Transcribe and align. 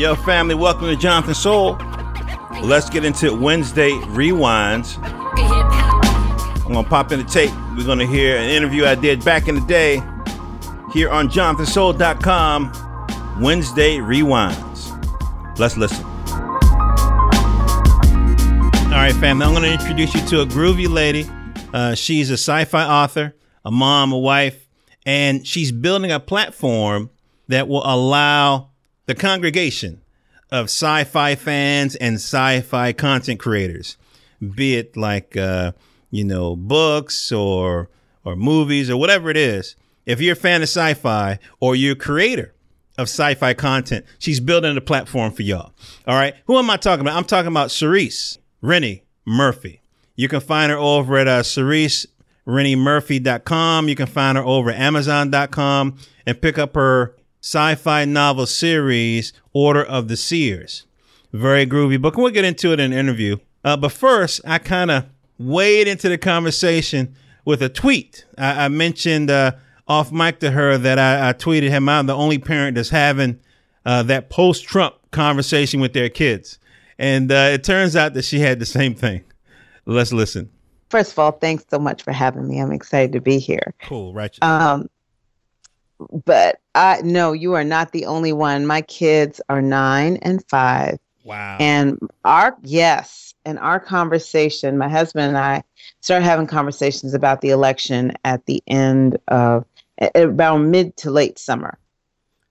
Yo, 0.00 0.14
family, 0.14 0.54
welcome 0.54 0.86
to 0.86 0.96
Jonathan 0.96 1.34
Soul. 1.34 1.76
Let's 2.62 2.88
get 2.88 3.04
into 3.04 3.34
Wednesday 3.34 3.90
Rewinds. 3.90 4.96
I'm 6.64 6.72
going 6.72 6.82
to 6.82 6.88
pop 6.88 7.12
in 7.12 7.18
the 7.18 7.24
tape. 7.26 7.50
We're 7.76 7.84
going 7.84 7.98
to 7.98 8.06
hear 8.06 8.38
an 8.38 8.48
interview 8.48 8.86
I 8.86 8.94
did 8.94 9.22
back 9.22 9.46
in 9.46 9.56
the 9.56 9.60
day 9.60 9.96
here 10.90 11.10
on 11.10 11.28
jonathansoul.com. 11.28 13.42
Wednesday 13.42 13.98
Rewinds. 13.98 15.58
Let's 15.58 15.76
listen. 15.76 16.02
All 18.86 18.96
right, 18.96 19.12
family, 19.16 19.44
I'm 19.44 19.52
going 19.52 19.64
to 19.64 19.72
introduce 19.72 20.14
you 20.14 20.26
to 20.28 20.40
a 20.40 20.46
groovy 20.46 20.88
lady. 20.88 21.28
Uh, 21.74 21.94
she's 21.94 22.30
a 22.30 22.38
sci 22.38 22.64
fi 22.64 22.86
author, 22.86 23.36
a 23.66 23.70
mom, 23.70 24.12
a 24.12 24.18
wife, 24.18 24.66
and 25.04 25.46
she's 25.46 25.70
building 25.70 26.10
a 26.10 26.18
platform 26.18 27.10
that 27.48 27.68
will 27.68 27.82
allow 27.84 28.69
the 29.10 29.14
congregation 29.16 30.00
of 30.52 30.66
sci-fi 30.66 31.34
fans 31.34 31.96
and 31.96 32.14
sci-fi 32.14 32.92
content 32.92 33.40
creators, 33.40 33.96
be 34.54 34.76
it 34.76 34.96
like 34.96 35.36
uh, 35.36 35.72
you 36.12 36.22
know 36.22 36.54
books 36.54 37.32
or 37.32 37.90
or 38.24 38.36
movies 38.36 38.88
or 38.88 38.96
whatever 38.96 39.28
it 39.28 39.36
is. 39.36 39.74
If 40.06 40.20
you're 40.20 40.34
a 40.34 40.36
fan 40.36 40.62
of 40.62 40.68
sci-fi 40.68 41.40
or 41.58 41.74
you're 41.74 41.94
a 41.94 41.96
creator 41.96 42.54
of 42.96 43.08
sci-fi 43.08 43.52
content, 43.52 44.06
she's 44.20 44.38
building 44.38 44.76
a 44.76 44.80
platform 44.80 45.32
for 45.32 45.42
y'all. 45.42 45.72
All 46.06 46.14
right, 46.14 46.36
who 46.44 46.56
am 46.56 46.70
I 46.70 46.76
talking 46.76 47.00
about? 47.00 47.16
I'm 47.16 47.24
talking 47.24 47.50
about 47.50 47.70
Cerece 47.70 48.38
Rennie 48.62 49.02
Murphy. 49.26 49.82
You 50.14 50.28
can 50.28 50.40
find 50.40 50.70
her 50.70 50.78
over 50.78 51.16
at 51.16 51.26
uh, 51.26 51.42
Cerece 51.42 52.06
RennieMurphy.com. 52.46 53.88
You 53.88 53.96
can 53.96 54.06
find 54.06 54.38
her 54.38 54.44
over 54.44 54.70
at 54.70 54.78
Amazon.com 54.78 55.96
and 56.26 56.40
pick 56.40 56.58
up 56.58 56.76
her 56.76 57.16
sci 57.40 57.74
fi 57.74 58.04
novel 58.04 58.46
series, 58.46 59.32
Order 59.52 59.84
of 59.84 60.08
the 60.08 60.16
Seers. 60.16 60.86
Very 61.32 61.66
groovy 61.66 62.00
book. 62.00 62.14
And 62.14 62.24
we'll 62.24 62.32
get 62.32 62.44
into 62.44 62.72
it 62.72 62.80
in 62.80 62.92
an 62.92 62.98
interview. 62.98 63.36
Uh, 63.64 63.76
but 63.76 63.92
first, 63.92 64.40
I 64.46 64.58
kind 64.58 64.90
of 64.90 65.06
wade 65.38 65.88
into 65.88 66.08
the 66.08 66.18
conversation 66.18 67.14
with 67.44 67.62
a 67.62 67.68
tweet. 67.68 68.24
I, 68.36 68.66
I 68.66 68.68
mentioned 68.68 69.30
uh, 69.30 69.52
off 69.88 70.12
mic 70.12 70.40
to 70.40 70.50
her 70.50 70.78
that 70.78 70.98
I, 70.98 71.30
I, 71.30 71.32
tweeted 71.32 71.70
him 71.70 71.88
out. 71.88 72.06
The 72.06 72.14
only 72.14 72.38
parent 72.38 72.74
that's 72.76 72.90
having 72.90 73.40
uh, 73.84 74.02
that 74.04 74.30
post 74.30 74.64
Trump 74.64 74.94
conversation 75.10 75.80
with 75.80 75.92
their 75.92 76.08
kids. 76.08 76.58
And 76.98 77.32
uh, 77.32 77.50
it 77.52 77.64
turns 77.64 77.96
out 77.96 78.14
that 78.14 78.24
she 78.24 78.40
had 78.40 78.58
the 78.58 78.66
same 78.66 78.94
thing. 78.94 79.24
Let's 79.86 80.12
listen. 80.12 80.50
First 80.90 81.12
of 81.12 81.18
all, 81.18 81.32
thanks 81.32 81.64
so 81.70 81.78
much 81.78 82.02
for 82.02 82.12
having 82.12 82.46
me. 82.48 82.60
I'm 82.60 82.72
excited 82.72 83.12
to 83.12 83.20
be 83.20 83.38
here. 83.38 83.74
Cool, 83.82 84.12
right? 84.12 84.36
Um, 84.42 84.88
but 86.24 86.60
I 86.74 87.00
no, 87.02 87.32
you 87.32 87.54
are 87.54 87.64
not 87.64 87.92
the 87.92 88.06
only 88.06 88.32
one. 88.32 88.66
My 88.66 88.82
kids 88.82 89.40
are 89.48 89.62
nine 89.62 90.16
and 90.22 90.44
five. 90.48 90.98
Wow. 91.24 91.58
And 91.60 91.98
our 92.24 92.56
yes, 92.62 93.34
and 93.44 93.58
our 93.58 93.80
conversation, 93.80 94.78
my 94.78 94.88
husband 94.88 95.28
and 95.28 95.38
I 95.38 95.62
started 96.00 96.24
having 96.24 96.46
conversations 96.46 97.14
about 97.14 97.40
the 97.40 97.50
election 97.50 98.12
at 98.24 98.46
the 98.46 98.62
end 98.66 99.18
of 99.28 99.64
about 100.14 100.58
mid 100.58 100.96
to 100.98 101.10
late 101.10 101.38
summer. 101.38 101.78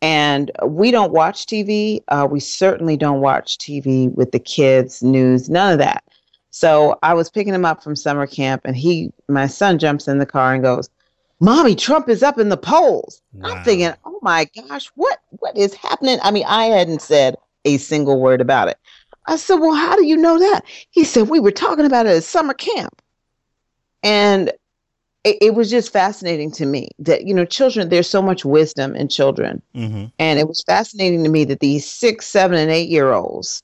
And 0.02 0.52
we 0.66 0.92
don't 0.92 1.12
watch 1.12 1.46
TV. 1.46 2.02
Uh, 2.08 2.28
we 2.30 2.40
certainly 2.40 2.96
don't 2.96 3.22
watch 3.22 3.58
TV 3.58 4.14
with 4.14 4.32
the 4.32 4.40
kids, 4.40 5.04
news, 5.04 5.50
none 5.50 5.74
of 5.74 5.80
that. 5.80 6.04
So 6.52 6.98
I 7.04 7.14
was 7.14 7.30
picking 7.30 7.54
him 7.54 7.66
up 7.66 7.84
from 7.84 7.96
summer 7.96 8.26
camp, 8.26 8.62
and 8.66 8.76
he, 8.76 9.12
my 9.28 9.48
son, 9.48 9.78
jumps 9.78 10.08
in 10.08 10.18
the 10.18 10.26
car 10.26 10.54
and 10.54 10.64
goes, 10.64 10.90
Mommy, 11.40 11.76
Trump 11.76 12.10
is 12.10 12.22
up 12.22 12.38
in 12.38 12.50
the 12.50 12.58
polls. 12.58 13.22
Wow. 13.34 13.50
I'm 13.50 13.64
thinking, 13.64 13.94
oh 14.06 14.20
my 14.22 14.48
gosh, 14.68 14.88
what 14.96 15.20
what 15.30 15.56
is 15.56 15.74
happening? 15.74 16.20
I 16.22 16.32
mean, 16.32 16.46
I 16.48 16.66
hadn't 16.66 17.02
said 17.02 17.36
a 17.66 17.78
single 17.78 18.20
word 18.20 18.42
about 18.42 18.68
it. 18.68 18.78
I 19.28 19.36
said, 19.36 19.56
Well, 19.56 19.76
how 19.76 19.96
do 19.96 20.06
you 20.06 20.18
know 20.18 20.40
that? 20.40 20.62
He 20.90 21.04
said, 21.04 21.30
We 21.30 21.40
were 21.40 21.52
talking 21.52 21.86
about 21.86 22.06
it 22.06 22.18
at 22.18 22.24
summer 22.24 22.54
camp. 22.54 23.02
And 24.04 24.50
it, 25.24 25.38
it 25.42 25.56
was 25.56 25.70
just 25.70 25.94
fascinating 25.94 26.52
to 26.52 26.66
me 26.66 26.90
that, 27.00 27.26
you 27.26 27.34
know, 27.34 27.46
children, 27.46 27.90
there's 27.90 28.10
so 28.10 28.22
much 28.22 28.46
wisdom 28.46 28.96
in 28.96 29.08
children. 29.08 29.62
Mm-hmm. 29.76 30.06
And 30.18 30.40
it 30.40 30.48
was 30.48 30.64
fascinating 30.64 31.24
to 31.24 31.30
me 31.30 31.44
that 31.46 31.60
these 31.60 31.86
six, 31.86 32.26
seven, 32.26 32.58
and 32.58 32.72
eight 32.72 32.90
year 32.90 33.12
olds 33.12 33.62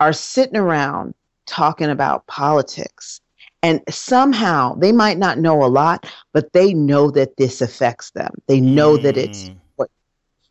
are 0.00 0.12
sitting 0.12 0.56
around 0.56 1.14
talking 1.46 1.88
about 1.88 2.26
politics 2.26 3.20
and 3.66 3.82
somehow 3.88 4.76
they 4.76 4.92
might 4.92 5.18
not 5.18 5.38
know 5.38 5.64
a 5.64 5.66
lot, 5.66 6.08
but 6.32 6.52
they 6.52 6.72
know 6.72 7.10
that 7.10 7.36
this 7.36 7.60
affects 7.60 8.12
them. 8.12 8.32
They 8.46 8.60
know 8.60 8.96
mm. 8.96 9.02
that 9.02 9.16
it's 9.16 9.48
mm. 9.48 9.56
what. 9.74 9.90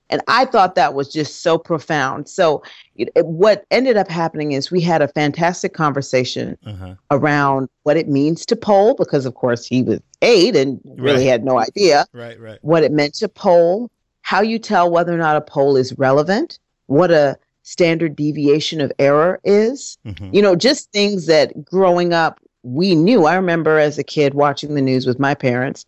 And 0.09 0.21
I 0.27 0.43
thought 0.43 0.75
that 0.75 0.93
was 0.93 1.13
just 1.13 1.41
so 1.41 1.57
profound. 1.57 2.27
So, 2.27 2.61
it, 2.97 3.09
what 3.25 3.63
ended 3.71 3.95
up 3.95 4.09
happening 4.09 4.51
is 4.51 4.69
we 4.69 4.81
had 4.81 5.01
a 5.01 5.07
fantastic 5.07 5.73
conversation 5.73 6.57
uh-huh. 6.65 6.95
around 7.09 7.69
what 7.83 7.95
it 7.95 8.09
means 8.09 8.45
to 8.47 8.55
poll, 8.57 8.95
because 8.95 9.25
of 9.25 9.33
course 9.35 9.65
he 9.65 9.81
was 9.81 10.01
eight 10.21 10.57
and 10.57 10.81
really 10.97 11.23
right. 11.23 11.31
had 11.31 11.45
no 11.45 11.57
idea. 11.57 12.05
Right, 12.11 12.37
right. 12.37 12.59
What 12.63 12.83
it 12.83 12.91
meant 12.91 13.13
to 13.15 13.29
poll, 13.29 13.89
how 14.23 14.41
you 14.41 14.59
tell 14.59 14.91
whether 14.91 15.13
or 15.13 15.17
not 15.17 15.37
a 15.37 15.41
poll 15.41 15.77
is 15.77 15.97
relevant, 15.97 16.59
what 16.87 17.11
a 17.11 17.37
standard 17.63 18.13
deviation 18.15 18.81
of 18.81 18.91
error 18.99 19.39
is. 19.45 19.97
Mm-hmm. 20.05 20.29
You 20.33 20.41
know, 20.41 20.55
just 20.55 20.91
things 20.91 21.27
that 21.27 21.63
growing 21.63 22.13
up 22.13 22.41
we 22.65 22.95
knew. 22.95 23.25
I 23.25 23.35
remember 23.35 23.77
as 23.77 23.97
a 23.97 24.03
kid 24.03 24.33
watching 24.33 24.73
the 24.73 24.81
news 24.81 25.05
with 25.05 25.19
my 25.19 25.35
parents, 25.35 25.85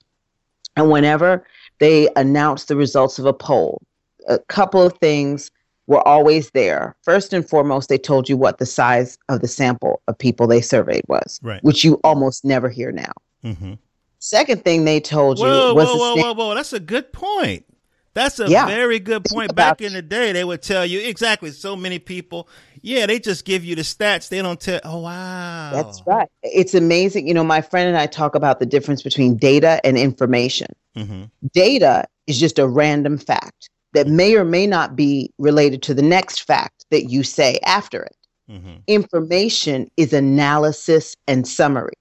and 0.75 0.91
whenever 0.91 1.43
they 1.79 2.07
announced 2.15 2.67
the 2.67 2.75
results 2.75 3.17
of 3.17 3.25
a 3.25 3.33
poll, 3.33 3.81
a 4.27 4.37
couple 4.39 4.81
of 4.81 4.93
things 4.99 5.49
were 5.87 6.05
always 6.07 6.51
there. 6.51 6.95
First 7.01 7.33
and 7.33 7.47
foremost, 7.47 7.89
they 7.89 7.97
told 7.97 8.29
you 8.29 8.37
what 8.37 8.59
the 8.59 8.65
size 8.65 9.17
of 9.27 9.41
the 9.41 9.47
sample 9.47 10.01
of 10.07 10.17
people 10.17 10.45
they 10.45 10.61
surveyed 10.61 11.03
was, 11.07 11.39
right. 11.41 11.63
which 11.63 11.83
you 11.83 11.95
almost 12.03 12.45
never 12.45 12.69
hear 12.69 12.91
now. 12.91 13.13
Mm-hmm. 13.43 13.73
Second 14.19 14.63
thing 14.63 14.85
they 14.85 14.99
told 14.99 15.39
you 15.39 15.45
whoa, 15.45 15.73
was 15.73 15.87
whoa, 15.87 15.95
whoa, 15.95 16.15
whoa, 16.15 16.33
whoa, 16.33 16.55
that's 16.55 16.73
a 16.73 16.79
good 16.79 17.11
point. 17.11 17.65
That's 18.13 18.39
a 18.39 18.49
yeah. 18.49 18.65
very 18.65 18.99
good 18.99 19.25
point. 19.25 19.53
Back 19.55 19.79
in 19.79 19.93
the 19.93 20.01
day, 20.01 20.31
they 20.31 20.43
would 20.43 20.63
tell 20.63 20.83
you 20.85 20.99
exactly 20.99 21.51
so 21.51 21.75
many 21.75 21.99
people. 21.99 22.49
Yeah, 22.81 23.05
they 23.05 23.19
just 23.19 23.45
give 23.45 23.63
you 23.63 23.75
the 23.75 23.81
stats. 23.81 24.29
They 24.29 24.41
don't 24.41 24.59
tell. 24.59 24.79
Oh, 24.83 24.99
wow. 24.99 25.71
That's 25.73 26.01
right. 26.05 26.29
It's 26.43 26.73
amazing. 26.73 27.27
You 27.27 27.33
know, 27.33 27.43
my 27.43 27.61
friend 27.61 27.87
and 27.87 27.97
I 27.97 28.07
talk 28.07 28.35
about 28.35 28.59
the 28.59 28.65
difference 28.65 29.01
between 29.01 29.37
data 29.37 29.79
and 29.83 29.97
information. 29.97 30.67
Mm-hmm. 30.95 31.23
Data 31.53 32.05
is 32.27 32.39
just 32.39 32.59
a 32.59 32.67
random 32.67 33.17
fact 33.17 33.69
that 33.93 34.07
may 34.07 34.35
or 34.35 34.43
may 34.43 34.67
not 34.67 34.95
be 34.95 35.31
related 35.37 35.81
to 35.83 35.93
the 35.93 36.01
next 36.01 36.43
fact 36.45 36.85
that 36.91 37.05
you 37.05 37.23
say 37.23 37.59
after 37.63 38.03
it. 38.03 38.17
Mm-hmm. 38.49 38.75
Information 38.87 39.91
is 39.97 40.13
analysis 40.13 41.15
and 41.27 41.47
summary. 41.47 41.93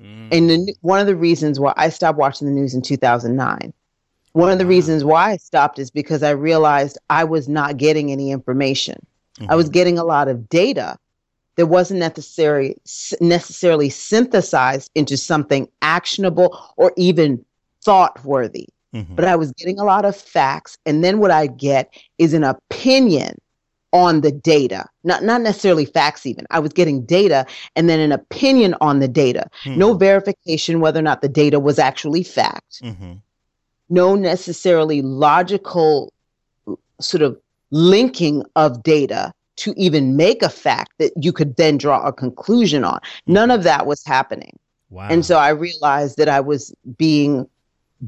Mm-hmm. 0.00 0.28
And 0.32 0.50
the, 0.50 0.74
one 0.80 1.00
of 1.00 1.06
the 1.06 1.16
reasons 1.16 1.60
why 1.60 1.74
I 1.76 1.88
stopped 1.88 2.18
watching 2.18 2.46
the 2.46 2.54
news 2.54 2.74
in 2.74 2.82
2009 2.82 3.72
one 4.32 4.52
of 4.52 4.58
the 4.58 4.66
reasons 4.66 5.04
why 5.04 5.32
I 5.32 5.36
stopped 5.38 5.78
is 5.78 5.90
because 5.90 6.22
I 6.22 6.30
realized 6.30 6.98
I 7.08 7.24
was 7.24 7.48
not 7.48 7.76
getting 7.76 8.12
any 8.12 8.30
information. 8.30 9.04
Mm-hmm. 9.40 9.50
I 9.50 9.54
was 9.54 9.66
mm-hmm. 9.66 9.72
getting 9.72 9.98
a 9.98 10.04
lot 10.04 10.28
of 10.28 10.48
data 10.48 10.96
that 11.56 11.66
wasn't 11.66 12.00
necessary 12.00 12.76
necessarily 13.20 13.90
synthesized 13.90 14.90
into 14.94 15.16
something 15.16 15.68
actionable 15.82 16.58
or 16.76 16.92
even 16.96 17.44
thought 17.82 18.24
worthy. 18.24 18.68
Mm-hmm. 18.94 19.14
But 19.14 19.26
I 19.26 19.36
was 19.36 19.52
getting 19.52 19.78
a 19.78 19.84
lot 19.84 20.04
of 20.04 20.16
facts 20.16 20.78
and 20.86 21.04
then 21.04 21.18
what 21.18 21.30
I 21.30 21.46
get 21.46 21.92
is 22.18 22.34
an 22.34 22.44
opinion 22.44 23.40
on 23.92 24.20
the 24.20 24.30
data. 24.32 24.86
Not 25.04 25.24
not 25.24 25.40
necessarily 25.40 25.84
facts 25.84 26.24
even. 26.26 26.46
I 26.50 26.60
was 26.60 26.72
getting 26.72 27.04
data 27.04 27.46
and 27.76 27.88
then 27.88 28.00
an 28.00 28.12
opinion 28.12 28.74
on 28.80 29.00
the 29.00 29.08
data. 29.08 29.48
Mm-hmm. 29.64 29.78
No 29.78 29.94
verification 29.94 30.80
whether 30.80 31.00
or 31.00 31.02
not 31.02 31.22
the 31.22 31.28
data 31.28 31.58
was 31.58 31.78
actually 31.78 32.22
fact. 32.22 32.82
Mm-hmm 32.82 33.14
no 33.90 34.14
necessarily 34.14 35.02
logical 35.02 36.14
sort 37.00 37.22
of 37.22 37.38
linking 37.70 38.44
of 38.56 38.82
data 38.82 39.32
to 39.56 39.74
even 39.76 40.16
make 40.16 40.42
a 40.42 40.48
fact 40.48 40.92
that 40.98 41.12
you 41.16 41.32
could 41.32 41.56
then 41.56 41.76
draw 41.76 42.06
a 42.06 42.12
conclusion 42.12 42.84
on. 42.84 42.98
None 43.26 43.50
of 43.50 43.62
that 43.64 43.86
was 43.86 44.04
happening. 44.04 44.58
Wow. 44.88 45.08
And 45.10 45.24
so 45.24 45.38
I 45.38 45.50
realized 45.50 46.16
that 46.16 46.28
I 46.28 46.40
was 46.40 46.74
being 46.96 47.46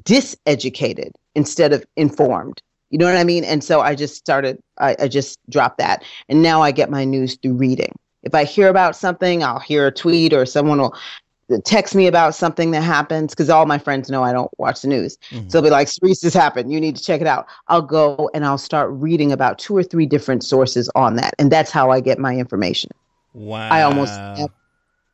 diseducated 0.03 1.11
instead 1.35 1.73
of 1.73 1.85
informed. 1.97 2.63
You 2.91 2.99
know 2.99 3.07
what 3.07 3.17
I 3.17 3.25
mean? 3.25 3.45
And 3.45 3.63
so 3.63 3.81
I 3.81 3.95
just 3.95 4.17
started, 4.17 4.59
I, 4.79 4.97
I 4.99 5.09
just 5.09 5.39
dropped 5.49 5.79
that. 5.79 6.05
And 6.29 6.43
now 6.43 6.63
I 6.63 6.73
get 6.73 6.91
my 6.91 7.05
news 7.05 7.37
through 7.37 7.55
reading. 7.55 7.93
If 8.23 8.35
I 8.35 8.45
hear 8.45 8.69
about 8.69 8.97
something, 8.97 9.43
I'll 9.43 9.59
hear 9.59 9.87
a 9.87 9.93
tweet 9.93 10.33
or 10.33 10.47
someone 10.47 10.79
will 10.79 10.97
text 11.65 11.95
me 11.95 12.07
about 12.07 12.35
something 12.35 12.71
that 12.71 12.83
happens 12.83 13.33
because 13.33 13.51
all 13.51 13.67
my 13.67 13.79
friends 13.79 14.11
know 14.11 14.23
I 14.23 14.33
don't 14.33 14.51
watch 14.59 14.83
the 14.83 14.89
news. 14.89 15.19
Mm-hmm. 15.31 15.49
So 15.49 15.61
they'll 15.61 15.63
be 15.63 15.71
like, 15.71 15.89
Cerece, 15.89 16.21
this 16.21 16.35
happened. 16.35 16.73
You 16.73 16.81
need 16.81 16.97
to 16.97 17.03
check 17.03 17.21
it 17.21 17.27
out. 17.27 17.47
I'll 17.69 17.83
go 17.83 18.31
and 18.35 18.45
I'll 18.45 18.59
start 18.59 18.91
reading 18.93 19.33
about 19.33 19.59
two 19.59 19.77
or 19.77 19.83
three 19.83 20.07
different 20.07 20.45
sources 20.45 20.91
on 20.95 21.17
that. 21.17 21.35
And 21.39 21.51
that's 21.51 21.71
how 21.71 21.91
I 21.91 22.01
get 22.01 22.19
my 22.19 22.37
information. 22.37 22.91
Wow. 23.35 23.69
I 23.71 23.83
almost, 23.83 24.19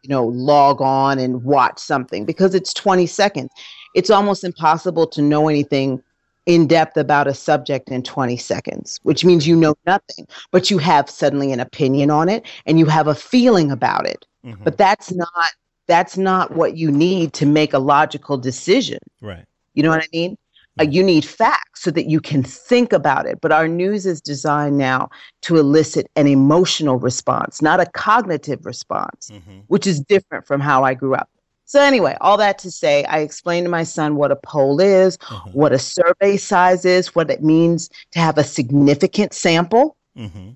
you 0.02 0.08
know, 0.08 0.26
log 0.26 0.80
on 0.80 1.18
and 1.18 1.42
watch 1.44 1.78
something 1.78 2.24
because 2.24 2.54
it's 2.54 2.72
20 2.74 3.06
seconds. 3.06 3.50
It's 3.94 4.10
almost 4.10 4.44
impossible 4.44 5.06
to 5.08 5.22
know 5.22 5.48
anything 5.48 6.02
in 6.46 6.66
depth 6.66 6.96
about 6.96 7.26
a 7.26 7.34
subject 7.34 7.90
in 7.90 8.02
20 8.02 8.38
seconds, 8.38 8.98
which 9.02 9.22
means 9.22 9.46
you 9.46 9.54
know 9.54 9.76
nothing, 9.86 10.26
but 10.50 10.70
you 10.70 10.78
have 10.78 11.10
suddenly 11.10 11.52
an 11.52 11.60
opinion 11.60 12.10
on 12.10 12.28
it 12.28 12.46
and 12.64 12.78
you 12.78 12.86
have 12.86 13.06
a 13.06 13.14
feeling 13.14 13.70
about 13.70 14.06
it. 14.06 14.24
Mm-hmm. 14.44 14.64
But 14.64 14.78
that's 14.78 15.12
not 15.12 15.52
that's 15.88 16.16
not 16.16 16.52
what 16.52 16.76
you 16.76 16.92
need 16.92 17.32
to 17.32 17.46
make 17.46 17.72
a 17.72 17.78
logical 17.78 18.36
decision. 18.36 18.98
Right. 19.20 19.44
You 19.74 19.82
know 19.82 19.90
what 19.90 20.02
I 20.02 20.08
mean? 20.12 20.38
Uh, 20.80 20.84
you 20.84 21.02
need 21.02 21.24
facts 21.24 21.82
so 21.82 21.90
that 21.90 22.06
you 22.06 22.20
can 22.20 22.42
think 22.42 22.92
about 22.92 23.26
it. 23.26 23.40
But 23.40 23.50
our 23.50 23.66
news 23.66 24.06
is 24.06 24.20
designed 24.20 24.78
now 24.78 25.10
to 25.42 25.56
elicit 25.56 26.08
an 26.14 26.28
emotional 26.28 26.98
response, 26.98 27.60
not 27.60 27.80
a 27.80 27.86
cognitive 27.86 28.64
response, 28.64 29.30
mm-hmm. 29.32 29.60
which 29.66 29.86
is 29.86 29.98
different 30.00 30.46
from 30.46 30.60
how 30.60 30.84
I 30.84 30.94
grew 30.94 31.14
up. 31.14 31.28
So, 31.64 31.82
anyway, 31.82 32.16
all 32.20 32.36
that 32.38 32.58
to 32.60 32.70
say, 32.70 33.04
I 33.04 33.18
explained 33.18 33.66
to 33.66 33.70
my 33.70 33.82
son 33.82 34.16
what 34.16 34.30
a 34.30 34.36
poll 34.36 34.80
is, 34.80 35.18
mm-hmm. 35.18 35.50
what 35.50 35.72
a 35.72 35.78
survey 35.78 36.36
size 36.36 36.84
is, 36.84 37.14
what 37.14 37.30
it 37.30 37.42
means 37.42 37.90
to 38.12 38.20
have 38.20 38.38
a 38.38 38.44
significant 38.44 39.34
sample, 39.34 39.96
mm-hmm. 40.16 40.50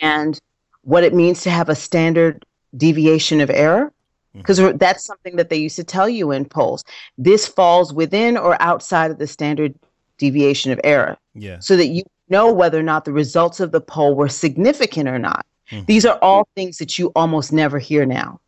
and 0.00 0.40
what 0.82 1.04
it 1.04 1.14
means 1.14 1.42
to 1.42 1.50
have 1.50 1.68
a 1.68 1.74
standard 1.74 2.44
deviation 2.76 3.40
of 3.40 3.50
error. 3.50 3.92
Because 4.36 4.58
mm-hmm. 4.58 4.76
that's 4.76 5.04
something 5.04 5.36
that 5.36 5.48
they 5.48 5.56
used 5.56 5.76
to 5.76 5.84
tell 5.84 6.08
you 6.08 6.30
in 6.30 6.44
polls. 6.44 6.84
This 7.18 7.46
falls 7.46 7.92
within 7.92 8.36
or 8.36 8.60
outside 8.60 9.10
of 9.10 9.18
the 9.18 9.26
standard 9.26 9.74
deviation 10.18 10.72
of 10.72 10.80
error. 10.84 11.16
Yeah. 11.34 11.58
So 11.60 11.76
that 11.76 11.88
you 11.88 12.02
know 12.28 12.52
whether 12.52 12.78
or 12.78 12.82
not 12.82 13.04
the 13.04 13.12
results 13.12 13.60
of 13.60 13.72
the 13.72 13.80
poll 13.80 14.14
were 14.14 14.28
significant 14.28 15.08
or 15.08 15.18
not. 15.18 15.46
Mm-hmm. 15.70 15.84
These 15.86 16.06
are 16.06 16.18
all 16.22 16.48
things 16.54 16.78
that 16.78 16.98
you 16.98 17.12
almost 17.16 17.52
never 17.52 17.78
hear 17.78 18.06
now. 18.06 18.40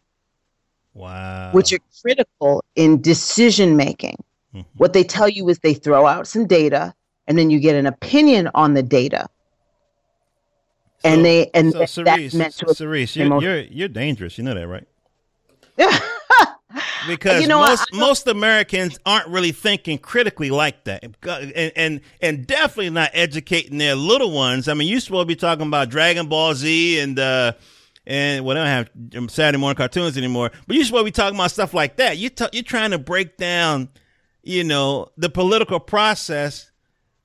Wow. 0.95 1.53
Which 1.53 1.73
are 1.73 1.79
critical 2.03 2.65
in 2.75 3.01
decision 3.01 3.77
making. 3.77 4.23
Mm-hmm. 4.55 4.79
What 4.79 4.93
they 4.93 5.05
tell 5.05 5.29
you 5.29 5.49
is 5.49 5.59
they 5.59 5.75
throw 5.75 6.07
out 6.07 6.27
some 6.27 6.47
data 6.47 6.95
and 7.27 7.39
then 7.39 7.51
you 7.51 7.61
get 7.61 7.77
an 7.77 7.87
opinion 7.87 8.51
on 8.55 8.75
the 8.75 8.83
data. 8.83 9.29
So, 11.01 11.11
and 11.11 11.25
they 11.25 11.51
and 11.55 11.73
so, 11.73 11.81
Cerece, 11.81 12.35
meant 12.35 12.55
to 12.55 12.67
Cerece, 12.67 13.15
you're, 13.15 13.41
you're, 13.41 13.61
you're 13.61 13.89
dangerous. 13.89 14.37
You 14.37 14.45
know 14.45 14.55
that, 14.55 14.67
right? 14.67 14.87
Because 17.07 17.41
you 17.41 17.49
know 17.49 17.61
most 17.61 17.95
most 17.95 18.27
Americans 18.27 18.99
aren't 19.07 19.29
really 19.29 19.53
thinking 19.53 19.99
critically 19.99 20.51
like 20.51 20.85
that, 20.85 21.05
and, 21.05 21.73
and 21.77 22.01
and 22.21 22.47
definitely 22.47 22.91
not 22.91 23.11
educating 23.15 23.79
their 23.79 23.95
little 23.95 24.31
ones. 24.31 24.69
I 24.69 24.75
mean, 24.75 24.89
you 24.89 25.01
supposed 25.01 25.23
to 25.23 25.27
be 25.27 25.37
talking 25.37 25.67
about 25.67 25.89
Dragon 25.89 26.29
Ball 26.29 26.55
Z 26.55 26.99
and 27.01 27.19
uh, 27.19 27.53
and 28.07 28.45
well, 28.45 28.57
I 28.57 28.83
don't 28.83 29.21
have 29.21 29.31
Saturday 29.31 29.59
morning 29.59 29.77
cartoons 29.77 30.17
anymore. 30.19 30.51
But 30.67 30.77
you 30.77 30.85
supposed 30.85 31.03
to 31.03 31.05
be 31.05 31.11
talking 31.11 31.39
about 31.39 31.51
stuff 31.51 31.73
like 31.73 31.97
that. 31.97 32.19
You 32.19 32.31
t- 32.31 32.49
you're 32.53 32.63
trying 32.63 32.91
to 32.91 32.99
break 32.99 33.37
down, 33.37 33.91
you 34.43 34.65
know, 34.65 35.09
the 35.17 35.29
political 35.29 35.79
process 35.79 36.71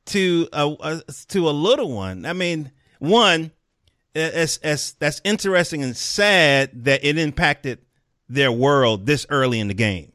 to 0.07 0.47
a, 0.53 0.75
a 0.79 1.01
to 1.29 1.49
a 1.49 1.51
little 1.51 1.91
one. 1.91 2.25
I 2.25 2.33
mean, 2.33 2.71
one, 2.99 3.51
as 4.15 4.57
as 4.57 4.93
that's 4.93 5.21
interesting 5.23 5.83
and 5.83 5.95
sad 5.95 6.85
that 6.85 7.03
it 7.03 7.17
impacted 7.17 7.79
their 8.33 8.51
world 8.51 9.05
this 9.05 9.25
early 9.29 9.59
in 9.59 9.67
the 9.67 9.73
game. 9.73 10.11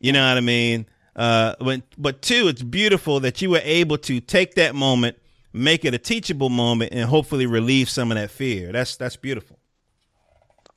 You 0.00 0.12
know 0.12 0.26
what 0.26 0.36
I 0.36 0.40
mean? 0.40 0.86
Uh, 1.14 1.54
but 1.60 1.82
but 1.98 2.22
two, 2.22 2.48
it's 2.48 2.62
beautiful 2.62 3.20
that 3.20 3.42
you 3.42 3.50
were 3.50 3.60
able 3.62 3.98
to 3.98 4.20
take 4.20 4.54
that 4.54 4.74
moment, 4.74 5.18
make 5.52 5.84
it 5.84 5.94
a 5.94 5.98
teachable 5.98 6.48
moment, 6.48 6.92
and 6.92 7.08
hopefully 7.08 7.46
relieve 7.46 7.88
some 7.88 8.10
of 8.10 8.16
that 8.16 8.30
fear. 8.30 8.72
That's 8.72 8.96
that's 8.96 9.16
beautiful. 9.16 9.58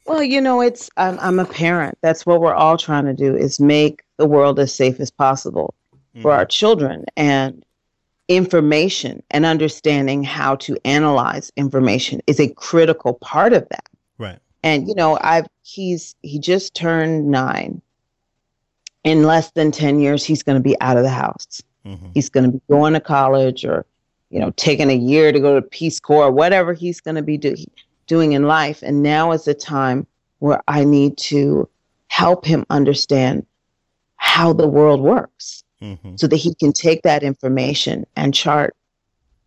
Well, 0.06 0.22
you 0.22 0.40
know, 0.40 0.62
it's 0.62 0.90
I'm, 0.98 1.18
I'm 1.20 1.40
a 1.40 1.46
parent. 1.46 1.98
That's 2.02 2.26
what 2.26 2.42
we're 2.42 2.54
all 2.54 2.78
trying 2.78 3.06
to 3.06 3.14
do 3.14 3.36
is 3.36 3.60
make 3.60 4.04
the 4.18 4.26
world 4.26 4.60
as 4.60 4.74
safe 4.74 5.00
as 5.00 5.10
possible 5.10 5.74
mm-hmm. 5.94 6.22
for 6.22 6.32
our 6.32 6.46
children 6.46 7.06
and 7.18 7.66
information 8.28 9.24
and 9.32 9.46
understanding 9.46 10.24
how 10.24 10.56
to 10.56 10.78
analyze 10.86 11.52
information 11.56 12.22
is 12.28 12.40
a 12.40 12.50
critical 12.50 13.14
part 13.16 13.54
of 13.54 13.68
that. 13.70 13.88
Right. 14.18 14.40
And 14.66 14.88
you 14.88 14.96
know, 14.96 15.18
I've 15.22 15.48
he's 15.64 16.16
he 16.22 16.40
just 16.40 16.76
turned 16.76 17.32
9. 17.32 17.82
In 19.04 19.24
less 19.24 19.52
than 19.52 19.72
10 19.72 20.00
years 20.00 20.26
he's 20.26 20.42
going 20.42 20.58
to 20.58 20.64
be 20.64 20.76
out 20.82 20.98
of 20.98 21.04
the 21.04 21.10
house. 21.10 21.62
Mm-hmm. 21.86 22.08
He's 22.16 22.28
going 22.28 22.46
to 22.46 22.52
be 22.58 22.62
going 22.68 22.94
to 22.94 23.00
college 23.00 23.64
or 23.64 23.86
you 24.32 24.40
know, 24.40 24.52
taking 24.58 24.90
a 24.90 24.96
year 24.96 25.32
to 25.32 25.40
go 25.40 25.56
to 25.56 25.62
Peace 25.62 26.00
Corps, 26.00 26.32
whatever 26.32 26.74
he's 26.74 27.00
going 27.00 27.16
to 27.16 27.22
be 27.22 27.38
doing 27.38 27.70
doing 28.08 28.34
in 28.34 28.44
life. 28.44 28.82
And 28.82 29.02
now 29.02 29.32
is 29.32 29.46
the 29.46 29.54
time 29.54 30.06
where 30.40 30.62
I 30.68 30.84
need 30.84 31.18
to 31.18 31.70
help 32.08 32.46
him 32.46 32.66
understand 32.70 33.46
how 34.18 34.52
the 34.52 34.68
world 34.68 35.02
works 35.02 35.64
mm-hmm. 35.82 36.16
so 36.16 36.28
that 36.28 36.38
he 36.38 36.56
can 36.56 36.74
take 36.74 37.04
that 37.04 37.24
information 37.24 38.06
and 38.16 38.34
chart 38.34 38.76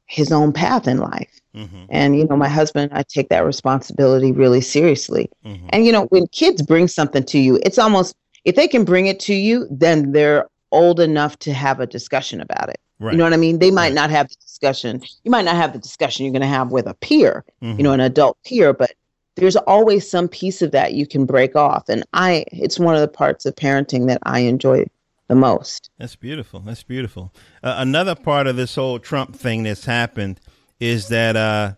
his 0.09 0.33
own 0.33 0.53
path 0.53 0.89
in 0.89 0.99
life. 0.99 1.41
Mm-hmm. 1.55 1.85
And, 1.91 2.17
you 2.17 2.27
know, 2.27 2.37
my 2.37 2.49
husband, 2.49 2.91
I 2.93 3.03
take 3.03 3.29
that 3.29 3.45
responsibility 3.45 4.33
really 4.33 4.61
seriously. 4.61 5.31
Mm-hmm. 5.45 5.67
And, 5.71 5.87
you 5.87 5.93
know, 5.93 6.07
when 6.07 6.27
kids 6.29 6.63
bring 6.63 6.89
something 6.89 7.25
to 7.25 7.39
you, 7.39 7.59
it's 7.63 7.79
almost, 7.79 8.17
if 8.45 8.57
they 8.57 8.69
can 8.69 8.85
bring 8.85 9.07
it 9.07 9.21
to 9.21 9.35
you, 9.35 9.67
then 9.71 10.13
they're 10.13 10.49
old 10.73 11.01
enough 11.01 11.39
to 11.41 11.53
have 11.53 11.81
a 11.81 11.87
discussion 11.87 12.41
about 12.41 12.69
it. 12.69 12.81
Right. 13.01 13.13
You 13.13 13.19
know 13.19 13.25
what 13.25 13.33
I 13.33 13.39
mean? 13.39 13.59
They 13.59 13.71
might 13.71 13.89
right. 13.89 13.95
not 13.95 14.11
have 14.11 14.29
the 14.29 14.37
discussion. 14.37 15.03
You 15.25 15.31
might 15.31 15.45
not 15.45 15.57
have 15.57 15.73
the 15.73 15.79
discussion 15.79 16.25
you're 16.25 16.33
going 16.33 16.43
to 16.43 16.49
have 16.49 16.73
with 16.73 16.87
a 16.87 16.95
peer, 16.95 17.45
mm-hmm. 17.63 17.79
you 17.79 17.85
know, 17.85 17.93
an 17.93 18.01
adult 18.01 18.39
peer, 18.45 18.73
but 18.73 18.93
there's 19.37 19.57
always 19.57 20.09
some 20.09 20.27
piece 20.29 20.63
of 20.63 20.73
that 20.73 20.95
you 20.95 21.07
can 21.07 21.25
break 21.25 21.55
off. 21.55 21.89
And 21.89 22.05
I, 22.13 22.45
it's 22.49 22.79
one 22.79 22.95
of 22.95 23.01
the 23.01 23.09
parts 23.09 23.47
of 23.47 23.55
parenting 23.55 24.09
that 24.09 24.19
I 24.25 24.41
enjoy 24.41 24.85
the 25.29 25.35
most. 25.35 25.91
That's 25.99 26.17
beautiful. 26.17 26.61
That's 26.61 26.83
beautiful. 26.83 27.33
Uh, 27.63 27.77
another 27.79 28.15
part 28.15 28.47
of 28.47 28.57
this 28.57 28.75
whole 28.75 28.99
Trump 28.99 29.37
thing 29.37 29.63
that's 29.63 29.85
happened 29.85 30.41
is 30.81 31.09
that 31.09 31.37
uh, 31.37 31.75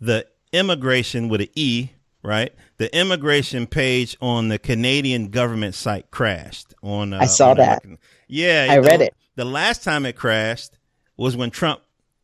the 0.00 0.26
immigration 0.52 1.28
with 1.28 1.40
an 1.40 1.48
E, 1.54 1.90
right? 2.22 2.54
The 2.78 2.96
immigration 2.96 3.66
page 3.66 4.16
on 4.20 4.48
the 4.48 4.58
Canadian 4.58 5.28
government 5.28 5.74
site 5.74 6.10
crashed. 6.10 6.74
On 6.82 7.12
uh, 7.12 7.18
I 7.20 7.26
saw 7.26 7.50
on 7.50 7.56
that. 7.58 7.84
yeah, 8.28 8.68
I 8.70 8.78
read 8.78 9.02
it. 9.02 9.14
The 9.34 9.44
last 9.44 9.82
time 9.82 10.06
it 10.06 10.14
crashed 10.14 10.78
was 11.16 11.36
when 11.36 11.50
Trump 11.50 11.80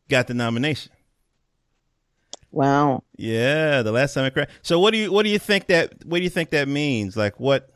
got 0.09 0.27
the 0.29 0.35
nomination. 0.35 0.93
Wow. 2.51 3.03
Yeah, 3.17 3.83
the 3.83 3.93
last 3.93 4.15
time 4.15 4.25
it 4.27 4.33
crashed. 4.33 4.51
So 4.63 4.79
what 4.79 4.93
do 4.93 4.99
you 4.99 5.13
what 5.13 5.25
do 5.25 5.31
you 5.31 5.39
think 5.39 5.67
that 5.67 6.05
what 6.05 6.19
do 6.19 6.25
you 6.25 6.31
think 6.31 6.51
that 6.51 6.69
means? 6.69 7.17
Like 7.17 7.41
what 7.41 7.71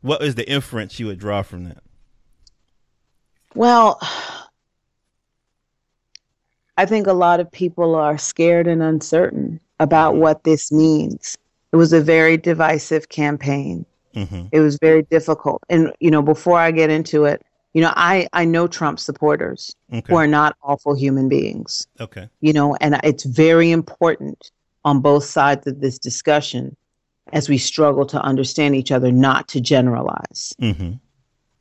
what 0.00 0.22
is 0.22 0.34
the 0.34 0.50
inference 0.50 0.98
you 0.98 1.06
would 1.06 1.18
draw 1.18 1.42
from 1.42 1.64
that? 1.64 1.82
Well, 3.54 4.00
I 6.76 6.86
think 6.86 7.06
a 7.06 7.12
lot 7.12 7.40
of 7.40 7.50
people 7.50 7.94
are 7.94 8.16
scared 8.16 8.66
and 8.66 8.82
uncertain 8.82 9.60
about 9.80 10.16
what 10.16 10.44
this 10.44 10.70
means. 10.70 11.36
It 11.72 11.76
was 11.76 11.92
a 11.92 12.00
very 12.00 12.36
divisive 12.36 13.08
campaign. 13.08 13.84
Mm-hmm. 14.14 14.46
It 14.52 14.60
was 14.60 14.78
very 14.80 15.02
difficult. 15.02 15.62
And, 15.68 15.92
you 16.00 16.10
know, 16.10 16.22
before 16.22 16.58
I 16.58 16.70
get 16.70 16.90
into 16.90 17.24
it, 17.24 17.42
you 17.74 17.80
know, 17.80 17.92
I, 17.96 18.28
I 18.32 18.44
know 18.44 18.66
Trump 18.66 18.98
supporters 18.98 19.76
okay. 19.92 20.02
who 20.08 20.16
are 20.16 20.26
not 20.26 20.56
awful 20.62 20.94
human 20.94 21.28
beings. 21.28 21.86
Okay. 22.00 22.28
You 22.40 22.52
know, 22.52 22.76
and 22.80 22.98
it's 23.04 23.24
very 23.24 23.70
important 23.70 24.50
on 24.84 25.00
both 25.00 25.24
sides 25.24 25.66
of 25.66 25.80
this 25.80 25.98
discussion 25.98 26.76
as 27.32 27.48
we 27.48 27.58
struggle 27.58 28.06
to 28.06 28.20
understand 28.22 28.74
each 28.74 28.90
other 28.90 29.12
not 29.12 29.46
to 29.48 29.60
generalize. 29.60 30.54
Mm-hmm. 30.60 30.94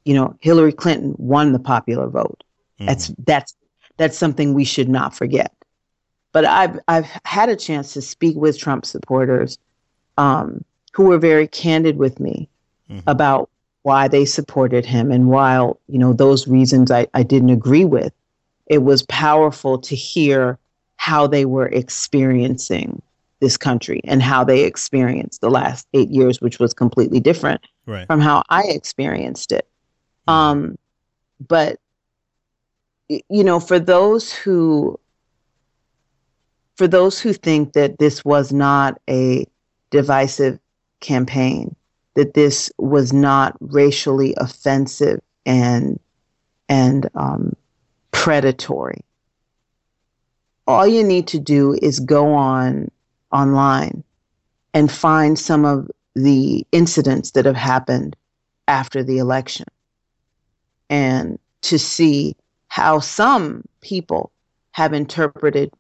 You 0.06 0.14
know, 0.14 0.36
Hillary 0.40 0.74
Clinton 0.74 1.16
won 1.18 1.54
the 1.54 1.60
popular 1.60 2.08
vote. 2.08 2.44
Mm-hmm. 2.80 2.86
That's 2.88 3.12
that's 3.26 3.56
that's 3.98 4.18
something 4.18 4.54
we 4.54 4.64
should 4.64 4.90
not 4.90 5.16
forget. 5.16 5.54
But 6.32 6.46
I've 6.46 6.80
I've 6.88 7.06
had 7.26 7.50
a 7.50 7.56
chance 7.56 7.94
to 7.94 8.02
speak 8.02 8.36
with 8.36 8.58
Trump 8.58 8.86
supporters 8.86 9.58
um, 10.18 10.64
who 10.94 11.06
were 11.06 11.18
very 11.18 11.48
candid 11.48 11.98
with 11.98 12.20
me 12.20 12.50
mm-hmm. 12.90 13.08
about 13.08 13.50
why 13.84 14.08
they 14.08 14.26
supported 14.26 14.86
him. 14.86 15.12
And 15.12 15.30
while, 15.30 15.80
you 15.88 15.98
know, 15.98 16.14
those 16.14 16.48
reasons 16.48 16.92
I, 16.92 17.08
I 17.14 17.24
didn't 17.24 17.50
agree 17.50 17.86
with, 17.86 18.14
it 18.68 18.80
was 18.80 19.04
powerful 19.04 19.80
to 19.80 19.96
hear 19.96 20.60
how 20.98 21.26
they 21.28 21.46
were 21.46 21.68
experiencing 21.68 23.02
this 23.40 23.56
country 23.56 24.02
and 24.04 24.22
how 24.22 24.44
they 24.44 24.64
experienced 24.64 25.40
the 25.40 25.50
last 25.50 25.88
eight 25.94 26.10
years, 26.10 26.42
which 26.42 26.60
was 26.60 26.74
completely 26.74 27.22
different 27.22 27.62
right. 27.86 28.06
from 28.06 28.20
how 28.20 28.44
I 28.50 28.64
experienced 28.64 29.54
it. 29.54 29.66
Um, 30.30 30.78
but 31.48 31.80
you 33.08 33.44
know, 33.44 33.60
for 33.60 33.80
those 33.80 34.32
who 34.32 35.00
for 36.76 36.88
those 36.88 37.20
who 37.20 37.34
think 37.34 37.74
that 37.74 37.98
this 37.98 38.24
was 38.24 38.54
not 38.54 39.02
a 39.10 39.48
divisive 39.90 40.60
campaign, 41.00 41.76
that 42.14 42.36
this 42.36 42.72
was 42.78 43.12
not 43.12 43.58
racially 43.60 44.36
offensive 44.38 45.20
and 45.48 46.00
and 46.70 47.10
um, 47.16 47.56
predatory. 48.12 49.02
All 50.68 50.86
you 50.86 51.04
need 51.04 51.26
to 51.30 51.40
do 51.40 51.76
is 51.82 52.00
go 52.00 52.36
on 52.36 52.92
online 53.32 54.04
and 54.76 54.92
find 54.92 55.40
some 55.40 55.66
of 55.66 55.90
the 56.14 56.68
incidents 56.72 57.32
that 57.32 57.46
have 57.46 57.56
happened 57.56 58.16
after 58.68 59.04
the 59.04 59.18
election 59.18 59.66
and 60.90 61.40
to 61.62 61.78
see 61.78 62.36
how 62.68 63.00
some 63.00 63.64
people 63.82 64.32
have 64.72 64.94
interpreted 64.94 65.72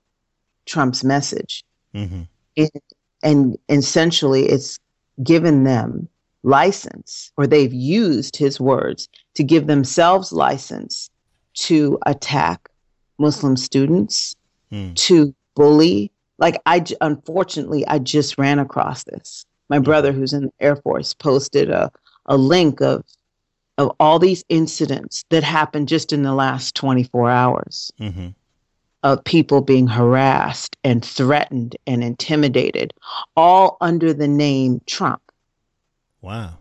Trump's 0.65 1.03
message. 1.03 1.63
Mm-hmm. 1.93 2.23
It, 2.55 2.71
and 3.23 3.57
essentially, 3.69 4.47
it's 4.47 4.79
given 5.23 5.63
them 5.63 6.07
license, 6.43 7.31
or 7.37 7.47
they've 7.47 7.73
used 7.73 8.35
his 8.37 8.59
words 8.59 9.09
to 9.35 9.43
give 9.43 9.67
themselves 9.67 10.31
license 10.31 11.09
to 11.53 11.97
attack 12.05 12.69
Muslim 13.17 13.57
students, 13.57 14.35
mm. 14.71 14.95
to 14.95 15.33
bully. 15.55 16.11
Like, 16.37 16.61
I 16.65 16.83
unfortunately, 17.01 17.85
I 17.87 17.99
just 17.99 18.37
ran 18.37 18.59
across 18.59 19.03
this. 19.03 19.45
My 19.69 19.77
mm-hmm. 19.77 19.83
brother, 19.83 20.11
who's 20.11 20.33
in 20.33 20.43
the 20.43 20.53
Air 20.59 20.77
Force, 20.77 21.13
posted 21.13 21.69
a, 21.69 21.91
a 22.27 22.37
link 22.37 22.81
of 22.81 23.03
of 23.79 23.91
all 23.99 24.19
these 24.19 24.43
incidents 24.49 25.25
that 25.29 25.43
happened 25.43 25.87
just 25.87 26.13
in 26.13 26.21
the 26.21 26.35
last 26.35 26.75
24 26.75 27.31
hours. 27.31 27.91
Mm-hmm 27.99 28.27
of 29.03 29.23
people 29.23 29.61
being 29.61 29.87
harassed 29.87 30.75
and 30.83 31.03
threatened 31.03 31.75
and 31.87 32.03
intimidated, 32.03 32.93
all 33.35 33.77
under 33.81 34.13
the 34.13 34.27
name 34.27 34.81
Trump. 34.85 35.21
Wow. 36.21 36.57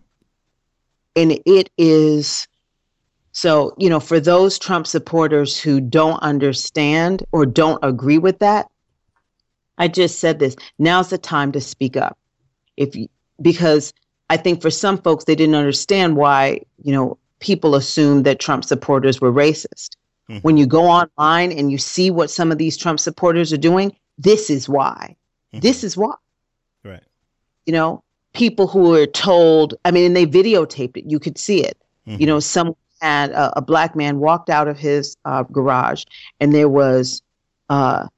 And 1.16 1.40
it 1.44 1.68
is 1.76 2.46
so, 3.32 3.74
you 3.76 3.88
know, 3.88 4.00
for 4.00 4.20
those 4.20 4.58
Trump 4.58 4.86
supporters 4.86 5.60
who 5.60 5.80
don't 5.80 6.22
understand 6.22 7.24
or 7.32 7.44
don't 7.44 7.78
agree 7.84 8.18
with 8.18 8.38
that, 8.38 8.66
I 9.78 9.88
just 9.88 10.18
said 10.20 10.38
this. 10.38 10.56
Now's 10.78 11.10
the 11.10 11.18
time 11.18 11.52
to 11.52 11.60
speak 11.60 11.96
up. 11.96 12.18
If 12.76 12.94
you, 12.94 13.08
because 13.40 13.92
I 14.30 14.36
think 14.36 14.60
for 14.60 14.70
some 14.70 14.98
folks 14.98 15.24
they 15.24 15.34
didn't 15.34 15.54
understand 15.54 16.16
why, 16.16 16.60
you 16.82 16.92
know, 16.92 17.18
people 17.40 17.74
assumed 17.74 18.24
that 18.26 18.40
Trump 18.40 18.64
supporters 18.64 19.20
were 19.20 19.32
racist. 19.32 19.96
Mm-hmm. 20.28 20.38
When 20.38 20.56
you 20.56 20.66
go 20.66 20.84
online 20.84 21.52
and 21.52 21.70
you 21.70 21.78
see 21.78 22.10
what 22.10 22.30
some 22.30 22.52
of 22.52 22.58
these 22.58 22.76
Trump 22.76 23.00
supporters 23.00 23.52
are 23.52 23.58
doing, 23.58 23.96
this 24.18 24.50
is 24.50 24.68
why. 24.68 25.16
Mm-hmm. 25.52 25.60
This 25.60 25.82
is 25.82 25.96
why. 25.96 26.14
Right. 26.84 27.02
You 27.66 27.72
know, 27.72 28.02
people 28.34 28.66
who 28.66 28.90
were 28.90 29.06
told, 29.06 29.74
I 29.84 29.90
mean, 29.90 30.04
and 30.04 30.16
they 30.16 30.26
videotaped 30.26 30.96
it, 30.98 31.10
you 31.10 31.18
could 31.18 31.38
see 31.38 31.64
it. 31.64 31.78
Mm-hmm. 32.06 32.20
You 32.20 32.26
know, 32.26 32.40
some 32.40 32.76
had 33.00 33.30
a, 33.30 33.58
a, 33.58 33.62
black 33.62 33.94
man 33.94 34.18
walked 34.18 34.50
out 34.50 34.66
of 34.66 34.76
his 34.76 35.16
uh, 35.24 35.44
garage 35.44 36.04
and 36.40 36.52
there 36.52 36.68
was, 36.68 37.22
uh, 37.68 38.08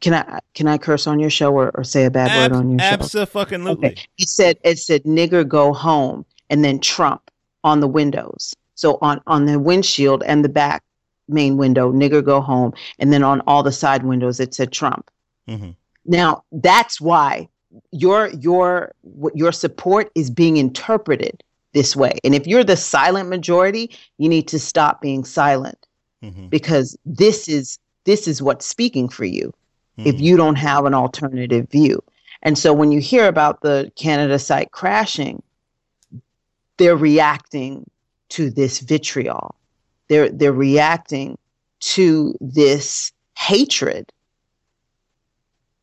can 0.00 0.14
I 0.14 0.40
can 0.54 0.68
I 0.68 0.78
curse 0.78 1.06
on 1.06 1.20
your 1.20 1.30
show 1.30 1.52
or, 1.52 1.70
or 1.74 1.84
say 1.84 2.04
a 2.04 2.10
bad 2.10 2.30
Ab- 2.30 2.52
word 2.52 2.58
on 2.58 2.70
your 2.70 2.78
show? 2.78 2.86
Absolutely. 2.86 3.88
Okay. 3.88 3.96
He 4.16 4.26
said 4.26 4.58
it 4.64 4.78
said 4.78 5.04
nigger 5.04 5.46
go 5.46 5.72
home 5.72 6.24
and 6.50 6.64
then 6.64 6.78
Trump 6.78 7.30
on 7.64 7.80
the 7.80 7.88
windows. 7.88 8.54
So 8.74 8.98
on 9.02 9.20
on 9.26 9.46
the 9.46 9.58
windshield 9.58 10.22
and 10.24 10.44
the 10.44 10.48
back 10.48 10.82
main 11.28 11.56
window, 11.56 11.92
nigger 11.92 12.24
go 12.24 12.40
home, 12.40 12.72
and 12.98 13.12
then 13.12 13.22
on 13.22 13.40
all 13.46 13.62
the 13.62 13.72
side 13.72 14.04
windows 14.04 14.40
it 14.40 14.54
said 14.54 14.72
Trump. 14.72 15.10
Mm-hmm. 15.48 15.70
Now 16.06 16.44
that's 16.52 17.00
why 17.00 17.48
your 17.90 18.28
your 18.28 18.92
your 19.34 19.52
support 19.52 20.10
is 20.14 20.30
being 20.30 20.56
interpreted 20.56 21.42
this 21.72 21.96
way. 21.96 22.18
And 22.24 22.34
if 22.34 22.46
you're 22.46 22.64
the 22.64 22.76
silent 22.76 23.28
majority, 23.28 23.90
you 24.18 24.28
need 24.28 24.48
to 24.48 24.58
stop 24.58 25.00
being 25.00 25.24
silent 25.24 25.86
mm-hmm. 26.22 26.48
because 26.48 26.96
this 27.04 27.48
is 27.48 27.78
this 28.04 28.26
is 28.26 28.42
what's 28.42 28.66
speaking 28.66 29.08
for 29.08 29.24
you. 29.24 29.52
Mm-hmm. 29.98 30.08
If 30.08 30.20
you 30.20 30.36
don't 30.36 30.56
have 30.56 30.84
an 30.84 30.94
alternative 30.94 31.68
view. 31.68 32.02
And 32.42 32.58
so 32.58 32.72
when 32.72 32.90
you 32.92 33.00
hear 33.00 33.28
about 33.28 33.60
the 33.60 33.92
Canada 33.96 34.38
site 34.38 34.72
crashing, 34.72 35.42
they're 36.78 36.96
reacting 36.96 37.88
to 38.30 38.50
this 38.50 38.80
vitriol 38.80 39.54
they're 40.12 40.28
they're 40.28 40.52
reacting 40.52 41.38
to 41.80 42.34
this 42.38 43.12
hatred 43.38 44.12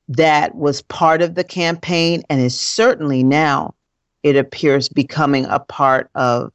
that 0.07 0.53
was 0.53 0.83
part 0.83 1.23
of 1.23 1.33
the 1.33 1.43
campaign 1.43 2.21
and 2.29 2.39
is 2.39 2.59
certainly 2.59 3.23
now 3.23 3.73
it 4.21 4.35
appears 4.35 4.87
becoming 4.87 5.45
a 5.45 5.59
part 5.59 6.11
of 6.13 6.51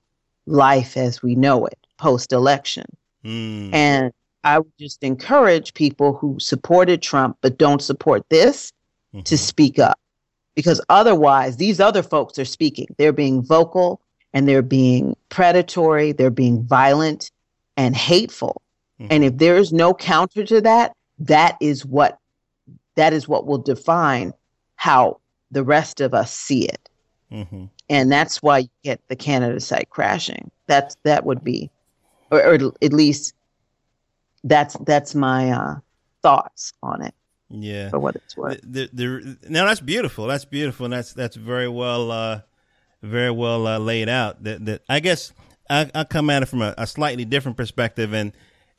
life 0.47 0.97
as 0.97 1.21
we 1.21 1.35
know 1.35 1.67
it 1.67 1.79
post 1.99 2.33
election. 2.33 2.85
Mm. 3.25 3.75
And 3.75 4.13
I 4.45 4.59
would 4.59 4.73
just 4.79 5.03
encourage 5.03 5.75
people 5.75 6.15
who 6.15 6.39
supported 6.39 7.03
Trump 7.03 7.39
but 7.41 7.59
don't 7.59 7.83
support 7.83 8.25
this 8.29 8.73
mm-hmm. 9.15 9.23
to 9.23 9.39
speak 9.39 9.79
up 9.79 9.99
because 10.55 10.81
otherwise 10.89 11.57
these 11.57 11.81
other 11.81 12.03
folks 12.03 12.39
are 12.39 12.45
speaking. 12.45 12.87
They're 12.99 13.13
being 13.13 13.43
vocal 13.43 14.01
and 14.33 14.49
they're 14.49 14.63
being 14.63 15.17
predatory, 15.29 16.13
they're 16.13 16.31
being 16.31 16.63
violent, 16.65 17.31
and 17.77 17.97
hateful. 17.97 18.63
Mm-hmm. 19.01 19.09
And 19.11 19.25
if 19.25 19.39
there 19.39 19.57
is 19.57 19.73
no 19.73 19.95
counter 19.95 20.45
to 20.45 20.61
that, 20.61 20.93
that 21.19 21.57
is 21.61 21.85
what 21.85 22.19
that 22.97 23.13
is 23.13 23.27
what 23.27 23.47
will 23.47 23.59
define 23.59 24.33
how 24.77 25.21
the 25.51 25.65
rest 25.65 26.01
of 26.01 26.15
us 26.15 26.33
see 26.33 26.67
it. 26.69 26.89
Mm-hmm. 27.33 27.65
And 27.89 28.13
that's 28.13 28.43
why 28.43 28.59
you 28.59 28.69
get 28.83 29.01
the 29.09 29.17
Canada 29.17 29.59
site 29.61 29.91
crashing. 29.91 30.51
That's 30.67 30.97
that 31.03 31.25
would 31.25 31.43
be, 31.43 31.71
or, 32.31 32.45
or 32.45 32.55
at 32.55 32.93
least 32.93 33.35
that's 34.45 34.77
that's 34.81 35.15
my 35.15 35.51
uh, 35.51 35.75
thoughts 36.23 36.73
on 36.83 37.03
it. 37.03 37.15
Yeah, 37.51 37.91
for 37.91 37.99
what 37.99 38.17
it's 38.17 38.37
worth. 38.37 38.61
The, 38.63 38.89
the, 38.93 39.37
the, 39.41 39.51
now 39.51 39.67
that's 39.67 39.81
beautiful. 39.81 40.27
That's 40.27 40.45
beautiful. 40.45 40.87
And 40.87 40.93
that's 40.93 41.13
that's 41.13 41.37
very 41.37 41.69
well, 41.69 42.11
uh, 42.11 42.41
very 43.03 43.31
well 43.31 43.67
uh, 43.67 43.79
laid 43.79 44.09
out. 44.09 44.45
That 44.45 44.65
that 44.67 44.83
I 44.89 45.01
guess 45.01 45.33
I, 45.69 45.91
I 45.95 46.05
come 46.05 46.31
at 46.31 46.43
it 46.43 46.47
from 46.47 46.63
a, 46.63 46.75
a 46.79 46.87
slightly 46.87 47.25
different 47.25 47.57
perspective, 47.57 48.13
and 48.13 48.33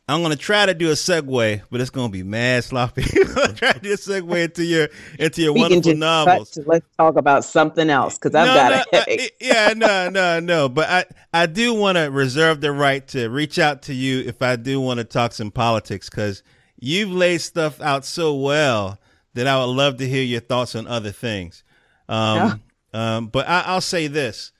I'm 0.08 0.22
gonna 0.22 0.36
try 0.36 0.68
to 0.68 0.76
do 0.76 0.90
a 0.90 0.94
segue, 0.94 1.64
but 1.72 1.82
it's 1.82 1.90
gonna 1.90 2.10
be 2.10 2.22
mad 2.22 2.64
sloppy. 2.64 3.02
try 3.56 3.74
to 3.74 3.80
do 3.82 3.94
a 3.94 3.98
segue 3.98 4.44
into 4.44 4.64
your 4.64 4.88
into 5.18 5.42
your 5.42 5.54
we 5.54 5.62
wonderful 5.62 5.96
novels. 5.96 6.58
let's 6.68 6.86
talk 6.98 7.16
about 7.16 7.44
something 7.44 7.90
else 7.90 8.18
because 8.18 8.36
I've 8.36 8.48
no, 8.48 8.54
got 8.54 8.70
no, 8.70 9.00
a 9.00 9.02
headache. 9.02 9.36
I, 9.42 9.46
yeah, 9.46 9.74
no, 9.76 10.10
no, 10.10 10.40
no. 10.40 10.70
But 10.70 10.90
I 10.90 11.06
I 11.34 11.46
do 11.48 11.74
want 11.74 11.98
to 11.98 12.04
reserve 12.12 12.62
the 12.62 12.72
right 12.72 13.08
to 13.10 13.30
reach 13.30 13.58
out 13.58 13.82
to 13.84 13.96
you 13.96 14.20
if 14.20 14.44
I 14.44 14.58
do 14.58 14.80
want 14.80 15.00
to 15.00 15.06
talk 15.06 15.34
some 15.34 15.50
politics 15.50 16.08
because 16.08 16.44
you've 16.80 17.12
laid 17.12 17.42
stuff 17.42 17.82
out 17.82 18.06
so 18.06 18.36
well 18.36 19.00
that 19.34 19.48
I 19.48 19.58
would 19.60 19.72
love 19.72 19.98
to 19.98 20.08
hear 20.08 20.24
your 20.24 20.42
thoughts 20.42 20.76
on 20.76 20.86
other 20.86 21.12
things. 21.12 21.64
Um, 22.08 22.62
yeah. 22.94 23.18
um, 23.18 23.28
but 23.28 23.48
I, 23.48 23.74
will 23.74 23.82
say 23.82 24.06
this. 24.06 24.52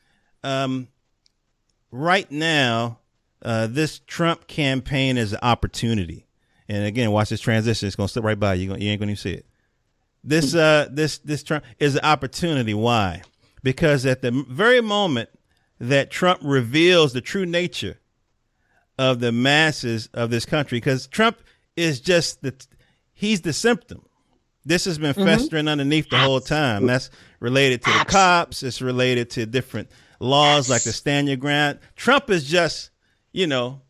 Um, 0.44 0.88
right 1.92 2.30
now, 2.32 3.00
uh, 3.46 3.68
this 3.68 4.00
Trump 4.00 4.48
campaign 4.48 5.18
is 5.18 5.32
an 5.32 5.40
opportunity. 5.42 6.26
And 6.68 6.84
again, 6.86 7.12
watch 7.12 7.30
this 7.30 7.40
transition. 7.40 7.88
It's 7.88 7.96
gonna 7.96 8.10
slip 8.10 8.26
right 8.26 8.40
by 8.40 8.56
you. 8.56 8.76
You 8.76 8.90
ain't 8.90 9.00
gonna 9.00 9.16
see 9.16 9.34
it. 9.34 9.46
This 10.24 10.56
uh, 10.56 10.88
this 10.92 11.20
this 11.20 11.44
Trump 11.44 11.64
is 11.80 11.96
an 11.96 12.02
opportunity. 12.04 12.74
Why? 12.74 13.22
Because 13.64 14.06
at 14.06 14.22
the 14.22 14.32
very 14.50 14.82
moment 14.82 15.30
that 15.80 16.10
Trump 16.10 16.42
reveals 16.44 17.14
the 17.14 17.22
true 17.22 17.46
nature 17.46 18.00
of 18.98 19.20
the 19.20 19.32
masses 19.32 20.10
of 20.14 20.30
this 20.32 20.46
country, 20.46 20.78
because 20.78 21.06
Trump 21.08 21.38
is 21.76 22.00
just 22.02 22.42
the 22.42 22.54
he's 23.14 23.42
the 23.42 23.54
symptom. 23.54 24.04
This 24.66 24.86
has 24.86 24.98
been 24.98 25.14
mm-hmm. 25.14 25.26
festering 25.26 25.68
underneath 25.68 26.10
the 26.10 26.18
whole 26.18 26.40
time. 26.40 26.88
That's 26.88 27.12
related 27.40 27.84
to 27.84 27.92
the 27.92 28.06
cops. 28.06 28.64
It's 28.64 28.82
related 28.82 29.30
to 29.32 29.46
different 29.46 29.90
laws 30.20 30.70
like 30.72 30.82
the 30.82 30.92
stand 30.92 31.28
your 31.28 31.38
ground. 31.38 31.78
Trump 31.96 32.32
is 32.32 32.46
just, 32.46 32.90
you 33.36 33.48
know, 33.48 33.82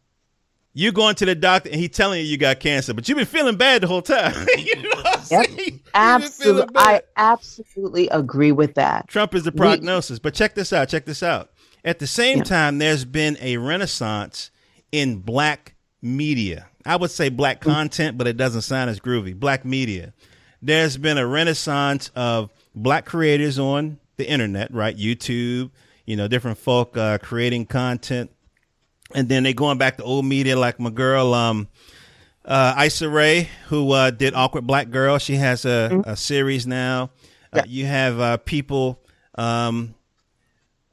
you 0.73 0.91
going 0.91 1.15
to 1.15 1.25
the 1.25 1.35
doctor 1.35 1.69
and 1.69 1.79
he 1.79 1.87
telling 1.87 2.19
you 2.19 2.25
you 2.25 2.37
got 2.37 2.59
cancer, 2.59 2.93
but 2.93 3.07
you've 3.07 3.17
been 3.17 3.27
feeling 3.27 3.55
bad 3.55 3.83
the 3.83 3.87
whole 3.87 4.01
time. 4.01 4.33
you 4.57 4.75
know 4.81 5.13
yep. 5.29 5.49
Absolutely. 5.93 6.75
I 6.75 7.01
absolutely 7.15 8.07
agree 8.09 8.51
with 8.51 8.73
that. 8.73 9.07
Trump 9.07 9.35
is 9.35 9.43
the 9.43 9.51
prognosis. 9.51 10.17
We, 10.17 10.23
but 10.23 10.33
check 10.33 10.55
this 10.55 10.73
out. 10.73 10.89
Check 10.89 11.05
this 11.05 11.21
out. 11.21 11.51
At 11.85 11.99
the 11.99 12.07
same 12.07 12.39
yeah. 12.39 12.43
time, 12.43 12.77
there's 12.79 13.05
been 13.05 13.37
a 13.39 13.57
renaissance 13.57 14.49
in 14.91 15.19
black 15.19 15.75
media. 16.01 16.67
I 16.83 16.95
would 16.95 17.11
say 17.11 17.29
black 17.29 17.61
mm. 17.61 17.71
content, 17.71 18.17
but 18.17 18.27
it 18.27 18.35
doesn't 18.35 18.63
sound 18.63 18.89
as 18.89 18.99
groovy. 18.99 19.35
Black 19.35 19.63
media. 19.63 20.13
There's 20.61 20.97
been 20.97 21.19
a 21.19 21.27
renaissance 21.27 22.09
of 22.15 22.49
black 22.73 23.05
creators 23.05 23.59
on 23.59 23.99
the 24.17 24.27
internet, 24.27 24.73
right? 24.73 24.97
YouTube, 24.97 25.69
you 26.05 26.15
know, 26.15 26.27
different 26.27 26.57
folk 26.57 26.97
uh, 26.97 27.19
creating 27.19 27.67
content. 27.67 28.31
And 29.13 29.29
then 29.29 29.43
they 29.43 29.53
going 29.53 29.77
back 29.77 29.97
to 29.97 30.03
old 30.03 30.25
media 30.25 30.57
like 30.57 30.79
my 30.79 30.89
girl, 30.89 31.33
um, 31.33 31.67
uh, 32.43 32.81
Issa 32.85 33.07
Rae, 33.07 33.50
who 33.67 33.91
uh, 33.91 34.12
did 34.12 34.33
Awkward 34.33 34.65
Black 34.65 34.89
Girl. 34.89 35.17
She 35.17 35.35
has 35.35 35.65
a, 35.65 35.89
mm-hmm. 35.91 36.09
a 36.09 36.15
series 36.15 36.65
now. 36.65 37.12
Uh, 37.53 37.63
you 37.67 37.85
have 37.85 38.19
uh, 38.19 38.38
people 38.38 39.01
um, 39.35 39.95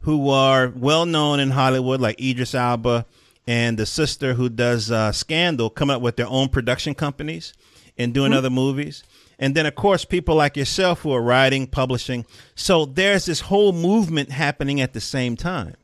who 0.00 0.30
are 0.30 0.72
well 0.74 1.06
known 1.06 1.40
in 1.40 1.50
Hollywood, 1.50 2.00
like 2.00 2.20
Idris 2.20 2.54
Elba 2.54 3.06
and 3.46 3.78
the 3.78 3.86
sister 3.86 4.34
who 4.34 4.48
does 4.48 4.90
uh, 4.90 5.12
Scandal, 5.12 5.70
coming 5.70 5.96
up 5.96 6.02
with 6.02 6.16
their 6.16 6.28
own 6.28 6.48
production 6.48 6.94
companies 6.94 7.52
and 7.98 8.14
doing 8.14 8.30
mm-hmm. 8.30 8.38
other 8.38 8.50
movies. 8.50 9.02
And 9.38 9.54
then, 9.54 9.66
of 9.66 9.74
course, 9.74 10.04
people 10.04 10.36
like 10.36 10.56
yourself 10.56 11.00
who 11.00 11.12
are 11.12 11.22
writing, 11.22 11.66
publishing. 11.66 12.24
So 12.54 12.84
there's 12.84 13.24
this 13.24 13.40
whole 13.40 13.72
movement 13.72 14.30
happening 14.30 14.80
at 14.80 14.92
the 14.92 15.00
same 15.00 15.36
time. 15.36 15.74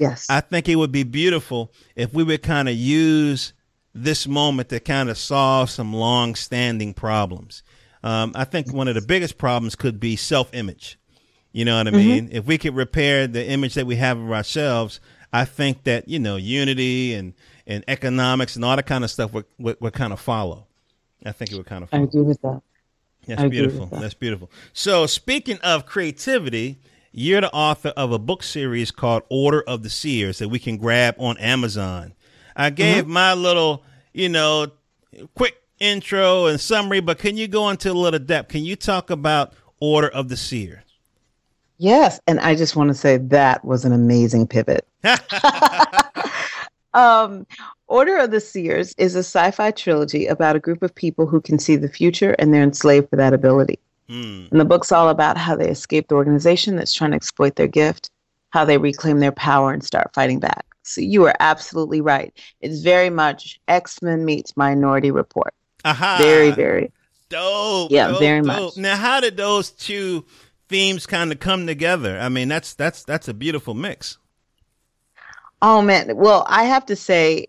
Yes. 0.00 0.26
I 0.30 0.40
think 0.40 0.68
it 0.68 0.76
would 0.76 0.92
be 0.92 1.02
beautiful 1.02 1.72
if 1.94 2.14
we 2.14 2.24
would 2.24 2.42
kind 2.42 2.68
of 2.68 2.74
use 2.74 3.52
this 3.94 4.26
moment 4.26 4.70
to 4.70 4.80
kind 4.80 5.10
of 5.10 5.18
solve 5.18 5.68
some 5.68 5.92
long-standing 5.92 6.94
problems. 6.94 7.62
Um, 8.02 8.32
I 8.34 8.44
think 8.44 8.72
one 8.72 8.88
of 8.88 8.94
the 8.94 9.02
biggest 9.02 9.36
problems 9.36 9.76
could 9.76 10.00
be 10.00 10.16
self-image. 10.16 10.98
You 11.52 11.66
know 11.66 11.76
what 11.76 11.88
I 11.88 11.90
mean? 11.90 12.28
Mm-hmm. 12.28 12.36
If 12.36 12.46
we 12.46 12.56
could 12.56 12.74
repair 12.74 13.26
the 13.26 13.46
image 13.46 13.74
that 13.74 13.86
we 13.86 13.96
have 13.96 14.18
of 14.18 14.30
ourselves, 14.30 15.00
I 15.32 15.44
think 15.44 15.84
that 15.84 16.08
you 16.08 16.18
know 16.18 16.36
unity 16.36 17.12
and 17.14 17.34
and 17.66 17.84
economics 17.86 18.56
and 18.56 18.64
all 18.64 18.76
that 18.76 18.86
kind 18.86 19.04
of 19.04 19.10
stuff 19.10 19.32
would, 19.32 19.44
would, 19.58 19.80
would 19.80 19.92
kind 19.92 20.12
of 20.12 20.20
follow. 20.20 20.66
I 21.26 21.32
think 21.32 21.52
it 21.52 21.56
would 21.56 21.66
kind 21.66 21.82
of. 21.82 21.90
Follow. 21.90 22.02
I 22.02 22.06
agree 22.06 22.22
with 22.22 22.40
that. 22.42 22.62
That's 23.26 23.50
beautiful. 23.50 23.86
That. 23.86 24.00
That's 24.00 24.14
beautiful. 24.14 24.50
So 24.72 25.06
speaking 25.06 25.58
of 25.58 25.86
creativity, 25.86 26.78
you're 27.12 27.40
the 27.40 27.52
author 27.52 27.92
of 27.96 28.12
a 28.12 28.18
book 28.18 28.42
series 28.42 28.90
called 28.90 29.22
Order 29.28 29.62
of 29.62 29.82
the 29.82 29.90
Seers 29.90 30.38
that 30.38 30.48
we 30.48 30.58
can 30.58 30.76
grab 30.76 31.16
on 31.18 31.36
Amazon. 31.38 32.14
I 32.54 32.70
gave 32.70 33.04
mm-hmm. 33.04 33.12
my 33.12 33.34
little, 33.34 33.84
you 34.12 34.28
know, 34.28 34.68
quick 35.34 35.60
intro 35.78 36.46
and 36.46 36.60
summary, 36.60 37.00
but 37.00 37.18
can 37.18 37.36
you 37.36 37.48
go 37.48 37.68
into 37.70 37.90
a 37.90 37.94
little 37.94 38.20
depth? 38.20 38.50
Can 38.50 38.64
you 38.64 38.76
talk 38.76 39.10
about 39.10 39.52
Order 39.80 40.08
of 40.08 40.28
the 40.28 40.36
Seers? 40.36 40.84
Yes, 41.78 42.20
and 42.26 42.38
I 42.40 42.54
just 42.54 42.76
want 42.76 42.88
to 42.88 42.94
say 42.94 43.16
that 43.16 43.64
was 43.64 43.84
an 43.84 43.92
amazing 43.92 44.46
pivot. 44.46 44.86
um, 46.94 47.46
Order 47.86 48.18
of 48.18 48.30
the 48.30 48.40
Seers 48.40 48.94
is 48.98 49.16
a 49.16 49.20
sci-fi 49.20 49.70
trilogy 49.70 50.26
about 50.26 50.56
a 50.56 50.60
group 50.60 50.82
of 50.82 50.94
people 50.94 51.26
who 51.26 51.40
can 51.40 51.58
see 51.58 51.76
the 51.76 51.88
future 51.88 52.36
and 52.38 52.52
they're 52.52 52.62
enslaved 52.62 53.08
for 53.08 53.16
that 53.16 53.32
ability. 53.32 53.80
Mm. 54.10 54.50
And 54.50 54.60
the 54.60 54.64
book's 54.64 54.92
all 54.92 55.08
about 55.08 55.36
how 55.36 55.54
they 55.54 55.68
escape 55.68 56.08
the 56.08 56.16
organization 56.16 56.76
that's 56.76 56.92
trying 56.92 57.12
to 57.12 57.16
exploit 57.16 57.56
their 57.56 57.68
gift, 57.68 58.10
how 58.50 58.64
they 58.64 58.78
reclaim 58.78 59.20
their 59.20 59.32
power 59.32 59.72
and 59.72 59.84
start 59.84 60.12
fighting 60.12 60.40
back. 60.40 60.66
So 60.82 61.00
you 61.00 61.24
are 61.26 61.34
absolutely 61.40 62.00
right. 62.00 62.36
It's 62.60 62.80
very 62.80 63.10
much 63.10 63.60
X-Men 63.68 64.24
meets 64.24 64.56
Minority 64.56 65.10
Report. 65.10 65.54
Aha. 65.84 66.18
Very, 66.20 66.50
very 66.50 66.90
dope. 67.28 67.90
Yeah, 67.92 68.08
dope, 68.08 68.18
very 68.18 68.40
dope. 68.40 68.46
much. 68.46 68.76
Now, 68.76 68.96
how 68.96 69.20
did 69.20 69.36
those 69.36 69.70
two 69.70 70.24
themes 70.70 71.04
kind 71.04 71.32
of 71.32 71.40
come 71.40 71.66
together. 71.66 72.18
I 72.18 72.30
mean, 72.30 72.48
that's 72.48 72.72
that's 72.72 73.02
that's 73.02 73.28
a 73.28 73.34
beautiful 73.34 73.74
mix. 73.74 74.16
Oh 75.60 75.82
man, 75.82 76.16
well, 76.16 76.46
I 76.48 76.64
have 76.64 76.86
to 76.86 76.96
say, 76.96 77.48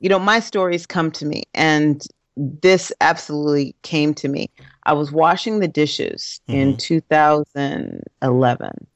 you 0.00 0.10
know, 0.10 0.18
my 0.18 0.40
stories 0.40 0.84
come 0.84 1.10
to 1.12 1.24
me, 1.24 1.44
and 1.54 2.04
this 2.36 2.92
absolutely 3.00 3.74
came 3.82 4.14
to 4.14 4.28
me. 4.28 4.48
I 4.84 4.94
was 4.94 5.12
washing 5.12 5.60
the 5.60 5.68
dishes 5.68 6.40
mm-hmm. 6.48 6.58
in 6.58 6.76
2011 6.76 8.86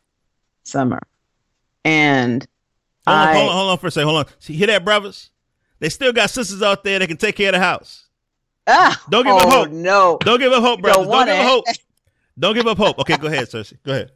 summer, 0.64 1.00
and 1.84 2.44
hold 3.06 3.18
on, 3.18 3.28
I, 3.28 3.34
hold 3.34 3.48
on, 3.48 3.56
hold 3.56 3.70
on 3.70 3.78
for 3.78 3.86
a 3.86 3.90
second. 3.90 4.08
Hold 4.08 4.26
on. 4.26 4.32
See, 4.38 4.54
hear 4.54 4.66
that, 4.68 4.84
brothers? 4.84 5.30
They 5.78 5.90
still 5.90 6.12
got 6.12 6.30
sisters 6.30 6.62
out 6.62 6.84
there 6.84 6.98
that 6.98 7.06
can 7.06 7.18
take 7.18 7.36
care 7.36 7.50
of 7.50 7.54
the 7.54 7.60
house. 7.60 8.06
Ah, 8.66 9.00
Don't 9.10 9.24
give 9.24 9.34
oh, 9.34 9.38
up 9.38 9.48
hope. 9.48 9.70
No, 9.70 10.18
don't 10.24 10.40
give 10.40 10.52
up 10.52 10.62
hope, 10.62 10.82
brothers. 10.82 11.06
Don't, 11.06 11.14
don't 11.14 11.26
give 11.26 11.36
up 11.36 11.46
hope. 11.46 11.64
Don't 12.38 12.54
give 12.54 12.66
up 12.66 12.78
hope. 12.78 12.98
Okay, 12.98 13.16
go 13.16 13.28
ahead, 13.28 13.46
Cersei. 13.46 13.78
Go 13.84 13.92
ahead. 13.92 14.10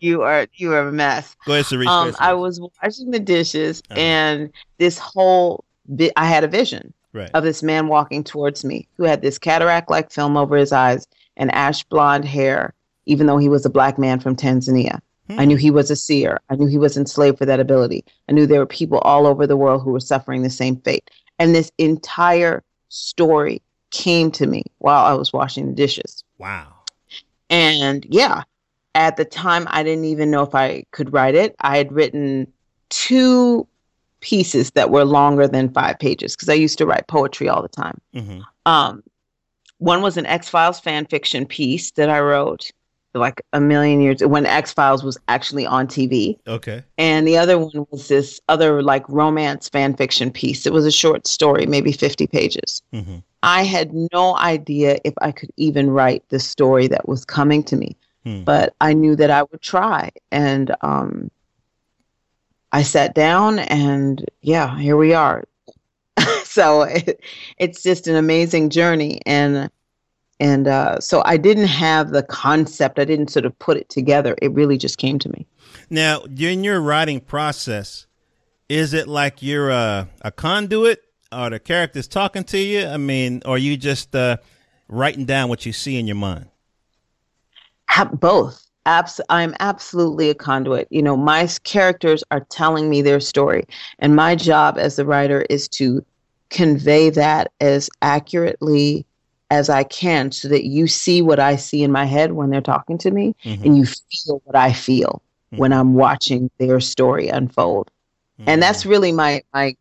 You 0.00 0.22
are 0.22 0.48
you 0.54 0.72
are 0.72 0.88
a 0.88 0.92
mess. 0.92 1.36
Go 1.46 1.52
ahead, 1.52 1.66
Cerece. 1.66 1.86
Um, 1.86 2.16
I 2.18 2.32
was 2.32 2.60
washing 2.60 3.12
the 3.12 3.20
dishes, 3.20 3.80
uh-huh. 3.90 4.00
and 4.00 4.52
this 4.78 4.98
whole 4.98 5.64
bit, 5.94 6.12
I 6.16 6.26
had 6.26 6.42
a 6.42 6.48
vision 6.48 6.92
right. 7.12 7.30
of 7.34 7.44
this 7.44 7.62
man 7.62 7.88
walking 7.88 8.24
towards 8.24 8.64
me 8.64 8.88
who 8.96 9.04
had 9.04 9.22
this 9.22 9.38
cataract-like 9.38 10.10
film 10.10 10.36
over 10.36 10.56
his 10.56 10.72
eyes 10.72 11.06
and 11.36 11.52
ash 11.54 11.84
blonde 11.84 12.24
hair, 12.24 12.74
even 13.06 13.26
though 13.26 13.38
he 13.38 13.48
was 13.48 13.64
a 13.64 13.70
black 13.70 13.98
man 13.98 14.20
from 14.20 14.36
Tanzania. 14.36 15.00
Hmm. 15.28 15.40
I 15.40 15.44
knew 15.44 15.56
he 15.56 15.70
was 15.70 15.90
a 15.90 15.96
seer. 15.96 16.40
I 16.50 16.56
knew 16.56 16.66
he 16.66 16.78
was 16.78 16.96
enslaved 16.96 17.38
for 17.38 17.46
that 17.46 17.60
ability. 17.60 18.04
I 18.28 18.32
knew 18.32 18.46
there 18.46 18.60
were 18.60 18.66
people 18.66 18.98
all 18.98 19.26
over 19.26 19.46
the 19.46 19.56
world 19.56 19.82
who 19.82 19.92
were 19.92 20.00
suffering 20.00 20.42
the 20.42 20.50
same 20.50 20.76
fate. 20.76 21.10
And 21.38 21.54
this 21.54 21.72
entire 21.78 22.62
story 22.88 23.62
came 23.90 24.30
to 24.32 24.46
me 24.46 24.64
while 24.78 25.04
I 25.04 25.14
was 25.14 25.32
washing 25.32 25.66
the 25.66 25.74
dishes. 25.74 26.24
Wow. 26.38 26.68
And 27.50 28.06
yeah, 28.08 28.42
at 28.94 29.16
the 29.16 29.24
time, 29.24 29.66
I 29.70 29.82
didn't 29.82 30.06
even 30.06 30.30
know 30.30 30.42
if 30.42 30.54
I 30.54 30.84
could 30.90 31.12
write 31.12 31.34
it. 31.34 31.54
I 31.60 31.76
had 31.76 31.92
written 31.92 32.52
two 32.88 33.66
pieces 34.22 34.70
that 34.70 34.90
were 34.90 35.04
longer 35.04 35.46
than 35.46 35.72
five 35.72 35.98
pages 35.98 36.34
because 36.34 36.48
I 36.48 36.54
used 36.54 36.78
to 36.78 36.86
write 36.86 37.06
poetry 37.06 37.48
all 37.48 37.60
the 37.60 37.68
time. 37.68 38.00
Mm-hmm. 38.14 38.40
Um, 38.64 39.02
one 39.78 40.00
was 40.00 40.16
an 40.16 40.26
X 40.26 40.48
Files 40.48 40.80
fan 40.80 41.04
fiction 41.06 41.44
piece 41.44 41.90
that 41.92 42.08
I 42.08 42.20
wrote 42.20 42.70
like 43.14 43.42
a 43.52 43.60
million 43.60 44.00
years 44.00 44.24
when 44.24 44.46
X 44.46 44.72
Files 44.72 45.04
was 45.04 45.18
actually 45.28 45.66
on 45.66 45.86
TV. 45.86 46.38
Okay. 46.46 46.82
And 46.96 47.26
the 47.26 47.36
other 47.36 47.58
one 47.58 47.86
was 47.90 48.08
this 48.08 48.40
other 48.48 48.82
like 48.82 49.06
romance 49.08 49.68
fan 49.68 49.94
fiction 49.94 50.30
piece. 50.30 50.66
It 50.66 50.72
was 50.72 50.86
a 50.86 50.92
short 50.92 51.26
story, 51.26 51.66
maybe 51.66 51.92
50 51.92 52.26
pages. 52.26 52.82
Mm-hmm. 52.94 53.18
I 53.42 53.64
had 53.64 53.92
no 54.12 54.36
idea 54.36 54.98
if 55.04 55.14
I 55.20 55.32
could 55.32 55.50
even 55.56 55.90
write 55.90 56.26
the 56.28 56.38
story 56.38 56.86
that 56.88 57.08
was 57.08 57.24
coming 57.24 57.62
to 57.64 57.76
me, 57.76 57.96
hmm. 58.22 58.44
but 58.44 58.74
I 58.80 58.92
knew 58.92 59.16
that 59.16 59.30
I 59.30 59.42
would 59.42 59.60
try. 59.60 60.10
And 60.30 60.74
um, 60.82 61.28
I 62.72 62.82
sat 62.82 63.14
down, 63.14 63.58
and 63.58 64.24
yeah, 64.40 64.78
here 64.78 64.96
we 64.96 65.12
are. 65.12 65.44
so 66.44 66.82
it, 66.82 67.20
it's 67.58 67.82
just 67.82 68.06
an 68.06 68.16
amazing 68.16 68.70
journey, 68.70 69.20
and 69.26 69.70
and 70.40 70.66
uh, 70.66 70.98
so 71.00 71.22
I 71.24 71.36
didn't 71.36 71.68
have 71.68 72.10
the 72.10 72.22
concept. 72.22 72.98
I 72.98 73.04
didn't 73.04 73.28
sort 73.28 73.44
of 73.44 73.56
put 73.58 73.76
it 73.76 73.88
together. 73.88 74.36
It 74.42 74.52
really 74.52 74.78
just 74.78 74.98
came 74.98 75.18
to 75.20 75.28
me. 75.28 75.46
Now, 75.90 76.22
in 76.22 76.64
your 76.64 76.80
writing 76.80 77.20
process, 77.20 78.06
is 78.68 78.94
it 78.94 79.06
like 79.06 79.42
you're 79.42 79.70
a, 79.70 80.08
a 80.22 80.30
conduit 80.32 81.02
are 81.30 81.50
the 81.50 81.58
characters 81.58 82.06
talking 82.06 82.44
to 82.44 82.58
you? 82.58 82.86
I 82.86 82.98
mean, 82.98 83.42
or 83.46 83.58
you 83.58 83.76
just 83.76 84.14
uh, 84.14 84.36
writing 84.88 85.24
down 85.24 85.48
what 85.48 85.66
you 85.66 85.72
see 85.72 85.98
in 85.98 86.06
your 86.06 86.16
mind? 86.16 86.46
Both. 88.14 88.66
Abs- 88.84 89.20
I'm 89.28 89.54
absolutely 89.60 90.30
a 90.30 90.34
conduit. 90.34 90.88
You 90.90 91.02
know, 91.02 91.16
my 91.16 91.48
characters 91.64 92.24
are 92.30 92.40
telling 92.50 92.90
me 92.90 93.02
their 93.02 93.20
story, 93.20 93.64
and 93.98 94.16
my 94.16 94.34
job 94.34 94.76
as 94.78 94.96
the 94.96 95.06
writer 95.06 95.42
is 95.48 95.68
to 95.68 96.04
convey 96.50 97.10
that 97.10 97.50
as 97.60 97.88
accurately 98.02 99.06
as 99.52 99.68
I 99.68 99.84
can 99.84 100.32
so 100.32 100.48
that 100.48 100.64
you 100.64 100.86
see 100.86 101.20
what 101.20 101.38
I 101.38 101.56
see 101.56 101.82
in 101.82 101.92
my 101.92 102.06
head 102.06 102.32
when 102.32 102.48
they're 102.48 102.62
talking 102.62 102.96
to 102.98 103.10
me 103.10 103.34
mm-hmm. 103.44 103.62
and 103.62 103.76
you 103.76 103.84
feel 103.84 104.40
what 104.44 104.56
I 104.56 104.72
feel 104.72 105.20
mm-hmm. 105.52 105.58
when 105.58 105.72
I'm 105.74 105.92
watching 105.92 106.50
their 106.58 106.80
story 106.80 107.28
unfold. 107.28 107.90
Mm-hmm. 108.40 108.48
And 108.48 108.62
that's 108.62 108.86
really 108.86 109.12
my 109.12 109.42
my 109.52 109.76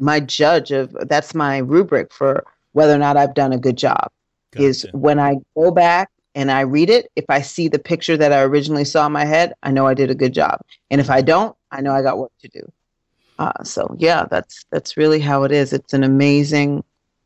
my 0.00 0.18
judge 0.18 0.72
of 0.72 0.96
that's 1.08 1.32
my 1.34 1.58
rubric 1.58 2.12
for 2.12 2.44
whether 2.72 2.92
or 2.92 2.98
not 2.98 3.16
I've 3.16 3.34
done 3.34 3.52
a 3.52 3.58
good 3.58 3.78
job 3.78 4.10
gotcha. 4.52 4.66
is 4.66 4.86
when 4.92 5.20
I 5.20 5.36
go 5.54 5.70
back 5.70 6.10
and 6.38 6.52
I 6.52 6.60
read 6.60 6.88
it, 6.88 7.10
if 7.16 7.24
I 7.28 7.40
see 7.40 7.66
the 7.66 7.80
picture 7.80 8.16
that 8.16 8.32
I 8.32 8.42
originally 8.42 8.84
saw 8.84 9.04
in 9.06 9.12
my 9.12 9.24
head, 9.24 9.54
I 9.64 9.72
know 9.72 9.88
I 9.88 9.94
did 9.94 10.08
a 10.08 10.14
good 10.14 10.32
job. 10.32 10.60
And 10.88 11.00
if 11.00 11.10
I 11.10 11.20
don't, 11.20 11.56
I 11.72 11.80
know 11.80 11.92
I 11.92 12.00
got 12.00 12.16
work 12.16 12.30
to 12.42 12.48
do. 12.48 12.72
Uh, 13.40 13.64
so 13.64 13.96
yeah, 13.98 14.24
that's 14.30 14.64
that's 14.70 14.96
really 14.96 15.18
how 15.18 15.42
it 15.42 15.50
is. 15.50 15.72
It's 15.72 15.94
an 15.94 16.04
amazing, 16.04 16.84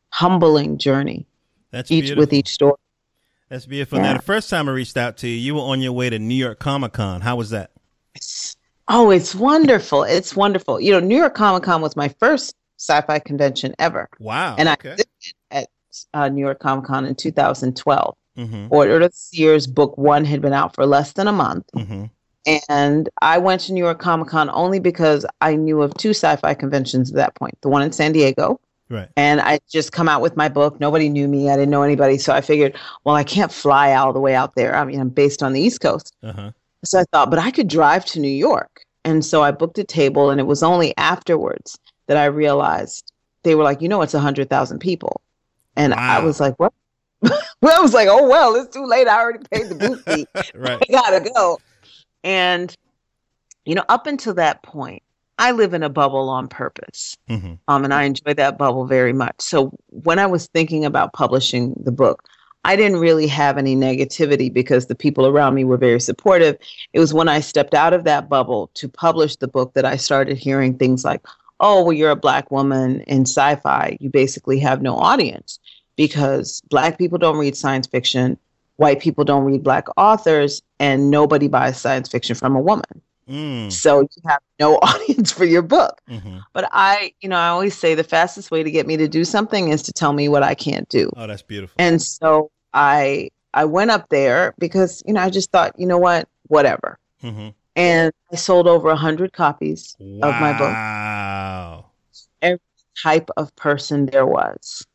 humbling 0.09 0.79
journey. 0.79 1.27
That's 1.69 1.91
each 1.91 2.05
beautiful. 2.05 2.21
with 2.21 2.33
each 2.33 2.49
story. 2.49 2.77
That's 3.49 3.67
beautiful. 3.67 3.99
Yeah. 3.99 4.05
Now, 4.05 4.13
the 4.17 4.23
first 4.23 4.49
time 4.49 4.67
I 4.67 4.71
reached 4.71 4.97
out 4.97 5.17
to 5.17 5.27
you, 5.27 5.35
you 5.35 5.55
were 5.55 5.61
on 5.61 5.79
your 5.79 5.93
way 5.93 6.09
to 6.09 6.17
New 6.17 6.33
York 6.33 6.57
Comic 6.57 6.93
Con. 6.93 7.21
How 7.21 7.35
was 7.35 7.51
that? 7.51 7.69
Oh, 8.87 9.11
it's 9.11 9.35
wonderful. 9.35 10.03
It's 10.03 10.35
wonderful. 10.35 10.81
You 10.81 10.91
know, 10.91 10.99
New 10.99 11.17
York 11.17 11.35
Comic 11.35 11.61
Con 11.61 11.83
was 11.83 11.95
my 11.95 12.07
first 12.19 12.55
sci-fi 12.79 13.19
convention 13.19 13.75
ever. 13.77 14.09
Wow. 14.19 14.55
And 14.57 14.69
okay. 14.69 14.95
I 15.51 15.57
at 15.59 15.69
uh, 16.15 16.29
New 16.29 16.41
York 16.41 16.59
Comic 16.59 16.85
Con 16.85 17.05
in 17.05 17.13
2012. 17.13 18.15
Mm-hmm. 18.37 18.67
Order 18.71 19.01
of 19.01 19.13
Seers 19.13 19.67
book 19.67 19.97
one 19.97 20.25
had 20.25 20.41
been 20.41 20.53
out 20.53 20.75
for 20.75 20.85
less 20.85 21.13
than 21.13 21.27
a 21.27 21.31
month. 21.31 21.65
Mm-hmm. 21.75 22.05
And 22.67 23.09
I 23.21 23.37
went 23.37 23.61
to 23.61 23.73
New 23.73 23.83
York 23.83 23.99
Comic 23.99 24.27
Con 24.27 24.49
only 24.49 24.79
because 24.79 25.25
I 25.39 25.55
knew 25.55 25.81
of 25.81 25.93
two 25.95 26.09
sci-fi 26.09 26.53
conventions 26.53 27.09
at 27.09 27.15
that 27.15 27.35
point. 27.35 27.57
The 27.61 27.69
one 27.69 27.81
in 27.81 27.91
San 27.93 28.11
Diego, 28.11 28.59
Right. 28.89 29.09
And 29.17 29.41
I 29.41 29.59
just 29.69 29.91
come 29.91 30.07
out 30.07 30.21
with 30.21 30.37
my 30.37 30.49
book. 30.49 30.79
Nobody 30.79 31.09
knew 31.09 31.27
me. 31.27 31.49
I 31.49 31.55
didn't 31.55 31.71
know 31.71 31.81
anybody. 31.81 32.17
So 32.17 32.33
I 32.33 32.41
figured, 32.41 32.77
well, 33.03 33.15
I 33.15 33.23
can't 33.23 33.51
fly 33.51 33.93
all 33.93 34.13
the 34.13 34.19
way 34.19 34.35
out 34.35 34.55
there. 34.55 34.75
I 34.75 34.85
mean, 34.85 34.99
I'm 34.99 35.09
based 35.09 35.41
on 35.41 35.53
the 35.53 35.61
East 35.61 35.81
Coast. 35.81 36.15
Uh-huh. 36.21 36.51
So 36.85 36.99
I 36.99 37.03
thought, 37.11 37.29
but 37.29 37.39
I 37.39 37.49
could 37.49 37.67
drive 37.67 38.05
to 38.05 38.19
New 38.19 38.27
York. 38.27 38.85
And 39.05 39.25
so 39.25 39.41
I 39.41 39.51
booked 39.51 39.77
a 39.79 39.83
table, 39.83 40.29
and 40.29 40.39
it 40.39 40.45
was 40.45 40.63
only 40.63 40.95
afterwards 40.97 41.77
that 42.07 42.17
I 42.17 42.25
realized 42.25 43.11
they 43.43 43.55
were 43.55 43.63
like, 43.63 43.81
you 43.81 43.89
know, 43.89 44.01
it's 44.01 44.13
a 44.13 44.19
hundred 44.19 44.49
thousand 44.49 44.79
people, 44.79 45.19
and 45.75 45.91
wow. 45.91 45.99
I 45.99 46.23
was 46.23 46.39
like, 46.39 46.57
what? 46.57 46.71
well, 47.61 47.77
I 47.77 47.81
was 47.81 47.93
like, 47.93 48.07
oh 48.09 48.27
well, 48.27 48.55
it's 48.55 48.73
too 48.73 48.85
late. 48.85 49.07
I 49.07 49.19
already 49.19 49.45
paid 49.51 49.69
the 49.69 49.75
booth 49.75 50.03
fee. 50.05 50.27
right, 50.55 50.81
I 50.81 50.91
gotta 50.91 51.29
go. 51.33 51.59
And 52.23 52.75
you 53.65 53.75
know, 53.75 53.85
up 53.89 54.07
until 54.07 54.33
that 54.35 54.63
point, 54.63 55.01
I 55.37 55.51
live 55.51 55.73
in 55.73 55.83
a 55.83 55.89
bubble 55.89 56.29
on 56.29 56.47
purpose, 56.47 57.17
mm-hmm. 57.29 57.53
um, 57.67 57.83
and 57.83 57.93
I 57.93 58.03
enjoy 58.03 58.33
that 58.33 58.57
bubble 58.57 58.85
very 58.85 59.13
much. 59.13 59.35
So 59.39 59.71
when 59.87 60.19
I 60.19 60.25
was 60.25 60.47
thinking 60.47 60.85
about 60.85 61.13
publishing 61.13 61.73
the 61.83 61.91
book, 61.91 62.27
I 62.65 62.75
didn't 62.75 62.99
really 62.99 63.27
have 63.27 63.57
any 63.57 63.75
negativity 63.75 64.51
because 64.51 64.87
the 64.87 64.95
people 64.95 65.25
around 65.25 65.53
me 65.53 65.63
were 65.63 65.77
very 65.77 65.99
supportive. 65.99 66.57
It 66.93 66.99
was 66.99 67.13
when 67.13 67.27
I 67.27 67.39
stepped 67.39 67.73
out 67.73 67.93
of 67.93 68.03
that 68.05 68.29
bubble 68.29 68.69
to 68.75 68.87
publish 68.87 69.35
the 69.35 69.47
book 69.47 69.73
that 69.73 69.85
I 69.85 69.97
started 69.97 70.37
hearing 70.37 70.77
things 70.77 71.03
like, 71.03 71.21
oh, 71.59 71.83
well, 71.83 71.93
you're 71.93 72.11
a 72.11 72.15
black 72.15 72.51
woman 72.51 73.01
in 73.01 73.21
sci 73.21 73.55
fi. 73.57 73.97
You 73.99 74.09
basically 74.09 74.59
have 74.59 74.81
no 74.81 74.95
audience 74.95 75.59
because 75.95 76.61
black 76.69 76.97
people 76.97 77.17
don't 77.17 77.37
read 77.37 77.55
science 77.55 77.87
fiction, 77.87 78.37
white 78.77 78.99
people 78.99 79.23
don't 79.23 79.43
read 79.43 79.63
black 79.63 79.87
authors, 79.97 80.61
and 80.79 81.09
nobody 81.09 81.47
buys 81.47 81.79
science 81.79 82.09
fiction 82.09 82.35
from 82.35 82.55
a 82.55 82.61
woman. 82.61 83.01
Mm. 83.29 83.71
So 83.71 84.01
you 84.01 84.21
have 84.25 84.41
no 84.59 84.75
audience 84.81 85.31
for 85.31 85.45
your 85.45 85.61
book. 85.61 86.01
Mm-hmm. 86.09 86.39
But 86.53 86.69
I, 86.71 87.13
you 87.21 87.29
know, 87.29 87.37
I 87.37 87.47
always 87.47 87.77
say 87.77 87.95
the 87.95 88.03
fastest 88.03 88.51
way 88.51 88.63
to 88.63 88.71
get 88.71 88.87
me 88.87 88.97
to 88.97 89.07
do 89.07 89.23
something 89.23 89.69
is 89.69 89.83
to 89.83 89.93
tell 89.93 90.13
me 90.13 90.27
what 90.27 90.43
I 90.43 90.55
can't 90.55 90.87
do. 90.89 91.09
Oh, 91.15 91.27
that's 91.27 91.41
beautiful. 91.41 91.75
And 91.79 92.01
so 92.01 92.51
I 92.73 93.29
I 93.53 93.65
went 93.65 93.91
up 93.91 94.09
there 94.09 94.53
because, 94.57 95.03
you 95.05 95.13
know, 95.13 95.21
I 95.21 95.29
just 95.29 95.51
thought, 95.51 95.77
you 95.77 95.85
know 95.85 95.97
what, 95.97 96.27
whatever. 96.47 96.97
Mm-hmm. 97.23 97.49
And 97.75 98.13
I 98.31 98.35
sold 98.35 98.67
over 98.67 98.89
a 98.89 98.95
hundred 98.95 99.33
copies 99.33 99.95
wow. 99.99 100.29
of 100.29 100.41
my 100.41 100.51
book. 100.53 100.73
Wow. 100.73 101.85
Every 102.41 102.59
type 103.01 103.29
of 103.37 103.55
person 103.55 104.07
there 104.07 104.25
was. 104.25 104.85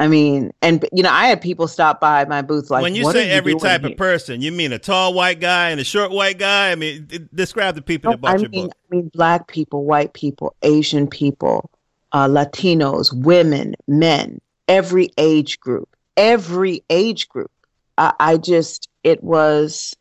I 0.00 0.08
mean, 0.08 0.50
and 0.62 0.82
you 0.94 1.02
know, 1.02 1.10
I 1.10 1.26
had 1.26 1.42
people 1.42 1.68
stop 1.68 2.00
by 2.00 2.24
my 2.24 2.40
booth 2.40 2.70
like. 2.70 2.80
When 2.80 2.94
you 2.94 3.12
say 3.12 3.28
every 3.30 3.54
type 3.54 3.82
here? 3.82 3.90
of 3.90 3.98
person, 3.98 4.40
you 4.40 4.50
mean 4.50 4.72
a 4.72 4.78
tall 4.78 5.12
white 5.12 5.40
guy 5.40 5.68
and 5.68 5.78
a 5.78 5.84
short 5.84 6.10
white 6.10 6.38
guy? 6.38 6.70
I 6.70 6.74
mean, 6.74 7.06
describe 7.34 7.74
the 7.74 7.82
people 7.82 8.12
that 8.12 8.20
bought 8.22 8.38
I 8.38 8.40
your 8.40 8.48
mean, 8.48 8.68
book. 8.68 8.76
I 8.90 8.94
mean, 8.94 9.08
black 9.08 9.46
people, 9.48 9.84
white 9.84 10.14
people, 10.14 10.56
Asian 10.62 11.06
people, 11.06 11.70
uh, 12.12 12.26
Latinos, 12.26 13.12
women, 13.12 13.74
men, 13.86 14.40
every 14.68 15.10
age 15.18 15.60
group, 15.60 15.94
every 16.16 16.82
age 16.88 17.28
group. 17.28 17.50
I, 17.98 18.14
I 18.18 18.36
just, 18.38 18.88
it 19.04 19.22
was, 19.22 19.94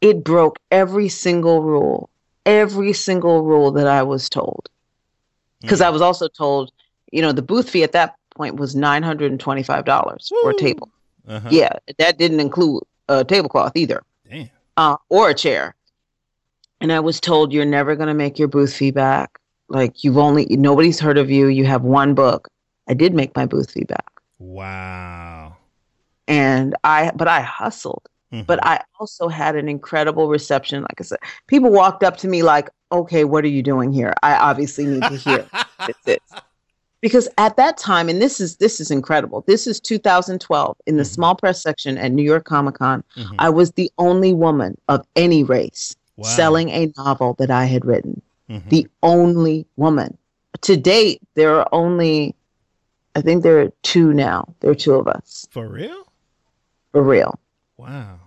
it 0.00 0.24
broke 0.24 0.58
every 0.72 1.08
single 1.08 1.62
rule, 1.62 2.10
every 2.46 2.92
single 2.92 3.42
rule 3.42 3.70
that 3.70 3.86
I 3.86 4.02
was 4.02 4.28
told. 4.28 4.68
Because 5.60 5.80
mm. 5.80 5.84
I 5.84 5.90
was 5.90 6.02
also 6.02 6.26
told, 6.26 6.72
you 7.12 7.22
know, 7.22 7.30
the 7.30 7.42
booth 7.42 7.70
fee 7.70 7.84
at 7.84 7.92
that 7.92 8.16
point 8.34 8.56
was 8.56 8.74
$925 8.74 10.28
for 10.42 10.50
a 10.50 10.54
table. 10.54 10.90
Uh-huh. 11.26 11.48
Yeah, 11.50 11.72
that 11.98 12.18
didn't 12.18 12.40
include 12.40 12.82
a 13.08 13.24
tablecloth 13.24 13.76
either. 13.76 14.02
Damn. 14.28 14.50
Uh, 14.76 14.96
or 15.08 15.30
a 15.30 15.34
chair. 15.34 15.74
And 16.80 16.92
I 16.92 17.00
was 17.00 17.20
told 17.20 17.52
you're 17.52 17.64
never 17.64 17.96
going 17.96 18.08
to 18.08 18.14
make 18.14 18.38
your 18.38 18.48
booth 18.48 18.74
fee 18.74 18.90
back. 18.90 19.38
Like 19.68 20.04
you've 20.04 20.18
only 20.18 20.46
nobody's 20.50 21.00
heard 21.00 21.16
of 21.16 21.30
you. 21.30 21.46
You 21.46 21.64
have 21.64 21.82
one 21.82 22.14
book. 22.14 22.48
I 22.88 22.94
did 22.94 23.14
make 23.14 23.34
my 23.34 23.46
booth 23.46 23.70
fee 23.70 23.84
back. 23.84 24.10
Wow. 24.38 25.56
And 26.28 26.74
I 26.84 27.10
but 27.14 27.28
I 27.28 27.40
hustled. 27.40 28.06
Mm-hmm. 28.32 28.44
But 28.44 28.64
I 28.66 28.82
also 29.00 29.28
had 29.28 29.56
an 29.56 29.68
incredible 29.68 30.28
reception. 30.28 30.82
Like 30.82 31.00
I 31.00 31.04
said, 31.04 31.18
people 31.46 31.70
walked 31.70 32.02
up 32.02 32.16
to 32.18 32.28
me 32.28 32.42
like, 32.42 32.68
"Okay, 32.92 33.24
what 33.24 33.44
are 33.44 33.48
you 33.48 33.62
doing 33.62 33.92
here? 33.92 34.12
I 34.22 34.34
obviously 34.34 34.86
need 34.86 35.02
to 35.04 35.16
hear 35.16 35.48
this." 36.04 36.18
Because 37.04 37.28
at 37.36 37.54
that 37.58 37.76
time 37.76 38.08
and 38.08 38.22
this 38.22 38.40
is 38.40 38.56
this 38.56 38.80
is 38.80 38.90
incredible 38.90 39.44
this 39.46 39.66
is 39.66 39.78
2012 39.78 40.76
in 40.86 40.96
the 40.96 41.02
mm-hmm. 41.02 41.06
small 41.06 41.34
press 41.34 41.60
section 41.60 41.98
at 41.98 42.10
new 42.10 42.22
york 42.22 42.46
comic-con 42.46 43.04
mm-hmm. 43.14 43.34
i 43.38 43.50
was 43.50 43.72
the 43.72 43.92
only 43.98 44.32
woman 44.32 44.74
of 44.88 45.06
any 45.14 45.44
race 45.44 45.94
wow. 46.16 46.26
selling 46.26 46.70
a 46.70 46.90
novel 46.96 47.34
that 47.34 47.50
i 47.50 47.66
had 47.66 47.84
written 47.84 48.22
mm-hmm. 48.48 48.66
the 48.70 48.88
only 49.02 49.66
woman 49.76 50.16
to 50.62 50.78
date 50.78 51.20
there 51.34 51.54
are 51.54 51.68
only 51.72 52.34
i 53.14 53.20
think 53.20 53.42
there 53.42 53.60
are 53.60 53.68
two 53.82 54.14
now 54.14 54.42
there 54.60 54.70
are 54.70 54.74
two 54.74 54.94
of 54.94 55.06
us 55.06 55.46
for 55.50 55.68
real 55.68 56.10
for 56.92 57.02
real 57.02 57.38
wow 57.76 58.18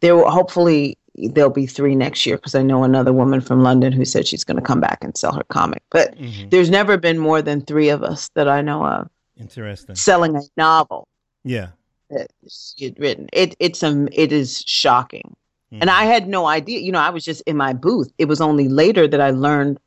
there 0.00 0.14
will 0.14 0.28
hopefully 0.28 0.98
there'll 1.16 1.50
be 1.50 1.66
three 1.66 1.94
next 1.94 2.26
year 2.26 2.36
because 2.36 2.54
I 2.54 2.62
know 2.62 2.84
another 2.84 3.12
woman 3.12 3.40
from 3.40 3.62
London 3.62 3.92
who 3.92 4.04
said 4.04 4.26
she's 4.26 4.44
going 4.44 4.56
to 4.56 4.62
come 4.62 4.80
back 4.80 4.98
and 5.02 5.16
sell 5.16 5.32
her 5.32 5.44
comic. 5.48 5.82
But 5.90 6.16
mm-hmm. 6.16 6.48
there's 6.48 6.70
never 6.70 6.96
been 6.96 7.18
more 7.18 7.42
than 7.42 7.60
three 7.60 7.88
of 7.88 8.02
us 8.02 8.30
that 8.34 8.48
I 8.48 8.60
know 8.60 8.84
of. 8.84 9.08
Interesting. 9.38 9.94
Selling 9.94 10.36
a 10.36 10.42
novel. 10.56 11.08
Yeah. 11.44 11.68
That 12.10 12.28
you'd 12.76 12.98
written. 12.98 13.28
It 13.32 13.56
it's 13.58 13.82
um 13.82 14.08
it 14.12 14.32
is 14.32 14.62
shocking. 14.66 15.36
Mm-hmm. 15.72 15.82
And 15.82 15.90
I 15.90 16.04
had 16.04 16.28
no 16.28 16.46
idea. 16.46 16.80
You 16.80 16.92
know, 16.92 17.00
I 17.00 17.10
was 17.10 17.24
just 17.24 17.42
in 17.42 17.56
my 17.56 17.72
booth. 17.72 18.12
It 18.18 18.26
was 18.26 18.40
only 18.40 18.68
later 18.68 19.08
that 19.08 19.20
I 19.20 19.30
learned 19.30 19.78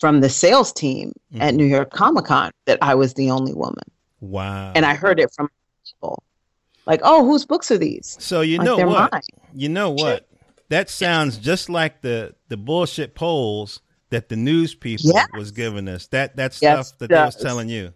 from 0.00 0.20
the 0.20 0.28
sales 0.28 0.72
team 0.72 1.12
mm-hmm. 1.32 1.42
at 1.42 1.54
New 1.54 1.64
York 1.64 1.90
Comic 1.90 2.26
Con 2.26 2.50
that 2.66 2.78
I 2.82 2.94
was 2.94 3.14
the 3.14 3.30
only 3.30 3.54
woman. 3.54 3.84
Wow. 4.20 4.72
And 4.74 4.84
I 4.84 4.94
heard 4.94 5.20
it 5.20 5.30
from 5.34 5.48
people. 5.84 6.22
Like, 6.86 7.00
oh, 7.02 7.24
whose 7.24 7.44
books 7.44 7.70
are 7.70 7.78
these? 7.78 8.16
So 8.20 8.40
you 8.42 8.58
like, 8.58 8.66
know 8.66 8.86
what? 8.86 9.12
Mine. 9.12 9.22
You 9.54 9.68
know 9.68 9.90
what? 9.90 10.25
That 10.68 10.90
sounds 10.90 11.38
just 11.38 11.68
like 11.68 12.02
the 12.02 12.34
the 12.48 12.56
bullshit 12.56 13.14
polls 13.14 13.80
that 14.10 14.28
the 14.28 14.36
news 14.36 14.74
people 14.74 15.10
yes. 15.14 15.26
was 15.34 15.50
giving 15.50 15.88
us. 15.88 16.06
That 16.08 16.36
that 16.36 16.54
stuff 16.54 16.78
yes, 16.78 16.92
that 16.92 17.08
they 17.08 17.16
was 17.16 17.36
telling 17.36 17.68
you. 17.68 17.92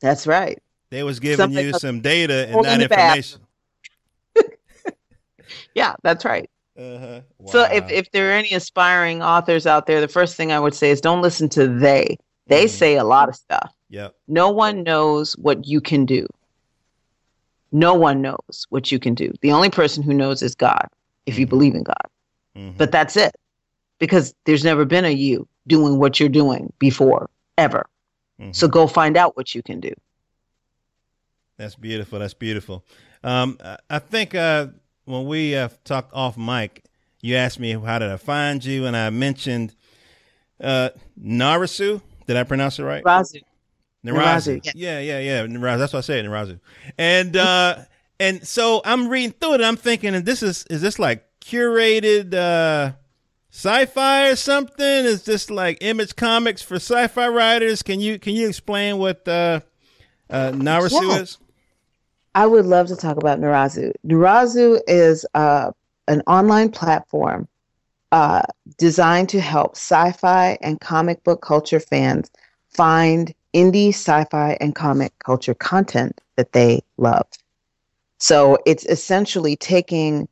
That's 0.00 0.26
right. 0.26 0.60
They 0.90 1.02
was 1.02 1.20
giving 1.20 1.36
Something 1.36 1.66
you 1.66 1.72
some 1.74 2.00
data 2.00 2.48
and 2.48 2.62
not 2.62 2.80
information. 2.80 3.40
yeah, 5.74 5.94
that's 6.02 6.24
right. 6.24 6.50
Uh-huh. 6.76 7.20
Wow. 7.38 7.52
So 7.52 7.62
if, 7.64 7.88
if 7.90 8.10
there 8.10 8.30
are 8.30 8.32
any 8.32 8.52
aspiring 8.52 9.22
authors 9.22 9.66
out 9.66 9.86
there, 9.86 10.00
the 10.00 10.08
first 10.08 10.36
thing 10.36 10.50
I 10.50 10.58
would 10.58 10.74
say 10.74 10.90
is 10.90 11.00
don't 11.00 11.22
listen 11.22 11.48
to 11.50 11.68
they. 11.68 12.16
They 12.46 12.64
mm-hmm. 12.64 12.74
say 12.74 12.96
a 12.96 13.04
lot 13.04 13.28
of 13.28 13.36
stuff. 13.36 13.72
Yep. 13.90 14.16
No 14.26 14.50
one 14.50 14.82
knows 14.82 15.34
what 15.34 15.66
you 15.66 15.80
can 15.80 16.06
do. 16.06 16.26
No 17.70 17.94
one 17.94 18.20
knows 18.20 18.66
what 18.70 18.90
you 18.90 18.98
can 18.98 19.14
do. 19.14 19.32
The 19.42 19.52
only 19.52 19.70
person 19.70 20.02
who 20.02 20.14
knows 20.14 20.42
is 20.42 20.54
God 20.54 20.88
if 21.26 21.38
you 21.38 21.46
believe 21.46 21.74
in 21.74 21.82
God. 21.82 22.06
Mm-hmm. 22.56 22.76
But 22.76 22.92
that's 22.92 23.16
it. 23.16 23.34
Because 23.98 24.34
there's 24.46 24.64
never 24.64 24.84
been 24.84 25.04
a 25.04 25.10
you 25.10 25.46
doing 25.66 25.98
what 25.98 26.18
you're 26.18 26.28
doing 26.28 26.72
before, 26.78 27.28
ever. 27.58 27.86
Mm-hmm. 28.40 28.52
So 28.52 28.68
go 28.68 28.86
find 28.86 29.16
out 29.16 29.36
what 29.36 29.54
you 29.54 29.62
can 29.62 29.80
do. 29.80 29.92
That's 31.58 31.76
beautiful. 31.76 32.18
That's 32.18 32.32
beautiful. 32.32 32.84
Um, 33.22 33.58
I 33.90 33.98
think 33.98 34.34
uh, 34.34 34.68
when 35.04 35.26
we 35.26 35.54
uh, 35.54 35.68
talked 35.84 36.14
off 36.14 36.38
mic, 36.38 36.84
you 37.20 37.36
asked 37.36 37.60
me 37.60 37.72
how 37.72 37.98
did 37.98 38.10
I 38.10 38.16
find 38.16 38.64
you, 38.64 38.86
and 38.86 38.96
I 38.96 39.10
mentioned 39.10 39.74
uh, 40.62 40.90
Narasu. 41.22 42.00
Did 42.26 42.36
I 42.38 42.44
pronounce 42.44 42.78
it 42.78 42.84
right? 42.84 43.04
Razu. 43.04 43.42
Narazu. 44.06 44.62
Yeah, 44.74 45.00
yeah, 45.00 45.18
yeah. 45.18 45.46
Narazu. 45.46 45.78
That's 45.78 45.92
what 45.92 45.98
I 45.98 46.02
said, 46.02 46.24
Narazu. 46.24 46.58
And 46.96 47.36
uh, 47.36 47.80
and 48.20 48.46
so 48.46 48.82
I'm 48.84 49.08
reading 49.08 49.32
through 49.32 49.54
it. 49.54 49.60
I'm 49.62 49.76
thinking, 49.76 50.14
and 50.14 50.26
this 50.26 50.42
is 50.42 50.64
is 50.68 50.82
this 50.82 50.98
like 50.98 51.24
curated 51.40 52.34
uh, 52.34 52.92
sci-fi 53.50 54.28
or 54.28 54.36
something? 54.36 54.84
Is 54.84 55.24
this 55.24 55.50
like 55.50 55.78
image 55.80 56.14
comics 56.16 56.60
for 56.60 56.76
sci-fi 56.76 57.28
writers? 57.28 57.82
Can 57.82 57.98
you 57.98 58.18
can 58.18 58.34
you 58.34 58.46
explain 58.46 58.98
what 58.98 59.26
uh, 59.26 59.60
uh, 60.28 60.50
Narazu 60.52 61.08
yeah. 61.08 61.20
is? 61.22 61.38
I 62.34 62.46
would 62.46 62.66
love 62.66 62.86
to 62.88 62.96
talk 62.96 63.16
about 63.16 63.40
Narazu. 63.40 63.92
Narazu 64.06 64.80
is 64.86 65.26
uh, 65.34 65.72
an 66.06 66.22
online 66.26 66.70
platform 66.70 67.48
uh, 68.12 68.42
designed 68.76 69.30
to 69.30 69.40
help 69.40 69.76
sci-fi 69.76 70.58
and 70.60 70.78
comic 70.80 71.24
book 71.24 71.40
culture 71.40 71.80
fans 71.80 72.30
find 72.68 73.34
indie 73.54 73.88
sci-fi 73.88 74.56
and 74.60 74.74
comic 74.74 75.12
culture 75.20 75.54
content 75.54 76.20
that 76.36 76.52
they 76.52 76.82
love. 76.98 77.26
So 78.20 78.58
it's 78.66 78.84
essentially 78.84 79.56
taking 79.56 80.28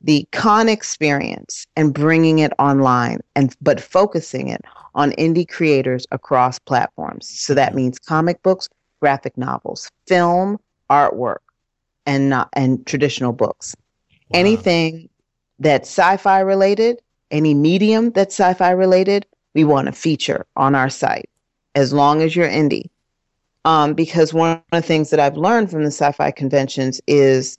the 0.00 0.26
con 0.32 0.68
experience 0.68 1.66
and 1.76 1.94
bringing 1.94 2.40
it 2.40 2.52
online 2.58 3.20
and 3.34 3.54
but 3.60 3.80
focusing 3.80 4.48
it 4.48 4.64
on 4.94 5.12
indie 5.12 5.48
creators 5.48 6.06
across 6.10 6.58
platforms. 6.58 7.28
So 7.28 7.54
that 7.54 7.74
means 7.74 7.98
comic 7.98 8.42
books, 8.42 8.68
graphic 9.00 9.36
novels, 9.38 9.90
film, 10.06 10.58
artwork, 10.90 11.38
and 12.06 12.28
not 12.28 12.48
and 12.52 12.84
traditional 12.86 13.32
books. 13.32 13.74
Wow. 14.10 14.40
Anything 14.40 15.08
that's 15.58 15.88
sci-fi 15.88 16.40
related, 16.40 17.00
any 17.30 17.54
medium 17.54 18.10
that's 18.10 18.34
sci-fi 18.34 18.70
related, 18.70 19.26
we 19.54 19.64
want 19.64 19.86
to 19.86 19.92
feature 19.92 20.46
on 20.56 20.74
our 20.74 20.90
site 20.90 21.30
as 21.74 21.92
long 21.92 22.22
as 22.22 22.34
you're 22.34 22.48
indie 22.48 22.90
um, 23.64 23.94
because 23.94 24.32
one 24.32 24.50
of 24.50 24.62
the 24.70 24.82
things 24.82 25.10
that 25.10 25.20
I've 25.20 25.36
learned 25.36 25.70
from 25.70 25.82
the 25.82 25.90
sci-fi 25.90 26.30
conventions 26.30 27.00
is 27.06 27.58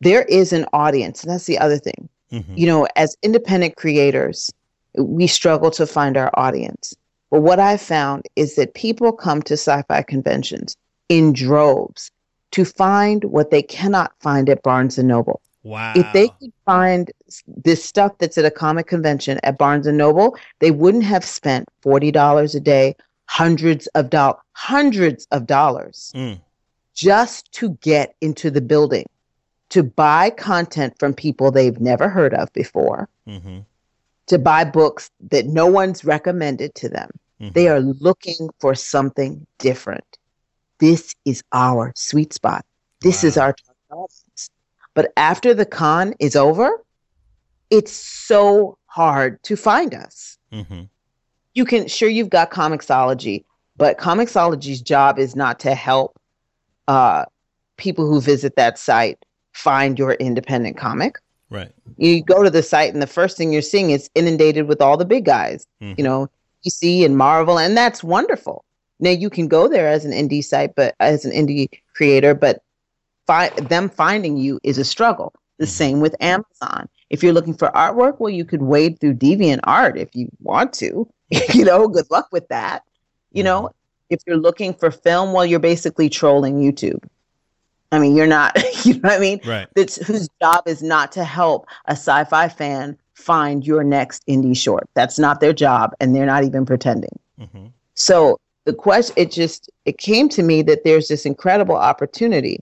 there 0.00 0.22
is 0.22 0.52
an 0.52 0.66
audience, 0.72 1.22
and 1.22 1.32
that's 1.32 1.46
the 1.46 1.58
other 1.58 1.78
thing. 1.78 2.08
Mm-hmm. 2.32 2.54
You 2.56 2.66
know, 2.66 2.88
as 2.96 3.16
independent 3.22 3.76
creators, 3.76 4.52
we 4.96 5.26
struggle 5.26 5.70
to 5.72 5.86
find 5.86 6.16
our 6.16 6.30
audience. 6.34 6.94
But 7.30 7.40
what 7.42 7.60
I've 7.60 7.80
found 7.80 8.26
is 8.36 8.56
that 8.56 8.74
people 8.74 9.12
come 9.12 9.42
to 9.42 9.54
sci-fi 9.54 10.02
conventions 10.02 10.76
in 11.08 11.32
droves 11.32 12.10
to 12.52 12.64
find 12.64 13.24
what 13.24 13.50
they 13.50 13.62
cannot 13.62 14.12
find 14.20 14.48
at 14.48 14.62
Barnes 14.62 14.98
and 14.98 15.08
Noble. 15.08 15.40
Wow. 15.62 15.92
If 15.94 16.10
they 16.12 16.28
could 16.28 16.52
find 16.64 17.10
this 17.46 17.84
stuff 17.84 18.16
that's 18.18 18.38
at 18.38 18.44
a 18.44 18.50
comic 18.50 18.86
convention 18.86 19.38
at 19.42 19.58
Barnes 19.58 19.86
and 19.86 19.98
Noble, 19.98 20.36
they 20.60 20.70
wouldn't 20.70 21.04
have 21.04 21.24
spent 21.24 21.68
$40 21.84 22.54
a 22.54 22.60
day 22.60 22.96
hundreds 23.28 23.86
of 23.88 24.10
dollars, 24.10 24.40
hundreds 24.52 25.26
of 25.30 25.46
dollars 25.46 26.12
mm. 26.14 26.40
just 26.94 27.52
to 27.52 27.70
get 27.82 28.14
into 28.20 28.50
the 28.50 28.60
building, 28.60 29.06
to 29.68 29.82
buy 29.82 30.30
content 30.30 30.98
from 30.98 31.12
people 31.14 31.50
they've 31.50 31.80
never 31.80 32.08
heard 32.08 32.34
of 32.34 32.52
before, 32.54 33.08
mm-hmm. 33.28 33.58
to 34.26 34.38
buy 34.38 34.64
books 34.64 35.10
that 35.30 35.46
no 35.46 35.66
one's 35.66 36.04
recommended 36.04 36.74
to 36.74 36.88
them. 36.88 37.10
Mm-hmm. 37.40 37.52
They 37.52 37.68
are 37.68 37.80
looking 37.80 38.48
for 38.58 38.74
something 38.74 39.46
different. 39.58 40.18
This 40.78 41.14
is 41.24 41.42
our 41.52 41.92
sweet 41.94 42.32
spot. 42.32 42.64
This 43.00 43.22
wow. 43.22 43.28
is 43.28 43.36
our 43.36 43.54
audience. 43.90 44.50
But 44.94 45.12
after 45.16 45.54
the 45.54 45.66
con 45.66 46.14
is 46.18 46.34
over, 46.34 46.82
it's 47.70 47.92
so 47.92 48.78
hard 48.86 49.42
to 49.44 49.54
find 49.54 49.94
us. 49.94 50.38
Mm-hmm. 50.52 50.84
You 51.58 51.64
can, 51.64 51.88
sure, 51.88 52.08
you've 52.08 52.30
got 52.30 52.52
Comixology, 52.52 53.42
but 53.76 53.98
Comixology's 53.98 54.80
job 54.80 55.18
is 55.18 55.34
not 55.34 55.58
to 55.58 55.74
help 55.74 56.16
uh, 56.86 57.24
people 57.78 58.08
who 58.08 58.20
visit 58.20 58.54
that 58.54 58.78
site 58.78 59.18
find 59.54 59.98
your 59.98 60.12
independent 60.12 60.76
comic. 60.76 61.16
Right. 61.50 61.72
You 61.96 62.22
go 62.22 62.44
to 62.44 62.50
the 62.50 62.62
site, 62.62 62.92
and 62.92 63.02
the 63.02 63.08
first 63.08 63.36
thing 63.36 63.52
you're 63.52 63.60
seeing 63.60 63.90
is 63.90 64.08
inundated 64.14 64.68
with 64.68 64.80
all 64.80 64.96
the 64.96 65.04
big 65.04 65.24
guys. 65.24 65.66
Mm-hmm. 65.82 65.94
You 65.98 66.04
know, 66.04 66.30
DC 66.64 67.04
and 67.04 67.18
Marvel, 67.18 67.58
and 67.58 67.76
that's 67.76 68.04
wonderful. 68.04 68.64
Now 69.00 69.10
you 69.10 69.28
can 69.28 69.48
go 69.48 69.66
there 69.66 69.88
as 69.88 70.04
an 70.04 70.12
indie 70.12 70.44
site, 70.44 70.76
but 70.76 70.94
as 71.00 71.24
an 71.24 71.32
indie 71.32 71.70
creator, 71.92 72.34
but 72.34 72.62
fi- 73.26 73.48
them 73.48 73.88
finding 73.88 74.36
you 74.36 74.60
is 74.62 74.78
a 74.78 74.84
struggle. 74.84 75.32
The 75.58 75.64
mm-hmm. 75.64 75.70
same 75.70 76.00
with 76.00 76.14
Amazon. 76.20 76.88
If 77.10 77.22
you're 77.22 77.32
looking 77.32 77.54
for 77.54 77.68
artwork, 77.68 78.20
well, 78.20 78.30
you 78.30 78.44
could 78.44 78.62
wade 78.62 79.00
through 79.00 79.14
Deviant 79.14 79.60
Art 79.64 79.96
if 79.96 80.14
you 80.14 80.28
want 80.40 80.72
to. 80.74 81.08
you 81.54 81.64
know, 81.64 81.88
good 81.88 82.10
luck 82.10 82.28
with 82.32 82.48
that. 82.48 82.84
You 83.32 83.42
mm-hmm. 83.42 83.46
know, 83.46 83.70
if 84.10 84.20
you're 84.26 84.36
looking 84.36 84.74
for 84.74 84.90
film, 84.90 85.32
well, 85.32 85.44
you're 85.44 85.58
basically 85.58 86.08
trolling 86.08 86.56
YouTube. 86.56 87.02
I 87.90 87.98
mean, 87.98 88.16
you're 88.16 88.26
not, 88.26 88.56
you 88.84 88.94
know 88.94 89.00
what 89.08 89.12
I 89.12 89.18
mean? 89.18 89.40
Right. 89.44 89.66
That's 89.74 89.96
whose 89.96 90.28
job 90.40 90.64
is 90.66 90.82
not 90.82 91.12
to 91.12 91.24
help 91.24 91.66
a 91.86 91.92
sci-fi 91.92 92.48
fan 92.48 92.96
find 93.14 93.66
your 93.66 93.82
next 93.82 94.26
indie 94.26 94.56
short. 94.56 94.88
That's 94.94 95.18
not 95.18 95.40
their 95.40 95.52
job, 95.52 95.94
and 96.00 96.14
they're 96.14 96.26
not 96.26 96.44
even 96.44 96.64
pretending. 96.64 97.18
Mm-hmm. 97.40 97.66
So 97.94 98.38
the 98.64 98.74
question, 98.74 99.14
it 99.16 99.30
just, 99.32 99.70
it 99.84 99.98
came 99.98 100.28
to 100.30 100.42
me 100.42 100.62
that 100.62 100.84
there's 100.84 101.08
this 101.08 101.26
incredible 101.26 101.76
opportunity 101.76 102.60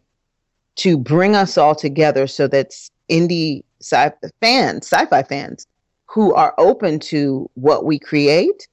to 0.76 0.96
bring 0.96 1.34
us 1.34 1.58
all 1.58 1.74
together 1.74 2.26
so 2.26 2.46
that 2.48 2.72
indie 3.10 3.64
sci- 3.90 4.30
fans, 4.40 4.86
sci-fi 4.86 5.22
fans, 5.22 5.66
who 6.06 6.34
are 6.34 6.54
open 6.58 6.98
to 6.98 7.48
what 7.54 7.84
we 7.84 7.98
create, 7.98 8.68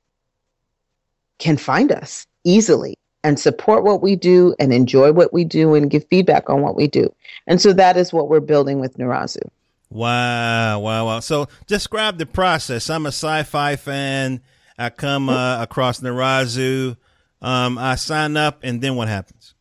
can 1.39 1.57
find 1.57 1.91
us 1.91 2.25
easily 2.43 2.97
and 3.23 3.39
support 3.39 3.83
what 3.83 4.01
we 4.01 4.15
do 4.15 4.55
and 4.59 4.73
enjoy 4.73 5.11
what 5.11 5.33
we 5.33 5.43
do 5.43 5.75
and 5.75 5.89
give 5.89 6.05
feedback 6.09 6.49
on 6.49 6.61
what 6.61 6.75
we 6.75 6.87
do. 6.87 7.13
And 7.47 7.61
so 7.61 7.73
that 7.73 7.97
is 7.97 8.11
what 8.11 8.29
we're 8.29 8.39
building 8.39 8.79
with 8.79 8.97
Narazu. 8.97 9.41
Wow, 9.89 10.79
wow, 10.79 11.05
wow. 11.05 11.19
So 11.19 11.47
describe 11.67 12.17
the 12.17 12.25
process. 12.25 12.89
I'm 12.89 13.05
a 13.05 13.09
sci-fi 13.09 13.75
fan. 13.75 14.41
I 14.77 14.89
come 14.89 15.29
uh, 15.29 15.61
across 15.61 16.01
Narazu. 16.01 16.97
Um, 17.41 17.77
I 17.77 17.95
sign 17.95 18.35
up, 18.35 18.61
and 18.63 18.81
then 18.81 18.95
what 18.95 19.07
happens? 19.07 19.53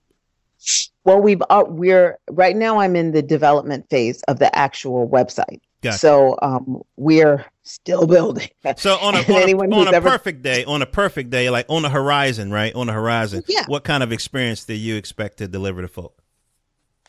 Well, 1.05 1.21
we've 1.21 1.43
uh, 1.51 1.65
we're 1.67 2.19
right 2.31 2.57
now. 2.57 2.79
I'm 2.79 2.97
in 2.97 3.12
the 3.12 3.23
development 3.23 3.88
phase 3.91 4.23
of 4.29 4.38
the 4.38 4.55
actual 4.57 5.09
website. 5.09 5.61
Gotcha. 5.83 5.99
So 5.99 6.38
um, 6.43 6.81
we're 6.97 7.45
still 7.65 8.07
building. 8.07 8.49
So 8.77 8.97
on 8.99 9.17
a, 9.17 9.19
on 9.23 9.49
a, 9.49 9.77
on 9.77 9.88
a 9.88 9.97
ever... 9.97 10.11
perfect 10.11 10.43
day, 10.43 10.65
on 10.65 10.81
a 10.81 10.87
perfect 10.87 11.31
day, 11.31 11.51
like 11.51 11.67
on 11.69 11.83
the 11.83 11.91
horizon, 11.91 12.53
right? 12.53 12.73
On 12.75 12.87
the 12.87 12.93
horizon, 12.93 13.43
yeah. 13.49 13.65
what 13.67 13.83
kind 13.83 14.03
of 14.05 14.12
experience 14.12 14.65
do 14.65 14.75
you 14.75 14.95
expect 14.95 15.38
to 15.38 15.49
deliver 15.49 15.83
to 15.83 15.88
folk? 15.88 16.23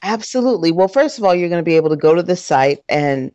Absolutely. 0.02 0.72
Well, 0.72 0.88
first 0.88 1.18
of 1.18 1.24
all, 1.24 1.36
you're 1.36 1.50
going 1.50 1.62
to 1.62 1.66
be 1.66 1.76
able 1.76 1.90
to 1.90 1.96
go 1.96 2.16
to 2.16 2.24
the 2.24 2.36
site 2.36 2.80
and 2.90 3.32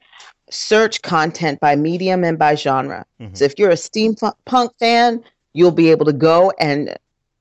search 0.50 1.02
content 1.02 1.60
by 1.60 1.76
medium 1.76 2.24
and 2.24 2.38
by 2.38 2.56
genre. 2.56 3.06
Mm-hmm. 3.20 3.34
So 3.34 3.44
if 3.44 3.58
you're 3.58 3.70
a 3.70 3.74
steampunk 3.74 4.70
fan, 4.78 5.22
you'll 5.54 5.70
be 5.70 5.90
able 5.90 6.04
to 6.06 6.12
go 6.12 6.52
and 6.58 6.96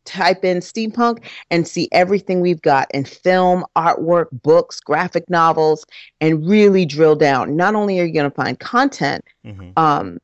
type 0.08 0.44
in 0.44 0.60
steampunk 0.60 1.24
and 1.52 1.68
see 1.68 1.88
everything 1.92 2.42
we've 2.42 2.62
got 2.62 2.90
in 2.94 3.06
film, 3.06 3.66
artwork, 3.76 4.28
books, 4.32 4.80
graphic 4.80 5.30
novels, 5.30 5.86
and 6.22 6.48
really 6.48 6.86
drill 6.86 7.16
down. 7.16 7.56
Not 7.56 7.76
only 7.76 8.00
are 8.00 8.06
you 8.06 8.14
going 8.14 8.30
to 8.30 8.36
find 8.36 8.60
content 8.60 9.24
mm-hmm. 9.46 9.72
um, 9.78 10.18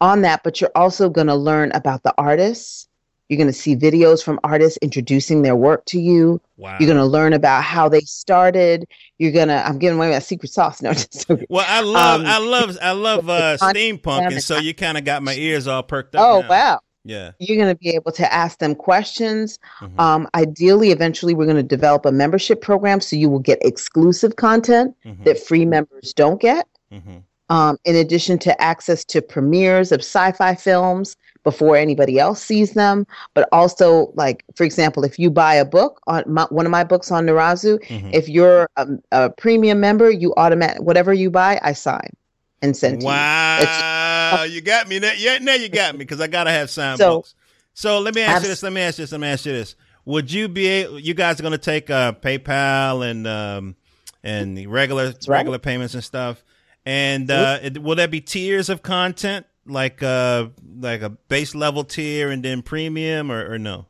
on 0.00 0.22
that, 0.22 0.42
but 0.44 0.60
you're 0.60 0.70
also 0.74 1.10
going 1.10 1.26
to 1.26 1.34
learn 1.34 1.72
about 1.72 2.02
the 2.04 2.14
artists. 2.16 2.88
You're 3.28 3.38
going 3.38 3.48
to 3.48 3.54
see 3.54 3.74
videos 3.74 4.22
from 4.22 4.38
artists 4.44 4.78
introducing 4.82 5.42
their 5.42 5.56
work 5.56 5.84
to 5.86 5.98
you. 5.98 6.40
Wow. 6.58 6.76
You're 6.78 6.86
going 6.86 6.98
to 6.98 7.06
learn 7.06 7.32
about 7.32 7.64
how 7.64 7.88
they 7.88 8.00
started. 8.00 8.86
You're 9.18 9.32
going 9.32 9.48
to, 9.48 9.66
I'm 9.66 9.78
giving 9.78 9.96
away 9.96 10.10
my 10.10 10.18
secret 10.18 10.52
sauce. 10.52 10.82
No, 10.82 10.92
just. 10.92 11.26
Well, 11.48 11.64
I 11.66 11.80
love, 11.80 12.20
um, 12.20 12.26
I 12.26 12.38
love, 12.38 12.78
I 12.82 12.92
love 12.92 13.28
uh, 13.30 13.56
steampunk. 13.58 14.30
And 14.30 14.42
so 14.42 14.58
you 14.58 14.74
kind 14.74 14.98
of 14.98 15.04
got 15.04 15.22
my 15.22 15.34
ears 15.34 15.66
all 15.66 15.82
perked 15.82 16.14
up. 16.14 16.20
Oh, 16.20 16.40
now. 16.42 16.48
wow. 16.48 16.80
Yeah. 17.04 17.32
You're 17.38 17.56
going 17.56 17.74
to 17.74 17.78
be 17.78 17.90
able 17.90 18.12
to 18.12 18.32
ask 18.32 18.58
them 18.58 18.74
questions. 18.74 19.58
Mm-hmm. 19.80 20.00
Um, 20.00 20.28
ideally, 20.34 20.90
eventually, 20.90 21.34
we're 21.34 21.44
going 21.44 21.56
to 21.56 21.62
develop 21.62 22.06
a 22.06 22.12
membership 22.12 22.62
program 22.62 23.00
so 23.00 23.16
you 23.16 23.28
will 23.28 23.40
get 23.40 23.58
exclusive 23.62 24.36
content 24.36 24.96
mm-hmm. 25.04 25.22
that 25.24 25.38
free 25.38 25.64
members 25.64 26.12
don't 26.14 26.40
get. 26.40 26.66
Mm-hmm. 26.90 27.18
Um, 27.50 27.76
in 27.84 27.94
addition 27.94 28.38
to 28.38 28.60
access 28.60 29.04
to 29.04 29.20
premieres 29.20 29.92
of 29.92 30.00
sci 30.00 30.32
fi 30.32 30.54
films 30.54 31.14
before 31.42 31.76
anybody 31.76 32.18
else 32.18 32.42
sees 32.42 32.72
them, 32.72 33.06
but 33.34 33.46
also, 33.52 34.10
like, 34.14 34.42
for 34.54 34.64
example, 34.64 35.04
if 35.04 35.18
you 35.18 35.30
buy 35.30 35.54
a 35.54 35.64
book 35.64 36.00
on 36.06 36.24
my, 36.26 36.46
one 36.48 36.64
of 36.64 36.72
my 36.72 36.84
books 36.84 37.12
on 37.12 37.26
Narazu, 37.26 37.78
mm-hmm. 37.84 38.10
if 38.14 38.30
you're 38.30 38.70
a, 38.76 38.88
a 39.12 39.30
premium 39.30 39.78
member, 39.78 40.10
you 40.10 40.32
automatic 40.38 40.80
whatever 40.80 41.12
you 41.12 41.30
buy, 41.30 41.60
I 41.62 41.74
sign 41.74 42.16
and 42.62 42.74
send 42.74 43.02
wow. 43.02 43.58
you. 43.60 44.03
You 44.48 44.60
got 44.60 44.88
me. 44.88 44.98
Now, 44.98 45.12
yeah, 45.16 45.38
now 45.38 45.54
you 45.54 45.68
got 45.68 45.94
me 45.94 45.98
because 45.98 46.20
I 46.20 46.26
gotta 46.26 46.50
have 46.50 46.70
signed 46.70 46.98
so, 46.98 47.16
books. 47.16 47.34
So 47.74 47.98
let 48.00 48.14
me 48.14 48.22
ask 48.22 48.42
you 48.42 48.48
this. 48.48 48.62
Let 48.62 48.72
me 48.72 48.80
ask 48.80 48.98
you 48.98 49.04
this. 49.04 49.12
Let 49.12 49.20
me 49.20 49.28
ask 49.28 49.46
you 49.46 49.52
this. 49.52 49.76
Would 50.04 50.30
you 50.30 50.48
be 50.48 50.66
able? 50.66 50.98
You 50.98 51.14
guys 51.14 51.40
are 51.40 51.42
going 51.42 51.52
to 51.52 51.58
take 51.58 51.90
uh, 51.90 52.12
PayPal 52.12 53.08
and 53.08 53.26
um, 53.26 53.76
and 54.22 54.70
regular 54.70 55.06
right. 55.06 55.28
regular 55.28 55.58
payments 55.58 55.94
and 55.94 56.04
stuff. 56.04 56.44
And 56.86 57.30
uh, 57.30 57.60
it, 57.62 57.82
will 57.82 57.96
there 57.96 58.08
be 58.08 58.20
tiers 58.20 58.68
of 58.68 58.82
content 58.82 59.46
like 59.66 60.02
uh 60.02 60.48
like 60.78 61.00
a 61.00 61.08
base 61.08 61.54
level 61.54 61.82
tier 61.84 62.30
and 62.30 62.42
then 62.42 62.62
premium 62.62 63.32
or, 63.32 63.54
or 63.54 63.58
no? 63.58 63.86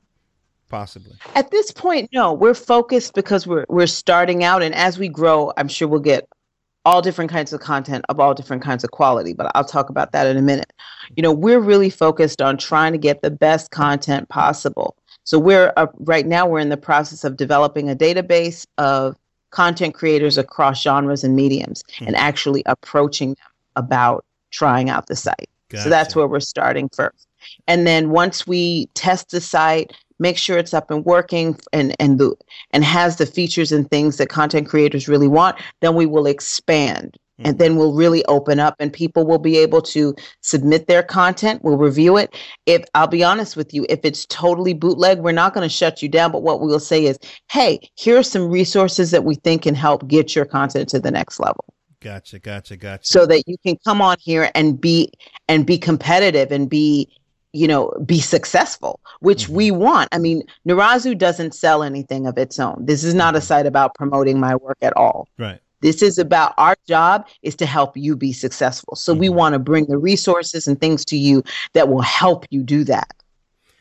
Possibly. 0.69 1.13
At 1.35 1.51
this 1.51 1.71
point, 1.71 2.11
no. 2.13 2.33
We're 2.33 2.55
focused 2.55 3.15
because 3.15 3.47
we're 3.47 3.67
we're 3.69 3.87
starting 3.87 4.45
out, 4.45 4.63
and 4.63 4.75
as 4.75 4.99
we 4.99 5.09
grow, 5.09 5.53
I'm 5.57 5.69
sure 5.69 5.89
we'll 5.89 6.01
get 6.01 6.29
all 6.85 7.01
different 7.01 7.31
kinds 7.31 7.53
of 7.53 7.61
content 7.61 8.05
of 8.09 8.21
all 8.21 8.35
different 8.35 8.63
kinds 8.63 8.85
of 8.85 8.91
quality, 8.91 9.33
but 9.33 9.51
I'll 9.55 9.65
talk 9.65 9.89
about 9.89 10.13
that 10.13 10.27
in 10.27 10.37
a 10.37 10.43
minute. 10.43 10.73
You 11.17 11.23
know, 11.23 11.33
we're 11.33 11.61
really 11.61 11.91
focused 11.91 12.43
on 12.43 12.59
trying 12.59 12.93
to 12.93 12.99
get 12.99 13.23
the 13.23 13.31
best 13.31 13.71
content 13.71 14.29
possible. 14.29 14.97
So 15.25 15.39
we're 15.39 15.73
uh, 15.77 15.87
right 16.01 16.27
now 16.27 16.47
we're 16.47 16.59
in 16.59 16.69
the 16.69 16.77
process 16.77 17.25
of 17.25 17.37
developing 17.37 17.89
a 17.89 17.97
database 17.97 18.67
of 18.77 19.17
content 19.51 19.95
creators 19.95 20.37
across 20.37 20.83
genres 20.83 21.25
and 21.25 21.35
mediums 21.35 21.83
mm-hmm. 21.95 22.09
and 22.09 22.17
actually 22.17 22.63
approaching 22.67 23.31
them 23.31 23.47
about 23.77 24.25
trying 24.51 24.91
out 24.91 25.07
the 25.07 25.17
site. 25.17 25.49
Gotcha. 25.71 25.85
So 25.85 25.91
that's 25.91 26.15
where 26.15 26.27
we're 26.27 26.41
starting 26.41 26.89
first. 26.91 27.27
And 27.67 27.87
then 27.87 28.11
once 28.11 28.47
we 28.47 28.87
test 28.95 29.31
the 29.31 29.41
site, 29.41 29.93
make 30.19 30.39
sure 30.39 30.59
it's 30.59 30.75
up 30.75 30.91
and 30.91 31.05
working 31.05 31.59
and 31.73 31.95
and 32.01 32.19
the 32.19 32.35
and 32.71 32.85
has 32.85 33.17
the 33.17 33.27
features 33.27 33.73
and 33.73 33.91
things 33.91 34.17
that 34.17 34.29
content 34.29 34.69
creators 34.69 35.09
really 35.09 35.29
want 35.29 35.57
then 35.81 35.95
we 35.95 36.07
will 36.07 36.27
expand. 36.27 37.17
Mm-hmm. 37.35 37.49
and 37.49 37.59
then 37.59 37.75
we'll 37.75 37.95
really 37.95 38.25
open 38.27 38.61
up 38.61 38.77
and 38.79 38.93
people 38.93 39.27
will 39.27 39.41
be 39.41 39.59
able 39.59 39.83
to 39.83 40.15
submit 40.43 40.87
their 40.87 41.03
content. 41.03 41.65
We'll 41.65 41.77
review 41.77 42.17
it. 42.17 42.33
If 42.67 42.85
i'll 42.95 43.09
be 43.09 43.25
honest 43.25 43.57
with 43.57 43.75
you 43.75 43.85
if 43.89 43.99
it's 44.05 44.25
totally 44.27 44.73
bootleg 44.73 45.19
we're 45.19 45.33
not 45.33 45.53
going 45.53 45.69
to 45.69 45.75
shut 45.75 46.01
you 46.01 46.09
down. 46.09 46.31
But 46.31 46.45
what 46.45 46.61
we 46.61 46.69
will 46.69 46.79
say 46.79 47.07
is 47.07 47.19
hey 47.51 47.81
here 47.97 48.17
are 48.19 48.23
some 48.23 48.49
resources 48.49 49.11
that 49.11 49.25
we 49.25 49.35
think 49.35 49.63
can 49.63 49.75
help 49.75 50.07
get 50.07 50.37
your 50.37 50.45
content 50.45 50.89
to 50.91 51.01
the 51.01 51.11
next 51.11 51.41
level. 51.41 51.65
Gotcha 52.05 52.39
gotcha 52.39 52.77
gotcha. 52.77 53.05
So 53.05 53.27
that 53.27 53.43
you 53.49 53.57
can 53.67 53.79
come 53.85 54.01
on 54.01 54.17
here 54.21 54.51
and 54.55 54.81
be 54.81 55.11
and 55.49 55.67
be 55.67 55.79
competitive 55.79 56.53
and 56.53 56.71
be 56.71 57.09
you 57.55 57.69
know, 57.69 57.93
be 58.05 58.21
successful, 58.21 59.01
which 59.21 59.45
mm-hmm. 59.45 59.55
we 59.55 59.71
want. 59.71 60.09
I 60.13 60.19
mean, 60.19 60.43
Narazu 60.69 61.17
doesn't 61.17 61.55
sell 61.55 61.83
anything 61.83 62.27
of 62.27 62.37
its 62.37 62.59
own. 62.59 62.85
This 62.85 63.05
is 63.05 63.15
not 63.15 63.35
a 63.35 63.39
mm-hmm. 63.39 63.47
site 63.47 63.67
about 63.67 63.95
promoting 63.95 64.41
my 64.41 64.57
work 64.57 64.79
at 64.83 64.95
all. 64.97 65.29
Right. 65.39 65.61
This 65.81 66.03
is 66.03 66.19
about 66.19 66.55
our 66.59 66.77
job 66.89 67.29
is 67.43 67.55
to 67.57 67.67
help 67.67 67.97
you 67.97 68.17
be 68.17 68.33
successful. 68.33 68.97
So 68.97 69.13
mm-hmm. 69.13 69.21
we 69.21 69.29
want 69.29 69.53
to 69.53 69.59
bring 69.59 69.87
the 69.87 69.99
resources 69.99 70.67
and 70.67 70.81
things 70.81 71.05
to 71.07 71.17
you 71.17 71.45
that 71.75 71.89
will 71.89 72.03
help 72.03 72.45
you 72.51 72.63
do 72.63 72.85
that. 72.85 73.15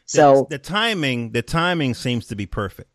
So 0.05 0.47
the, 0.49 0.57
the 0.57 0.63
timing, 0.63 1.31
the 1.31 1.41
timing 1.41 1.95
seems 1.95 2.27
to 2.27 2.35
be 2.35 2.45
perfect. 2.45 2.89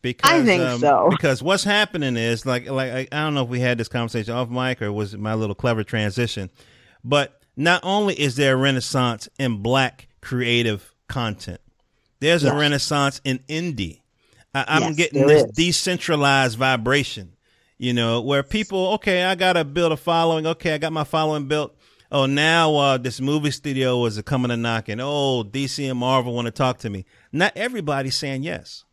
Because, 0.00 0.30
I 0.30 0.44
think 0.44 0.62
um, 0.62 0.80
so. 0.80 1.08
Because 1.10 1.42
what's 1.42 1.64
happening 1.64 2.16
is 2.16 2.46
like 2.46 2.68
like 2.68 2.92
I, 2.92 3.08
I 3.10 3.24
don't 3.24 3.34
know 3.34 3.42
if 3.42 3.48
we 3.48 3.60
had 3.60 3.78
this 3.78 3.88
conversation 3.88 4.34
off 4.34 4.48
mic 4.48 4.80
or 4.80 4.92
was 4.92 5.14
it 5.14 5.20
my 5.20 5.34
little 5.34 5.54
clever 5.54 5.82
transition, 5.82 6.50
but 7.02 7.43
not 7.56 7.80
only 7.84 8.18
is 8.18 8.36
there 8.36 8.54
a 8.54 8.56
renaissance 8.56 9.28
in 9.38 9.62
black 9.62 10.08
creative 10.20 10.94
content, 11.08 11.60
there's 12.20 12.42
yes. 12.42 12.52
a 12.52 12.56
renaissance 12.56 13.20
in 13.24 13.38
indie. 13.48 14.00
I, 14.54 14.76
am 14.76 14.82
yes, 14.82 14.96
getting 14.96 15.26
this 15.26 15.44
is. 15.44 15.50
decentralized 15.52 16.56
vibration, 16.56 17.36
you 17.76 17.92
know, 17.92 18.20
where 18.20 18.42
people, 18.42 18.94
okay, 18.94 19.24
I 19.24 19.34
got 19.34 19.54
to 19.54 19.64
build 19.64 19.92
a 19.92 19.96
following. 19.96 20.46
Okay, 20.46 20.74
I 20.74 20.78
got 20.78 20.92
my 20.92 21.04
following 21.04 21.48
built. 21.48 21.76
oh, 22.12 22.26
now 22.26 22.76
uh, 22.76 22.98
this 22.98 23.20
movie 23.20 23.50
studio 23.50 24.04
is 24.06 24.20
coming 24.22 24.50
to 24.50 24.56
knock, 24.56 24.88
and 24.88 25.00
oh, 25.00 25.44
DC 25.44 25.88
and 25.90 25.98
Marvel 25.98 26.34
want 26.34 26.46
to 26.46 26.52
talk 26.52 26.78
to 26.78 26.90
me. 26.90 27.04
Not 27.32 27.52
everybody's 27.56 28.16
saying 28.16 28.44
yes. 28.44 28.84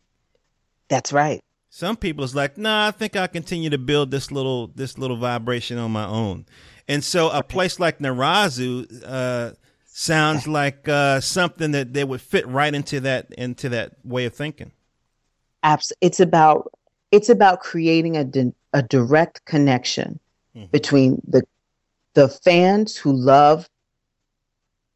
That's 0.88 1.12
right. 1.12 1.40
Some 1.70 1.96
people 1.96 2.24
is 2.24 2.34
like, 2.34 2.58
nah, 2.58 2.88
I 2.88 2.90
think 2.90 3.16
I'll 3.16 3.28
continue 3.28 3.70
to 3.70 3.78
build 3.78 4.10
this 4.10 4.30
little 4.30 4.66
this 4.66 4.98
little 4.98 5.16
vibration 5.16 5.78
on 5.78 5.90
my 5.90 6.06
own. 6.06 6.44
And 6.88 7.02
so 7.02 7.30
a 7.30 7.42
place 7.42 7.78
like 7.78 7.98
Narazu 7.98 9.02
uh, 9.06 9.52
sounds 9.86 10.48
like 10.48 10.88
uh, 10.88 11.20
something 11.20 11.70
that 11.72 11.92
they 11.92 12.04
would 12.04 12.20
fit 12.20 12.46
right 12.46 12.74
into 12.74 13.00
that 13.00 13.32
into 13.32 13.68
that 13.70 13.92
way 14.04 14.24
of 14.24 14.34
thinking. 14.34 14.72
Absolutely, 15.62 16.06
it's 16.06 16.20
about 16.20 16.72
it's 17.10 17.28
about 17.28 17.60
creating 17.60 18.16
a 18.16 18.24
di- 18.24 18.54
a 18.72 18.82
direct 18.82 19.44
connection 19.44 20.18
mm-hmm. 20.56 20.66
between 20.66 21.22
the 21.26 21.42
the 22.14 22.28
fans 22.28 22.96
who 22.96 23.12
love 23.12 23.68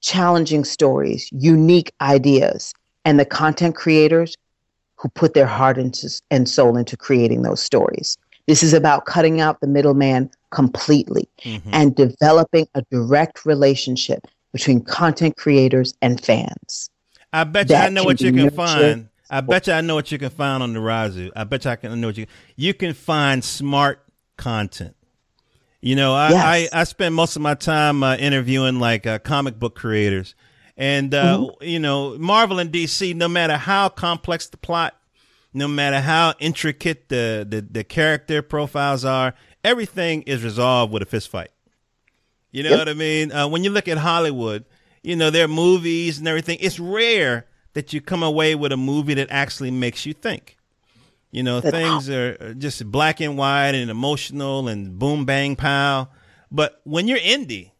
challenging 0.00 0.64
stories, 0.64 1.28
unique 1.32 1.92
ideas, 2.00 2.72
and 3.04 3.18
the 3.18 3.24
content 3.24 3.74
creators 3.74 4.36
who 4.96 5.08
put 5.10 5.34
their 5.34 5.46
heart 5.46 5.78
into, 5.78 6.08
and 6.30 6.48
soul 6.48 6.76
into 6.76 6.96
creating 6.96 7.42
those 7.42 7.62
stories. 7.62 8.16
This 8.46 8.62
is 8.62 8.72
about 8.72 9.06
cutting 9.06 9.40
out 9.40 9.60
the 9.60 9.66
middleman 9.66 10.30
completely 10.50 11.28
mm-hmm. 11.42 11.70
and 11.72 11.94
developing 11.94 12.68
a 12.74 12.82
direct 12.90 13.44
relationship 13.44 14.26
between 14.52 14.82
content 14.82 15.36
creators 15.36 15.94
and 16.00 16.22
fans. 16.22 16.90
I 17.32 17.44
bet 17.44 17.68
you 17.68 17.76
I 17.76 17.88
know 17.88 18.04
what 18.04 18.20
you 18.20 18.32
can 18.32 18.50
find. 18.50 19.08
I 19.28 19.40
bet 19.40 19.66
you 19.66 19.72
I 19.72 19.80
know 19.80 19.96
what 19.96 20.12
you 20.12 20.18
can 20.18 20.30
find 20.30 20.62
on 20.62 20.72
Narazu. 20.72 21.30
I 21.34 21.44
bet 21.44 21.64
you 21.64 21.72
I 21.72 21.76
can 21.76 22.00
know 22.00 22.08
what 22.08 22.16
you 22.16 22.26
you 22.54 22.72
can 22.72 22.94
find 22.94 23.42
smart 23.42 24.00
content. 24.36 24.96
You 25.80 25.94
know, 25.94 26.14
I, 26.14 26.30
yes. 26.30 26.72
I, 26.72 26.80
I, 26.80 26.84
spend 26.84 27.14
most 27.14 27.36
of 27.36 27.42
my 27.42 27.54
time 27.54 28.02
uh, 28.02 28.16
interviewing 28.16 28.80
like 28.80 29.06
uh, 29.06 29.18
comic 29.20 29.58
book 29.58 29.76
creators. 29.76 30.34
And, 30.76 31.14
uh, 31.14 31.38
mm-hmm. 31.38 31.64
you 31.64 31.78
know, 31.78 32.18
Marvel 32.18 32.58
and 32.58 32.72
DC, 32.72 33.14
no 33.14 33.28
matter 33.28 33.56
how 33.56 33.88
complex 33.88 34.48
the 34.48 34.56
plot, 34.56 34.95
no 35.56 35.66
matter 35.66 36.00
how 36.00 36.34
intricate 36.38 37.08
the, 37.08 37.46
the, 37.48 37.62
the 37.62 37.82
character 37.82 38.42
profiles 38.42 39.06
are, 39.06 39.34
everything 39.64 40.20
is 40.22 40.44
resolved 40.44 40.92
with 40.92 41.02
a 41.02 41.06
fist 41.06 41.30
fight. 41.30 41.50
You 42.52 42.62
know 42.62 42.70
yep. 42.70 42.78
what 42.80 42.88
I 42.90 42.92
mean? 42.92 43.32
Uh, 43.32 43.48
when 43.48 43.64
you 43.64 43.70
look 43.70 43.88
at 43.88 43.96
Hollywood, 43.96 44.66
you 45.02 45.16
know, 45.16 45.30
their 45.30 45.48
movies 45.48 46.18
and 46.18 46.28
everything, 46.28 46.58
it's 46.60 46.78
rare 46.78 47.46
that 47.72 47.94
you 47.94 48.02
come 48.02 48.22
away 48.22 48.54
with 48.54 48.70
a 48.70 48.76
movie 48.76 49.14
that 49.14 49.28
actually 49.30 49.70
makes 49.70 50.04
you 50.04 50.12
think. 50.12 50.58
You 51.30 51.42
know, 51.42 51.60
things 51.60 52.08
are 52.10 52.54
just 52.54 52.90
black 52.90 53.20
and 53.20 53.38
white 53.38 53.74
and 53.74 53.90
emotional 53.90 54.68
and 54.68 54.98
boom, 54.98 55.24
bang, 55.24 55.56
pow. 55.56 56.08
But 56.50 56.80
when 56.84 57.08
you're 57.08 57.18
indie, 57.18 57.72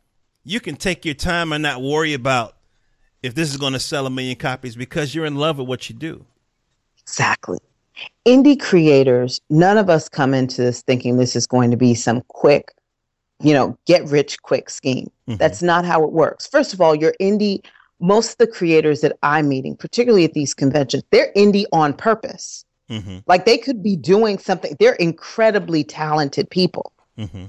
you 0.44 0.60
can 0.60 0.76
take 0.76 1.04
your 1.04 1.14
time 1.14 1.52
and 1.52 1.62
not 1.62 1.82
worry 1.82 2.14
about 2.14 2.56
if 3.22 3.34
this 3.34 3.50
is 3.50 3.58
going 3.58 3.74
to 3.74 3.80
sell 3.80 4.06
a 4.06 4.10
million 4.10 4.36
copies 4.36 4.76
because 4.76 5.14
you're 5.14 5.26
in 5.26 5.36
love 5.36 5.58
with 5.58 5.68
what 5.68 5.88
you 5.90 5.94
do. 5.94 6.24
Exactly. 7.02 7.58
Indie 8.26 8.60
creators, 8.60 9.40
none 9.50 9.78
of 9.78 9.88
us 9.88 10.08
come 10.08 10.34
into 10.34 10.60
this 10.60 10.82
thinking 10.82 11.16
this 11.16 11.36
is 11.36 11.46
going 11.46 11.70
to 11.70 11.76
be 11.76 11.94
some 11.94 12.22
quick, 12.28 12.72
you 13.40 13.54
know, 13.54 13.78
get 13.86 14.04
rich 14.06 14.42
quick 14.42 14.68
scheme. 14.68 15.10
Mm-hmm. 15.28 15.36
That's 15.36 15.62
not 15.62 15.84
how 15.84 16.02
it 16.02 16.12
works. 16.12 16.46
First 16.46 16.74
of 16.74 16.80
all, 16.80 16.94
you're 16.94 17.14
indie. 17.20 17.64
Most 17.98 18.32
of 18.32 18.38
the 18.38 18.46
creators 18.46 19.00
that 19.00 19.16
I'm 19.22 19.48
meeting, 19.48 19.74
particularly 19.76 20.24
at 20.24 20.34
these 20.34 20.52
conventions, 20.52 21.02
they're 21.12 21.32
indie 21.34 21.64
on 21.72 21.94
purpose. 21.94 22.64
Mm-hmm. 22.90 23.18
Like 23.26 23.46
they 23.46 23.58
could 23.58 23.82
be 23.82 23.96
doing 23.96 24.38
something. 24.38 24.76
They're 24.78 24.94
incredibly 24.94 25.82
talented 25.82 26.50
people 26.50 26.92
mm-hmm. 27.18 27.46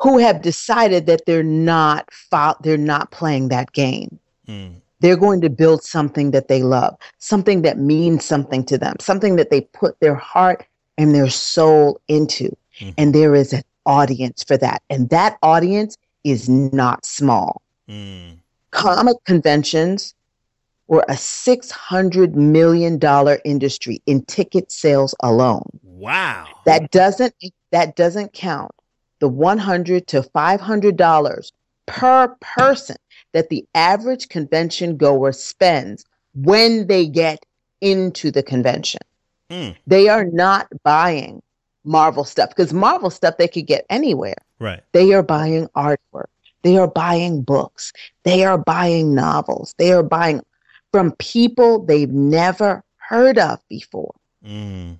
who 0.00 0.18
have 0.18 0.42
decided 0.42 1.06
that 1.06 1.22
they're 1.26 1.42
not 1.42 2.12
fo- 2.12 2.56
they're 2.62 2.76
not 2.76 3.10
playing 3.10 3.48
that 3.48 3.72
game. 3.72 4.18
Mm. 4.46 4.82
They're 5.00 5.16
going 5.16 5.40
to 5.42 5.50
build 5.50 5.82
something 5.82 6.30
that 6.30 6.48
they 6.48 6.62
love, 6.62 6.96
something 7.18 7.62
that 7.62 7.78
means 7.78 8.24
something 8.24 8.64
to 8.66 8.78
them, 8.78 8.96
something 9.00 9.36
that 9.36 9.50
they 9.50 9.60
put 9.60 9.98
their 10.00 10.14
heart 10.14 10.66
and 10.96 11.14
their 11.14 11.28
soul 11.28 12.00
into. 12.08 12.56
Mm-hmm. 12.78 12.90
And 12.98 13.14
there 13.14 13.34
is 13.34 13.52
an 13.52 13.62
audience 13.84 14.42
for 14.42 14.56
that. 14.56 14.82
And 14.88 15.10
that 15.10 15.38
audience 15.42 15.96
is 16.24 16.48
not 16.48 17.04
small. 17.04 17.62
Mm. 17.88 18.38
Comic 18.70 19.16
conventions 19.24 20.14
were 20.88 21.04
a 21.08 21.14
$600 21.14 22.34
million 22.34 23.00
industry 23.44 24.02
in 24.06 24.24
ticket 24.24 24.70
sales 24.70 25.14
alone. 25.22 25.68
Wow. 25.82 26.46
That 26.64 26.90
doesn't 26.90 27.34
that 27.72 27.96
doesn't 27.96 28.32
count 28.32 28.70
the 29.18 29.28
100 29.28 30.06
to 30.08 30.22
$500 30.22 31.52
per 31.86 32.28
person 32.40 32.96
that 33.32 33.48
the 33.48 33.66
average 33.74 34.28
convention 34.28 34.96
goer 34.96 35.32
spends 35.32 36.04
when 36.34 36.86
they 36.86 37.06
get 37.06 37.44
into 37.80 38.30
the 38.30 38.42
convention. 38.42 39.00
Mm. 39.50 39.76
They 39.86 40.08
are 40.08 40.24
not 40.24 40.68
buying 40.82 41.42
Marvel 41.84 42.24
stuff 42.24 42.50
because 42.50 42.72
Marvel 42.72 43.10
stuff 43.10 43.36
they 43.36 43.48
could 43.48 43.66
get 43.66 43.86
anywhere. 43.90 44.36
Right. 44.58 44.82
They 44.92 45.12
are 45.12 45.22
buying 45.22 45.68
artwork. 45.68 46.26
They 46.62 46.78
are 46.78 46.88
buying 46.88 47.42
books. 47.42 47.92
They 48.24 48.44
are 48.44 48.58
buying 48.58 49.14
novels. 49.14 49.74
They 49.78 49.92
are 49.92 50.02
buying 50.02 50.42
from 50.90 51.12
people 51.12 51.84
they've 51.84 52.10
never 52.10 52.82
heard 52.96 53.38
of 53.38 53.60
before. 53.68 54.14
Mm. 54.44 54.98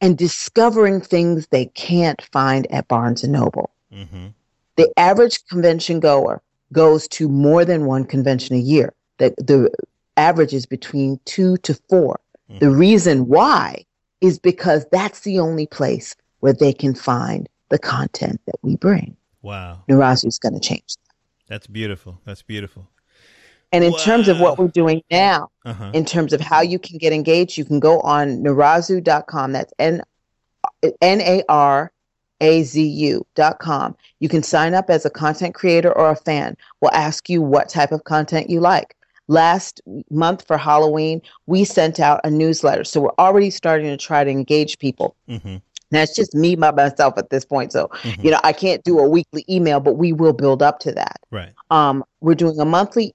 And 0.00 0.18
discovering 0.18 1.00
things 1.00 1.46
they 1.46 1.66
can't 1.66 2.20
find 2.32 2.70
at 2.72 2.88
Barnes 2.88 3.22
and 3.22 3.32
Noble. 3.32 3.70
Mm-hmm. 3.94 4.28
The 4.76 4.92
average 4.98 5.46
convention 5.46 6.00
goer 6.00 6.42
goes 6.72 7.06
to 7.08 7.28
more 7.28 7.64
than 7.64 7.86
one 7.86 8.04
convention 8.04 8.56
a 8.56 8.60
year. 8.60 8.92
The, 9.18 9.34
the 9.38 9.70
average 10.16 10.52
is 10.52 10.66
between 10.66 11.20
two 11.24 11.56
to 11.58 11.74
4 11.88 12.18
mm-hmm. 12.50 12.58
The 12.58 12.70
reason 12.70 13.28
why 13.28 13.84
is 14.20 14.38
because 14.38 14.86
that's 14.90 15.20
the 15.20 15.38
only 15.38 15.66
place 15.66 16.16
where 16.40 16.52
they 16.52 16.72
can 16.72 16.94
find 16.94 17.48
the 17.68 17.78
content 17.78 18.40
that 18.46 18.56
we 18.62 18.76
bring. 18.76 19.16
Wow. 19.42 19.82
Narazu 19.88 20.26
is 20.26 20.38
going 20.38 20.54
to 20.54 20.60
change 20.60 20.96
that. 21.06 21.14
That's 21.48 21.66
beautiful. 21.66 22.20
That's 22.24 22.42
beautiful. 22.42 22.88
And 23.72 23.84
in 23.84 23.92
wow. 23.92 23.98
terms 23.98 24.28
of 24.28 24.38
what 24.38 24.58
we're 24.58 24.68
doing 24.68 25.02
now, 25.10 25.50
uh-huh. 25.64 25.92
in 25.94 26.04
terms 26.04 26.32
of 26.32 26.40
how 26.40 26.60
you 26.60 26.78
can 26.78 26.98
get 26.98 27.12
engaged, 27.12 27.56
you 27.56 27.64
can 27.64 27.80
go 27.80 28.00
on 28.00 28.42
narazu.com. 28.42 29.52
That's 29.52 29.72
N 29.78 30.02
N 31.00 31.20
A 31.20 31.42
R 31.48 31.91
A 32.42 32.62
Z 32.64 32.84
U.com. 32.84 33.96
You 34.20 34.28
can 34.28 34.42
sign 34.42 34.74
up 34.74 34.90
as 34.90 35.06
a 35.06 35.10
content 35.10 35.54
creator 35.54 35.96
or 35.96 36.10
a 36.10 36.16
fan. 36.16 36.56
We'll 36.80 36.92
ask 36.92 37.30
you 37.30 37.40
what 37.40 37.70
type 37.70 37.92
of 37.92 38.04
content 38.04 38.50
you 38.50 38.60
like. 38.60 38.94
Last 39.28 39.80
month 40.10 40.46
for 40.46 40.58
Halloween, 40.58 41.22
we 41.46 41.64
sent 41.64 42.00
out 42.00 42.20
a 42.24 42.30
newsletter. 42.30 42.84
So 42.84 43.00
we're 43.00 43.18
already 43.18 43.48
starting 43.48 43.86
to 43.86 43.96
try 43.96 44.24
to 44.24 44.30
engage 44.30 44.78
people. 44.78 45.16
Mm-hmm. 45.28 45.56
Now 45.92 46.02
it's 46.02 46.16
just 46.16 46.34
me 46.34 46.56
by 46.56 46.72
myself 46.72 47.14
at 47.16 47.30
this 47.30 47.44
point. 47.44 47.72
So, 47.72 47.88
mm-hmm. 48.02 48.22
you 48.22 48.30
know, 48.30 48.40
I 48.42 48.52
can't 48.52 48.82
do 48.82 48.98
a 48.98 49.08
weekly 49.08 49.44
email, 49.48 49.78
but 49.78 49.94
we 49.94 50.12
will 50.12 50.32
build 50.32 50.62
up 50.62 50.80
to 50.80 50.92
that. 50.92 51.20
Right. 51.30 51.52
Um, 51.70 52.04
we're 52.20 52.34
doing 52.34 52.58
a 52.58 52.64
monthly 52.64 53.14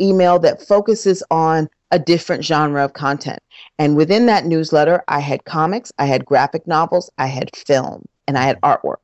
email 0.00 0.38
that 0.40 0.60
focuses 0.60 1.22
on 1.30 1.68
a 1.90 1.98
different 1.98 2.44
genre 2.44 2.84
of 2.84 2.94
content. 2.94 3.38
And 3.78 3.96
within 3.96 4.26
that 4.26 4.46
newsletter, 4.46 5.04
I 5.06 5.20
had 5.20 5.44
comics, 5.44 5.92
I 5.98 6.06
had 6.06 6.24
graphic 6.24 6.66
novels, 6.66 7.08
I 7.18 7.26
had 7.26 7.54
film, 7.54 8.04
and 8.26 8.38
I 8.38 8.42
had 8.42 8.60
artwork. 8.60 8.96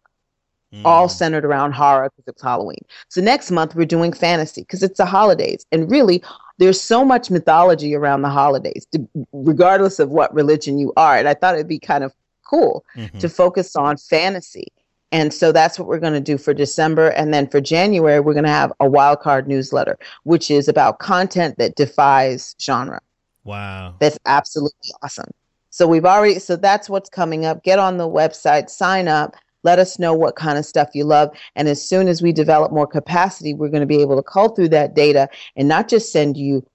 Mm. 0.72 0.82
All 0.84 1.08
centered 1.08 1.44
around 1.44 1.72
horror 1.72 2.10
because 2.10 2.32
it's 2.32 2.42
Halloween. 2.42 2.78
So 3.08 3.20
next 3.20 3.50
month 3.50 3.74
we're 3.74 3.86
doing 3.86 4.12
fantasy 4.12 4.60
because 4.60 4.84
it's 4.84 4.98
the 4.98 5.04
holidays. 5.04 5.66
And 5.72 5.90
really, 5.90 6.22
there's 6.58 6.80
so 6.80 7.04
much 7.04 7.28
mythology 7.28 7.96
around 7.96 8.22
the 8.22 8.28
holidays, 8.28 8.86
regardless 9.32 9.98
of 9.98 10.10
what 10.10 10.32
religion 10.32 10.78
you 10.78 10.92
are. 10.96 11.16
And 11.16 11.26
I 11.26 11.34
thought 11.34 11.56
it'd 11.56 11.66
be 11.66 11.80
kind 11.80 12.04
of 12.04 12.14
cool 12.48 12.84
mm-hmm. 12.94 13.18
to 13.18 13.28
focus 13.28 13.74
on 13.74 13.96
fantasy. 13.96 14.68
And 15.10 15.34
so 15.34 15.50
that's 15.50 15.76
what 15.76 15.88
we're 15.88 15.98
going 15.98 16.12
to 16.12 16.20
do 16.20 16.38
for 16.38 16.54
December. 16.54 17.08
And 17.08 17.34
then 17.34 17.48
for 17.48 17.60
January, 17.60 18.20
we're 18.20 18.34
going 18.34 18.44
to 18.44 18.50
have 18.50 18.72
a 18.78 18.88
wildcard 18.88 19.48
newsletter, 19.48 19.98
which 20.22 20.52
is 20.52 20.68
about 20.68 21.00
content 21.00 21.58
that 21.58 21.74
defies 21.74 22.54
genre. 22.60 23.00
Wow. 23.42 23.96
That's 23.98 24.18
absolutely 24.26 24.90
awesome. 25.02 25.30
So 25.70 25.86
we've 25.86 26.04
already, 26.04 26.38
so 26.38 26.56
that's 26.56 26.90
what's 26.90 27.08
coming 27.08 27.46
up. 27.46 27.62
Get 27.62 27.78
on 27.78 27.96
the 27.96 28.08
website, 28.08 28.68
sign 28.68 29.08
up, 29.08 29.36
let 29.62 29.78
us 29.78 29.98
know 29.98 30.14
what 30.14 30.36
kind 30.36 30.58
of 30.58 30.66
stuff 30.66 30.90
you 30.94 31.04
love. 31.04 31.30
And 31.54 31.68
as 31.68 31.86
soon 31.86 32.08
as 32.08 32.22
we 32.22 32.32
develop 32.32 32.72
more 32.72 32.86
capacity, 32.86 33.54
we're 33.54 33.68
going 33.68 33.82
to 33.82 33.86
be 33.86 34.00
able 34.00 34.16
to 34.16 34.22
cull 34.22 34.50
through 34.50 34.70
that 34.70 34.94
data 34.94 35.28
and 35.56 35.68
not 35.68 35.88
just 35.88 36.12
send 36.12 36.36
you 36.36 36.66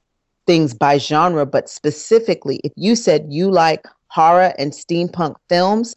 things 0.48 0.74
by 0.74 0.98
genre, 0.98 1.46
but 1.46 1.70
specifically, 1.70 2.62
if 2.64 2.72
you 2.76 2.96
said 2.96 3.28
you 3.30 3.52
like 3.52 3.86
horror 4.08 4.54
and 4.58 4.72
steampunk 4.72 5.36
films, 5.50 5.96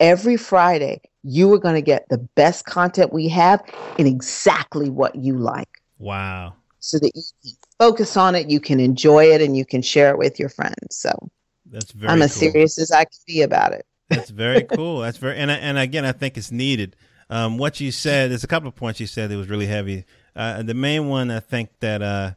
every 0.00 0.36
Friday, 0.36 1.00
you 1.22 1.52
are 1.52 1.58
going 1.58 1.74
to 1.74 1.82
get 1.82 2.08
the 2.08 2.18
best 2.18 2.64
content 2.64 3.12
we 3.12 3.28
have 3.28 3.62
in 3.98 4.06
exactly 4.06 4.90
what 4.90 5.14
you 5.14 5.38
like. 5.38 5.80
Wow. 5.98 6.54
So 6.80 6.98
that 6.98 7.12
you 7.14 7.22
can 7.42 7.52
focus 7.78 8.16
on 8.16 8.34
it, 8.34 8.50
you 8.50 8.58
can 8.58 8.80
enjoy 8.80 9.26
it, 9.26 9.40
and 9.40 9.56
you 9.56 9.64
can 9.64 9.82
share 9.82 10.10
it 10.10 10.18
with 10.18 10.40
your 10.40 10.48
friends. 10.48 10.96
So 10.96 11.30
that's 11.72 11.90
very 11.92 12.12
I'm 12.12 12.22
as 12.22 12.34
cool. 12.34 12.52
serious 12.52 12.78
as 12.78 12.90
I 12.92 13.04
can 13.04 13.18
be 13.26 13.42
about 13.42 13.72
it. 13.72 13.84
That's 14.10 14.30
very 14.30 14.62
cool. 14.76 15.00
That's 15.00 15.18
very, 15.18 15.38
and, 15.38 15.50
and 15.50 15.78
again, 15.78 16.04
I 16.04 16.12
think 16.12 16.36
it's 16.36 16.52
needed. 16.52 16.94
Um, 17.30 17.56
what 17.58 17.80
you 17.80 17.90
said, 17.90 18.30
there's 18.30 18.44
a 18.44 18.48
couple 18.48 18.68
of 18.68 18.76
points 18.76 19.00
you 19.00 19.06
said 19.06 19.30
that 19.30 19.36
was 19.36 19.48
really 19.48 19.66
heavy. 19.66 20.04
uh, 20.36 20.62
the 20.62 20.74
main 20.74 21.08
one 21.08 21.30
I 21.30 21.40
think 21.40 21.70
that 21.80 22.02
uh, 22.02 22.32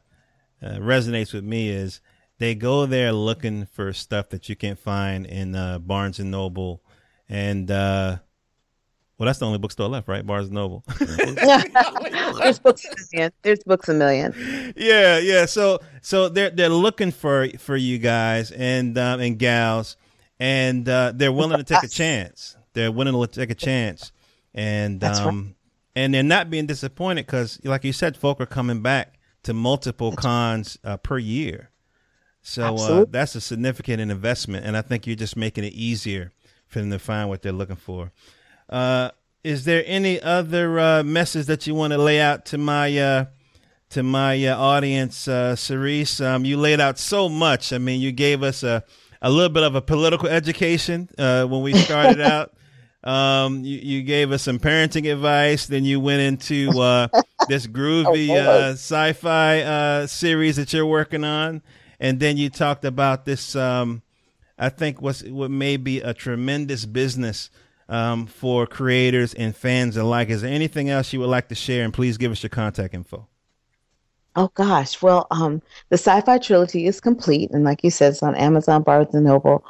uh, 0.63 0.77
resonates 0.77 1.33
with 1.33 1.43
me 1.43 1.69
is 1.69 1.99
they 2.38 2.55
go 2.55 2.86
there 2.86 3.11
looking 3.11 3.65
for 3.65 3.91
stuff 3.93 4.29
that 4.29 4.47
you 4.49 4.55
can't 4.55 4.79
find 4.79 5.25
in 5.25 5.53
uh, 5.55 5.79
Barnes 5.79 6.19
and 6.19 6.31
Noble, 6.31 6.81
and 7.27 7.69
uh, 7.69 8.17
well, 9.18 9.28
that's 9.28 9.39
the 9.39 9.45
only 9.45 9.59
bookstore 9.59 9.88
left, 9.88 10.07
right? 10.07 10.26
Barnes 10.26 10.47
and 10.47 10.55
Noble. 10.55 10.84
There's 10.99 12.59
books 12.63 12.86
a 12.86 12.95
million. 13.13 13.32
There's 13.43 13.63
books 13.63 13.88
a 13.88 13.93
million. 13.93 14.74
Yeah, 14.76 15.20
yeah. 15.20 15.45
So, 15.45 15.80
so 16.01 16.28
they're 16.28 16.49
they're 16.49 16.70
looking 16.70 17.11
for 17.11 17.47
for 17.57 17.78
you 17.78 17.97
guys 17.97 18.51
and 18.51 18.97
um, 18.97 19.22
and 19.22 19.39
gals, 19.39 19.95
and 20.39 20.88
uh, 20.89 21.13
they're 21.16 21.32
willing 21.32 21.57
to 21.57 21.63
take 21.63 21.84
a 21.84 21.88
chance. 21.88 22.57
They're 22.74 22.91
willing 22.91 23.13
to 23.13 23.28
take 23.28 23.51
a 23.51 23.55
chance, 23.55 24.11
and 24.53 24.99
That's 24.99 25.20
um, 25.20 25.26
right. 25.26 25.55
and 25.95 26.13
they're 26.13 26.24
not 26.24 26.49
being 26.49 26.66
disappointed 26.66 27.26
because, 27.26 27.59
like 27.63 27.86
you 27.86 27.93
said, 27.93 28.18
folk 28.18 28.41
are 28.41 28.45
coming 28.45 28.82
back 28.82 29.18
to 29.43 29.53
multiple 29.53 30.11
cons 30.11 30.78
uh, 30.84 30.97
per 30.97 31.18
year. 31.18 31.70
So 32.41 32.76
uh, 32.76 33.05
that's 33.09 33.34
a 33.36 33.41
significant 33.41 34.01
investment, 34.01 34.66
and 34.66 34.76
I 34.76 34.82
think 34.82 35.07
you're 35.07 35.16
just 35.16 35.38
making 35.38 35.63
it 35.63 35.74
easier 35.74 36.32
for 36.68 36.80
them 36.80 36.91
to 36.91 36.99
find 36.99 37.30
what 37.30 37.41
they're 37.41 37.51
looking 37.51 37.76
for. 37.76 38.11
Uh, 38.70 39.11
is 39.43 39.66
there 39.66 39.84
any 39.86 40.20
other 40.20 40.80
uh, 40.80 41.03
message 41.03 41.45
that 41.45 41.68
you 41.68 41.76
want 41.76 41.93
to 41.93 41.99
lay 41.99 42.20
out 42.20 42.45
to 42.47 42.57
my 42.57 42.97
uh, 42.97 43.26
to 43.89 44.01
my 44.01 44.43
uh, 44.43 44.57
audience, 44.57 45.28
uh, 45.28 45.55
Cerece? 45.55 46.24
Um, 46.26 46.45
you 46.45 46.57
laid 46.57 46.80
out 46.80 46.97
so 46.97 47.30
much. 47.30 47.72
I 47.72 47.78
mean, 47.78 48.01
you 48.01 48.11
gave 48.11 48.41
us 48.41 48.63
a 48.63 48.84
a 49.22 49.30
little 49.30 49.49
bit 49.49 49.63
of 49.63 49.76
a 49.76 49.82
political 49.82 50.28
education 50.28 51.09
uh, 51.18 51.45
when 51.45 51.61
we 51.61 51.74
started 51.74 52.22
out. 52.34 52.53
Um, 53.03 53.63
you, 53.63 53.78
you 53.78 54.01
gave 54.01 54.32
us 54.32 54.41
some 54.41 54.57
parenting 54.57 55.11
advice. 55.11 55.68
Then 55.68 55.86
you 55.86 55.99
went 55.99 56.22
into 56.22 56.70
uh, 56.82 57.07
this 57.47 57.68
groovy 57.68 58.32
uh, 58.32 58.72
sci-fi 58.72 59.61
uh, 59.61 60.07
series 60.07 60.55
that 60.55 60.74
you're 60.74 60.88
working 60.88 61.24
on, 61.24 61.61
and 61.99 62.20
then 62.20 62.38
you 62.38 62.49
talked 62.49 62.84
about 62.84 63.26
this. 63.26 63.55
Um, 63.55 64.01
I 64.57 64.70
think 64.70 65.01
what's 65.01 65.24
what 65.24 65.51
may 65.51 65.78
be 65.78 66.01
a 66.01 66.13
tremendous 66.13 66.86
business 66.86 67.49
um, 67.89 68.25
for 68.25 68.65
creators 68.65 69.33
and 69.33 69.55
fans 69.55 69.97
alike. 69.97 70.29
Is 70.29 70.41
there 70.41 70.51
anything 70.51 70.89
else 70.89 71.13
you 71.13 71.19
would 71.19 71.29
like 71.29 71.47
to 71.49 71.55
share? 71.55 71.83
And 71.83 71.93
please 71.93 72.17
give 72.17 72.31
us 72.31 72.41
your 72.43 72.49
contact 72.49 72.93
info. 72.93 73.27
Oh 74.36 74.49
gosh. 74.53 75.01
Well, 75.01 75.27
um, 75.31 75.61
the 75.89 75.97
sci-fi 75.97 76.38
trilogy 76.39 76.88
is 76.88 76.99
complete, 76.99 77.51
and 77.51 77.63
like 77.63 77.83
you 77.83 77.89
said, 77.89 78.11
it's 78.11 78.23
on 78.23 78.36
Amazon, 78.36 78.83
Barnes 78.83 79.13
and 79.15 79.25
Noble. 79.25 79.63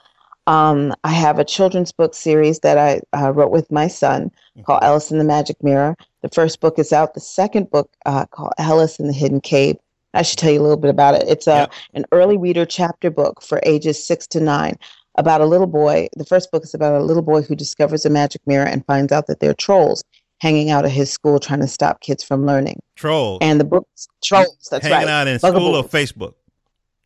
Um, 0.48 0.94
I 1.04 1.10
have 1.12 1.40
a 1.40 1.44
children's 1.44 1.92
book 1.92 2.14
series 2.14 2.60
that 2.60 2.78
I 2.78 3.02
uh, 3.18 3.32
wrote 3.32 3.52
with 3.52 3.72
my 3.72 3.88
son 3.88 4.32
called 4.64 4.84
Ellis 4.84 5.12
in 5.12 5.18
the 5.18 5.24
Magic 5.24 5.62
Mirror. 5.64 5.96
The 6.22 6.30
first 6.30 6.62
book 6.62 6.78
is 6.80 6.94
out. 6.94 7.14
The 7.14 7.20
second 7.20 7.70
book 7.72 7.92
uh, 8.06 8.26
called 8.28 8.54
Ellis 8.58 9.00
in 9.00 9.08
the 9.08 9.14
Hidden 9.14 9.42
Cave. 9.42 9.78
I 10.14 10.22
should 10.22 10.38
tell 10.40 10.52
you 10.52 10.60
a 10.60 10.64
little 10.64 10.78
bit 10.78 10.92
about 10.92 11.16
it. 11.16 11.28
It's 11.28 11.48
a 11.48 11.52
Yep. 11.52 11.74
an 11.96 12.06
early 12.12 12.38
reader 12.38 12.66
chapter 12.66 13.10
book 13.12 13.42
for 13.42 13.60
ages 13.64 14.04
six 14.04 14.26
to 14.28 14.40
nine 14.40 14.78
about 15.18 15.42
a 15.42 15.46
little 15.46 15.68
boy. 15.68 16.08
The 16.16 16.26
first 16.26 16.52
book 16.52 16.64
is 16.64 16.74
about 16.74 17.00
a 17.00 17.04
little 17.04 17.24
boy 17.24 17.42
who 17.42 17.56
discovers 17.56 18.06
a 18.06 18.10
magic 18.10 18.42
mirror 18.46 18.66
and 18.66 18.86
finds 18.86 19.12
out 19.12 19.28
that 19.28 19.40
there 19.40 19.50
are 19.50 19.56
trolls 19.56 20.04
hanging 20.40 20.70
out 20.70 20.86
at 20.86 20.92
his 20.92 21.12
school 21.12 21.40
trying 21.40 21.62
to 21.62 21.68
stop 21.68 22.02
kids 22.02 22.24
from 22.24 22.46
learning. 22.46 22.82
Trolls 22.96 23.40
And 23.42 23.60
the 23.60 23.64
book 23.64 23.88
trolls. 24.24 24.68
That's 24.70 24.86
hanging 24.86 25.08
right. 25.08 25.08
Hanging 25.08 25.10
out 25.10 25.28
in 25.28 25.40
school 25.40 25.76
or 25.76 25.84
Facebook. 25.84 26.34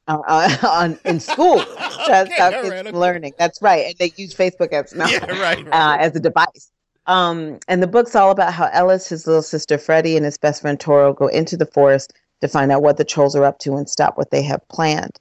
Uh, 0.08 0.20
uh, 0.28 0.58
on 0.68 1.00
in 1.06 1.20
school 1.20 1.64
trying 2.06 2.26
to 2.28 2.34
stop 2.34 2.54
kids 2.54 2.70
right, 2.70 2.80
from 2.80 2.88
okay. 2.88 2.98
learning. 2.98 3.34
That's 3.38 3.62
right. 3.62 3.86
And 3.88 3.96
they 3.98 4.12
use 4.16 4.34
Facebook 4.34 4.74
as 4.74 4.94
no, 4.94 5.06
Yeah, 5.08 5.40
right. 5.40 5.68
uh, 5.68 5.98
as 6.00 6.16
a 6.16 6.20
device. 6.20 6.72
Um, 7.06 7.60
and 7.68 7.82
the 7.82 7.88
book's 7.88 8.16
all 8.16 8.32
about 8.32 8.54
how 8.54 8.70
Ellis, 8.72 9.10
his 9.10 9.26
little 9.26 9.42
sister 9.42 9.78
Freddie, 9.78 10.16
and 10.16 10.26
his 10.26 10.38
best 10.38 10.62
friend 10.62 10.80
Toro 10.80 11.14
go 11.14 11.28
into 11.28 11.58
the 11.58 11.66
forest 11.66 12.14
to 12.42 12.48
find 12.48 12.72
out 12.72 12.84
what 12.84 12.98
the 12.98 13.04
trolls 13.04 13.36
are 13.36 13.44
up 13.44 13.60
to 13.60 13.76
and 13.76 13.90
stop 13.90 14.18
what 14.18 14.32
they 14.32 14.44
have 14.44 14.68
planned. 14.68 15.20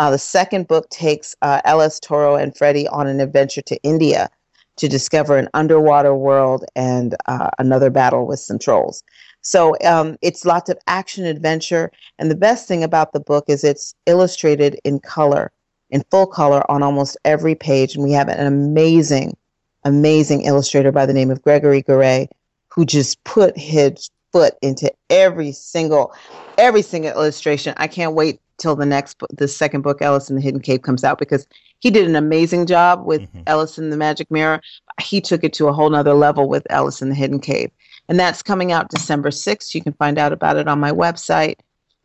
Uh, 0.00 0.10
the 0.10 0.18
second 0.18 0.66
book 0.66 0.88
takes 0.88 1.36
uh, 1.42 1.60
Ellis, 1.66 2.00
Toro, 2.00 2.34
and 2.34 2.56
Freddie 2.56 2.88
on 2.88 3.06
an 3.06 3.20
adventure 3.20 3.60
to 3.60 3.76
India 3.82 4.30
to 4.76 4.88
discover 4.88 5.36
an 5.36 5.50
underwater 5.52 6.14
world 6.14 6.64
and 6.74 7.14
uh, 7.26 7.50
another 7.58 7.90
battle 7.90 8.26
with 8.26 8.38
some 8.40 8.58
trolls. 8.58 9.02
So 9.42 9.76
um, 9.84 10.16
it's 10.22 10.46
lots 10.46 10.70
of 10.70 10.78
action 10.86 11.26
adventure. 11.26 11.92
And 12.18 12.30
the 12.30 12.34
best 12.34 12.66
thing 12.66 12.82
about 12.82 13.12
the 13.12 13.20
book 13.20 13.44
is 13.48 13.62
it's 13.62 13.94
illustrated 14.06 14.80
in 14.84 15.00
color, 15.00 15.52
in 15.90 16.02
full 16.10 16.26
color 16.26 16.62
on 16.70 16.82
almost 16.82 17.18
every 17.26 17.54
page. 17.54 17.94
And 17.94 18.02
we 18.02 18.12
have 18.12 18.28
an 18.28 18.46
amazing, 18.46 19.36
amazing 19.84 20.46
illustrator 20.46 20.92
by 20.92 21.04
the 21.04 21.12
name 21.12 21.30
of 21.30 21.42
Gregory 21.42 21.82
Garay, 21.82 22.26
who 22.68 22.86
just 22.86 23.22
put 23.24 23.54
his 23.54 24.08
foot 24.32 24.54
into 24.62 24.90
every 25.10 25.52
single, 25.52 26.14
every 26.56 26.80
single 26.80 27.10
illustration. 27.10 27.74
I 27.76 27.86
can't 27.86 28.14
wait 28.14 28.40
till 28.60 28.76
the 28.76 28.86
next, 28.86 29.20
the 29.30 29.48
second 29.48 29.80
book, 29.80 30.00
Ellis 30.02 30.30
in 30.30 30.36
the 30.36 30.42
Hidden 30.42 30.60
Cave, 30.60 30.82
comes 30.82 31.02
out 31.02 31.18
because 31.18 31.46
he 31.80 31.90
did 31.90 32.06
an 32.06 32.14
amazing 32.14 32.66
job 32.66 33.04
with 33.04 33.22
Mhm. 33.22 33.42
Ellis 33.46 33.78
in 33.78 33.90
the 33.90 33.96
Magic 33.96 34.30
Mirror. 34.30 34.60
He 35.00 35.20
took 35.20 35.42
it 35.42 35.52
to 35.54 35.66
a 35.68 35.72
whole 35.72 35.90
nother 35.90 36.14
level 36.14 36.48
with 36.48 36.66
Ellis 36.70 37.02
in 37.02 37.08
the 37.08 37.14
Hidden 37.14 37.40
Cave. 37.40 37.70
And 38.08 38.20
that's 38.20 38.42
coming 38.42 38.70
out 38.70 38.90
December 38.90 39.30
6th. 39.30 39.74
You 39.74 39.82
can 39.82 39.94
find 39.94 40.18
out 40.18 40.32
about 40.32 40.56
it 40.56 40.68
on 40.68 40.78
my 40.78 40.92
website. 40.92 41.56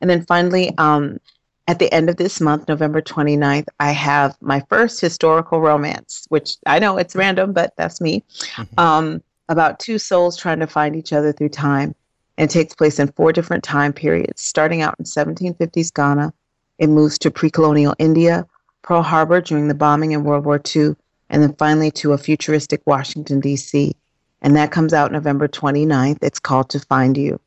And 0.01 0.09
then 0.09 0.25
finally, 0.25 0.73
um, 0.77 1.19
at 1.67 1.79
the 1.79 1.91
end 1.93 2.09
of 2.09 2.17
this 2.17 2.39
month, 2.39 2.67
November 2.67 3.01
29th, 3.01 3.67
I 3.79 3.91
have 3.91 4.37
my 4.39 4.63
first 4.69 5.01
historical 5.01 5.59
romance, 5.59 6.25
which 6.29 6.57
I 6.65 6.79
know 6.79 6.97
it's 6.97 7.15
random, 7.15 7.53
but 7.53 7.73
that's 7.75 7.99
me, 7.99 8.23
Mhm. 8.55 8.79
um, 8.79 9.23
about 9.49 9.79
two 9.79 9.97
souls 9.97 10.37
trying 10.37 10.59
to 10.59 10.67
find 10.67 10.95
each 10.95 11.11
other 11.11 11.31
through 11.33 11.49
time. 11.49 11.95
And 12.37 12.49
it 12.49 12.53
takes 12.53 12.75
place 12.75 12.99
in 12.99 13.07
four 13.13 13.31
different 13.31 13.63
time 13.63 13.93
periods, 13.93 14.41
starting 14.41 14.81
out 14.81 14.95
in 14.99 15.05
1750s 15.05 15.89
Ghana. 15.91 16.33
It 16.77 16.87
moves 16.87 17.17
to 17.19 17.31
pre 17.31 17.49
colonial 17.49 17.95
India, 17.99 18.45
Pearl 18.81 19.01
Harbor 19.01 19.41
during 19.41 19.67
the 19.67 19.73
bombing 19.73 20.11
in 20.11 20.23
World 20.23 20.45
War 20.45 20.61
II, 20.75 20.95
and 21.29 21.41
then 21.41 21.53
finally 21.55 21.91
to 21.91 22.13
a 22.13 22.17
futuristic 22.17 22.81
Washington, 22.85 23.39
D.C. 23.39 23.93
And 24.41 24.55
that 24.55 24.71
comes 24.71 24.93
out 24.93 25.11
November 25.11 25.47
29th. 25.47 26.19
It's 26.21 26.39
called 26.39 26.69
To 26.69 26.79
Find 26.79 27.17
You. 27.17 27.39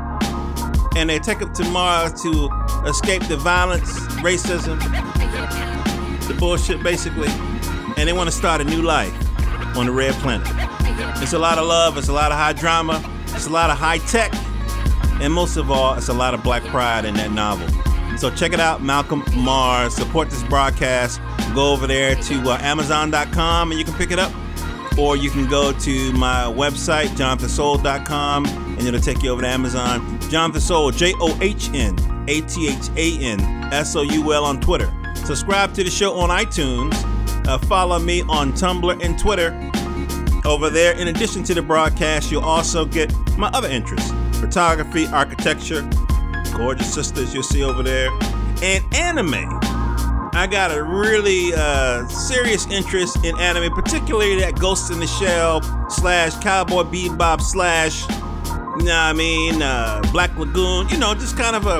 and 0.96 1.08
they 1.08 1.20
take 1.20 1.40
them 1.40 1.54
to 1.54 1.64
Mars 1.66 2.22
to 2.24 2.50
escape 2.88 3.22
the 3.28 3.38
violence, 3.38 4.00
racism, 4.18 4.80
the 6.28 6.34
bullshit 6.34 6.82
basically, 6.82 7.30
and 7.98 8.10
they 8.10 8.14
want 8.14 8.30
to 8.30 8.36
start 8.36 8.62
a 8.62 8.64
new 8.64 8.82
life 8.82 9.14
on 9.78 9.86
the 9.86 9.92
red 9.92 10.16
planet. 10.16 10.48
It's 11.22 11.34
a 11.34 11.40
lot 11.40 11.60
of 11.60 11.68
love, 11.68 12.00
it's 12.00 12.10
a 12.10 12.14
lot 12.14 12.32
of 12.32 12.38
high 12.40 12.54
drama, 12.54 13.02
it's 13.28 13.46
a 13.46 13.52
lot 13.52 13.70
of 13.70 13.78
high 13.78 14.00
tech, 14.00 14.34
and 15.22 15.32
most 15.32 15.56
of 15.56 15.70
all, 15.70 15.94
it's 15.94 16.10
a 16.10 16.14
lot 16.14 16.34
of 16.34 16.42
black 16.44 16.64
pride 16.64 17.06
in 17.06 17.14
that 17.14 17.32
novel. 17.32 17.68
So 18.22 18.30
check 18.30 18.54
it 18.54 18.60
out, 18.60 18.84
Malcolm 18.84 19.24
Mars. 19.36 19.96
Support 19.96 20.30
this 20.30 20.44
broadcast. 20.44 21.20
Go 21.56 21.74
over 21.74 21.88
there 21.88 22.14
to 22.14 22.52
uh, 22.52 22.58
Amazon.com 22.62 23.72
and 23.72 23.80
you 23.80 23.84
can 23.84 23.96
pick 23.96 24.12
it 24.12 24.20
up. 24.20 24.32
Or 24.96 25.18
you 25.18 25.32
can 25.32 25.50
go 25.50 25.72
to 25.72 26.14
my 26.14 26.44
website, 26.44 27.08
jonathansoul.com, 27.18 28.46
and 28.46 28.82
it'll 28.82 29.00
take 29.00 29.24
you 29.24 29.32
over 29.32 29.42
to 29.42 29.48
Amazon. 29.48 30.20
Jonathan 30.30 30.62
Soul, 30.62 30.92
J 30.92 31.16
O 31.20 31.36
H 31.42 31.72
N 31.74 31.98
A 32.28 32.42
T 32.42 32.68
H 32.68 32.90
A 32.96 33.18
N 33.26 33.40
S 33.74 33.96
O 33.96 34.04
U 34.04 34.34
L 34.34 34.46
on 34.46 34.62
Twitter. 34.62 34.94
Subscribe 35.16 35.74
to 35.74 35.84
the 35.84 35.90
show 35.90 36.14
on 36.14 36.30
iTunes. 36.30 36.94
Uh, 37.48 37.58
follow 37.58 37.98
me 37.98 38.22
on 38.30 38.54
Tumblr 38.54 39.04
and 39.04 39.18
Twitter. 39.18 39.50
Over 40.46 40.70
there, 40.70 40.96
in 40.96 41.08
addition 41.08 41.44
to 41.46 41.56
the 41.56 41.64
broadcast, 41.64 42.32
you'll 42.32 42.44
also 42.44 42.86
get 42.86 43.12
my 43.36 43.48
other 43.48 43.68
interests 43.68 44.14
photography, 44.42 45.06
architecture, 45.08 45.88
gorgeous 46.62 46.94
sisters 46.94 47.34
you'll 47.34 47.42
see 47.42 47.64
over 47.64 47.82
there, 47.82 48.12
and 48.62 48.86
anime. 48.94 49.60
I 50.34 50.48
got 50.50 50.72
a 50.72 50.84
really 50.84 51.52
uh, 51.56 52.08
serious 52.08 52.68
interest 52.68 53.26
in 53.26 53.36
anime, 53.40 53.74
particularly 53.74 54.40
that 54.42 54.60
Ghost 54.60 54.92
in 54.92 55.00
the 55.00 55.08
Shell 55.08 55.90
slash 55.90 56.38
Cowboy 56.38 56.84
Bebop 56.84 57.42
slash, 57.42 58.08
you 58.78 58.86
know 58.86 58.96
I 58.96 59.12
mean, 59.12 59.64
uh, 59.64 60.02
Black 60.12 60.38
Lagoon. 60.38 60.88
You 60.90 61.00
know, 61.00 61.16
just 61.16 61.36
kind 61.36 61.56
of 61.56 61.66
a, 61.66 61.80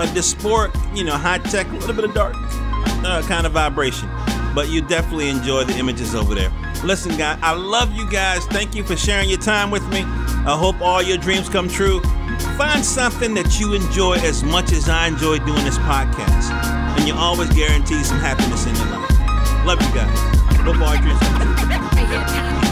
a 0.00 0.22
sport, 0.22 0.74
you 0.94 1.04
know, 1.04 1.12
high 1.12 1.38
tech, 1.38 1.68
a 1.68 1.72
little 1.74 1.94
bit 1.94 2.06
of 2.06 2.14
dark 2.14 2.34
uh, 3.04 3.22
kind 3.28 3.46
of 3.46 3.52
vibration. 3.52 4.08
But 4.54 4.70
you 4.70 4.80
definitely 4.80 5.28
enjoy 5.28 5.64
the 5.64 5.76
images 5.76 6.14
over 6.14 6.34
there. 6.34 6.50
Listen, 6.84 7.18
guys, 7.18 7.38
I 7.42 7.52
love 7.52 7.92
you 7.92 8.10
guys. 8.10 8.46
Thank 8.46 8.74
you 8.74 8.82
for 8.82 8.96
sharing 8.96 9.28
your 9.28 9.40
time 9.40 9.70
with 9.70 9.86
me. 9.90 10.00
I 10.00 10.56
hope 10.58 10.80
all 10.80 11.02
your 11.02 11.18
dreams 11.18 11.50
come 11.50 11.68
true. 11.68 12.00
Find 12.56 12.84
something 12.84 13.34
that 13.34 13.58
you 13.60 13.74
enjoy 13.74 14.14
as 14.14 14.42
much 14.42 14.72
as 14.72 14.88
I 14.88 15.08
enjoy 15.08 15.38
doing 15.38 15.64
this 15.64 15.78
podcast. 15.78 16.50
And 16.98 17.08
you 17.08 17.14
always 17.14 17.50
guarantee 17.50 18.02
some 18.04 18.18
happiness 18.18 18.66
in 18.66 18.74
your 18.76 18.86
life. 18.86 19.66
Love 19.66 19.80
you 19.82 19.94
guys. 19.94 20.18
Hope 20.60 20.80
all 20.80 20.94
your 20.94 21.02
dreams. 21.02 22.71